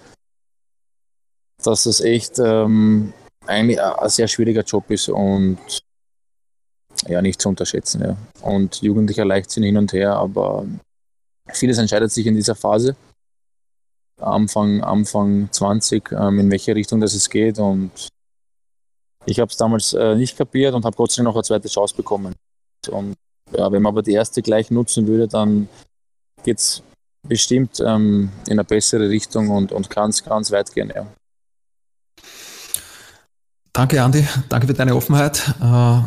dass 1.64 1.86
es 1.86 2.02
echt 2.02 2.40
ähm, 2.40 3.14
eigentlich 3.46 3.82
ein 3.82 4.10
sehr 4.10 4.28
schwieriger 4.28 4.64
Job 4.64 4.90
ist 4.90 5.10
und 5.10 5.58
ja, 7.08 7.22
nicht 7.22 7.42
zu 7.42 7.50
unterschätzen. 7.50 8.02
Ja. 8.02 8.18
Und 8.42 8.82
jugendlicher 8.82 9.26
Leichtsinn 9.26 9.64
hin 9.64 9.78
und 9.78 9.94
her, 9.94 10.16
aber 10.16 10.66
vieles 11.50 11.78
entscheidet 11.78 12.12
sich 12.12 12.26
in 12.26 12.36
dieser 12.36 12.56
Phase. 12.56 12.96
Anfang, 14.20 14.82
Anfang 14.82 15.50
20, 15.52 16.12
ähm, 16.12 16.40
in 16.40 16.52
welche 16.52 16.76
Richtung 16.76 17.00
das 17.00 17.14
es 17.14 17.30
geht. 17.30 17.60
Und 17.60 17.92
ich 19.28 19.40
habe 19.40 19.52
es 19.52 19.58
damals 19.58 19.94
äh, 19.94 20.16
nicht 20.16 20.38
kapiert 20.38 20.74
und 20.74 20.86
habe 20.86 20.96
Gott 20.96 21.12
sei 21.12 21.18
Dank 21.18 21.28
noch 21.28 21.36
eine 21.36 21.44
zweite 21.44 21.68
Chance 21.68 21.96
bekommen. 21.96 22.34
Und 22.90 23.16
ja, 23.56 23.72
wenn 23.72 23.82
man 23.82 23.92
aber 23.92 24.02
die 24.02 24.14
erste 24.14 24.42
gleich 24.42 24.72
nutzen 24.72 25.06
würde, 25.06 25.28
dann 25.28 25.68
geht 26.44 26.60
es 26.60 26.82
bestimmt 27.28 27.80
ähm, 27.82 28.32
in 28.48 28.54
eine 28.54 28.64
bessere 28.64 29.10
Richtung 29.10 29.50
und, 29.50 29.72
und 29.74 29.90
ganz, 29.90 30.24
ganz 30.24 30.52
weit 30.52 30.74
gehen. 30.74 30.92
Ja. 30.96 31.06
Danke, 33.74 34.02
Andi. 34.02 34.26
Danke 34.48 34.68
für 34.68 34.74
deine 34.74 34.96
Offenheit. 34.96 35.44
Äh, 35.62 36.02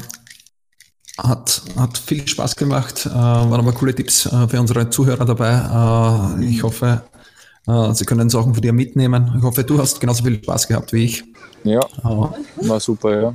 hat, 1.19 1.63
hat 1.77 1.99
viel 1.99 2.27
Spaß 2.27 2.57
gemacht. 2.57 3.05
Äh, 3.05 3.11
waren 3.11 3.53
aber 3.53 3.73
coole 3.73 3.95
Tipps 3.95 4.25
äh, 4.27 4.49
für 4.49 4.61
unsere 4.61 4.89
Zuhörer 4.89 5.27
dabei. 5.27 6.39
Äh, 6.41 6.45
ich 6.47 6.63
hoffe, 6.63 7.03
äh, 7.67 7.93
sie 7.93 8.07
können 8.07 8.31
Sachen 8.31 8.55
von 8.55 8.63
dir 8.63 8.73
mitnehmen. 8.73 9.35
Ich 9.37 9.43
hoffe, 9.43 9.63
du 9.63 9.79
hast 9.79 10.01
genauso 10.01 10.25
viel 10.25 10.43
Spaß 10.43 10.69
gehabt 10.69 10.95
wie 10.95 11.05
ich. 11.05 11.25
Ja, 11.65 11.81
äh, 11.81 12.69
war 12.69 12.81
super, 12.81 13.21
ja. 13.21 13.35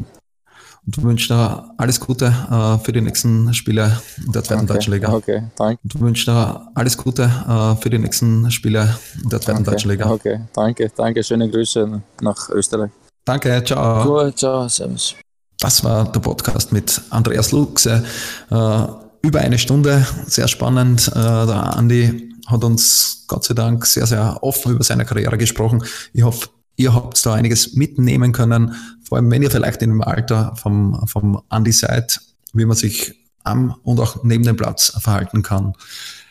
Und 0.85 1.01
wünsche 1.01 1.33
dir 1.33 1.71
alles 1.77 1.99
Gute 1.99 2.25
äh, 2.27 2.77
für 2.77 2.91
die 2.91 3.01
nächsten 3.01 3.51
Spiele 3.55 3.99
in 4.23 4.31
der 4.31 4.43
zweiten 4.43 4.65
okay. 4.65 4.73
Deutschen 4.73 4.93
Liga. 4.93 5.11
Okay, 5.11 5.43
danke. 5.55 5.79
Und 5.83 5.99
wünsche 5.99 6.25
dir 6.25 6.67
alles 6.75 6.95
Gute 6.95 7.23
äh, 7.23 7.75
für 7.81 7.89
die 7.89 7.97
nächsten 7.97 8.51
Spiele 8.51 8.95
in 9.23 9.29
der 9.29 9.41
zweiten 9.41 9.61
okay. 9.61 9.71
Deutschen 9.71 9.91
Liga. 9.91 10.11
Okay, 10.11 10.41
danke, 10.53 10.91
danke. 10.95 11.23
Schöne 11.23 11.49
Grüße 11.49 12.01
nach 12.21 12.49
Österreich. 12.49 12.91
Danke, 13.25 13.63
ciao. 13.65 14.25
Gut, 14.25 14.37
ciao, 14.37 14.67
servus. 14.69 15.15
Das 15.59 15.83
war 15.83 16.11
der 16.11 16.19
Podcast 16.19 16.71
mit 16.71 17.01
Andreas 17.09 17.51
Luxe. 17.51 18.03
Äh, 18.51 18.87
über 19.23 19.39
eine 19.39 19.57
Stunde, 19.57 20.05
sehr 20.27 20.47
spannend. 20.47 21.07
Äh, 21.07 21.13
der 21.13 21.75
Andi 21.75 22.31
hat 22.45 22.63
uns 22.63 23.25
Gott 23.27 23.43
sei 23.43 23.55
Dank 23.55 23.85
sehr, 23.87 24.05
sehr 24.05 24.37
offen 24.43 24.73
über 24.73 24.83
seine 24.83 25.05
Karriere 25.05 25.37
gesprochen. 25.39 25.83
Ich 26.13 26.21
hoffe, 26.21 26.49
ihr 26.75 26.93
habt 26.93 27.25
da 27.25 27.33
einiges 27.33 27.73
mitnehmen 27.73 28.31
können, 28.31 28.75
vor 29.03 29.17
allem 29.17 29.31
wenn 29.31 29.43
ihr 29.43 29.51
vielleicht 29.51 29.81
in 29.81 29.89
dem 29.89 30.01
Alter 30.01 30.55
vom, 30.55 31.05
vom 31.07 31.41
Andi 31.49 31.71
seid, 31.71 32.19
wie 32.53 32.65
man 32.65 32.75
sich 32.75 33.13
am 33.43 33.75
und 33.83 33.99
auch 33.99 34.23
neben 34.23 34.43
dem 34.43 34.55
Platz 34.55 34.97
verhalten 34.99 35.43
kann. 35.43 35.73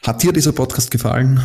Hat 0.05 0.22
dir 0.22 0.32
dieser 0.32 0.53
Podcast 0.53 0.90
gefallen? 0.90 1.40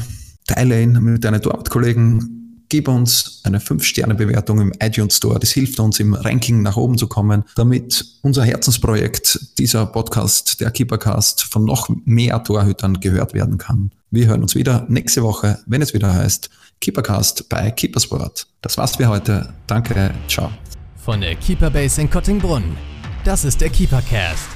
Teile 0.48 0.82
ihn 0.82 0.94
mit 0.94 1.24
deinen 1.24 1.42
Torwartkollegen. 1.42 2.66
Gib 2.70 2.88
uns 2.88 3.42
eine 3.44 3.60
5-Sterne-Bewertung 3.60 4.62
im 4.62 4.72
iTunes 4.80 5.18
Store. 5.18 5.40
Das 5.40 5.52
hilft 5.52 5.80
uns 5.80 6.00
im 6.00 6.14
Ranking 6.14 6.62
nach 6.62 6.78
oben 6.78 6.98
zu 6.98 7.08
kommen, 7.08 7.44
damit 7.56 8.06
unser 8.22 8.44
Herzensprojekt, 8.44 9.58
dieser 9.58 9.88
Podcast, 9.88 10.62
der 10.62 10.70
Keepercast, 10.70 11.44
von 11.44 11.66
noch 11.66 11.90
mehr 12.06 12.44
Torhütern 12.44 13.00
gehört 13.00 13.34
werden 13.34 13.58
kann. 13.58 13.92
Wir 14.12 14.28
hören 14.28 14.44
uns 14.44 14.56
wieder 14.56 14.86
nächste 14.88 15.24
Woche, 15.24 15.60
wenn 15.66 15.82
es 15.82 15.94
wieder 15.94 16.14
heißt 16.14 16.50
Keepercast 16.82 17.50
bei 17.50 17.72
Keepersport. 17.72 18.48
Das 18.62 18.78
war's 18.78 18.96
für 18.96 19.08
heute. 19.08 19.54
Danke, 19.68 20.14
ciao. 20.28 20.52
Von 20.98 21.22
der 21.22 21.36
Keeperbase 21.36 22.02
in 22.02 22.10
Kottingbrunn. 22.10 22.78
Das 23.24 23.44
ist 23.44 23.62
der 23.62 23.70
Keepercast. 23.70 24.48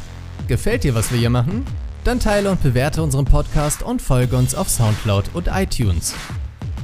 Gefällt 0.47 0.83
dir, 0.83 0.95
was 0.95 1.11
wir 1.11 1.19
hier 1.19 1.29
machen? 1.29 1.65
Dann 2.03 2.19
teile 2.19 2.51
und 2.51 2.61
bewerte 2.61 3.01
unseren 3.01 3.25
Podcast 3.25 3.81
und 3.81 4.01
folge 4.01 4.35
uns 4.35 4.55
auf 4.55 4.69
Soundcloud 4.69 5.25
und 5.33 5.47
iTunes. 5.47 6.13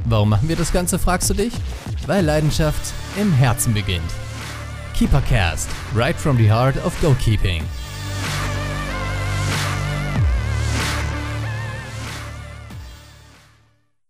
Warum 0.06 0.30
machen 0.30 0.48
wir 0.48 0.56
das 0.56 0.72
Ganze, 0.72 0.98
fragst 0.98 1.30
du 1.30 1.34
dich? 1.34 1.54
Weil 2.08 2.26
Leidenschaft 2.26 2.94
im 3.20 3.32
Herzen 3.34 3.74
beginnt. 3.74 4.12
Keepercast, 4.98 5.70
right 5.96 6.16
from 6.16 6.38
the 6.38 6.50
heart 6.50 6.76
of 6.86 6.94
goalkeeping. 7.02 7.64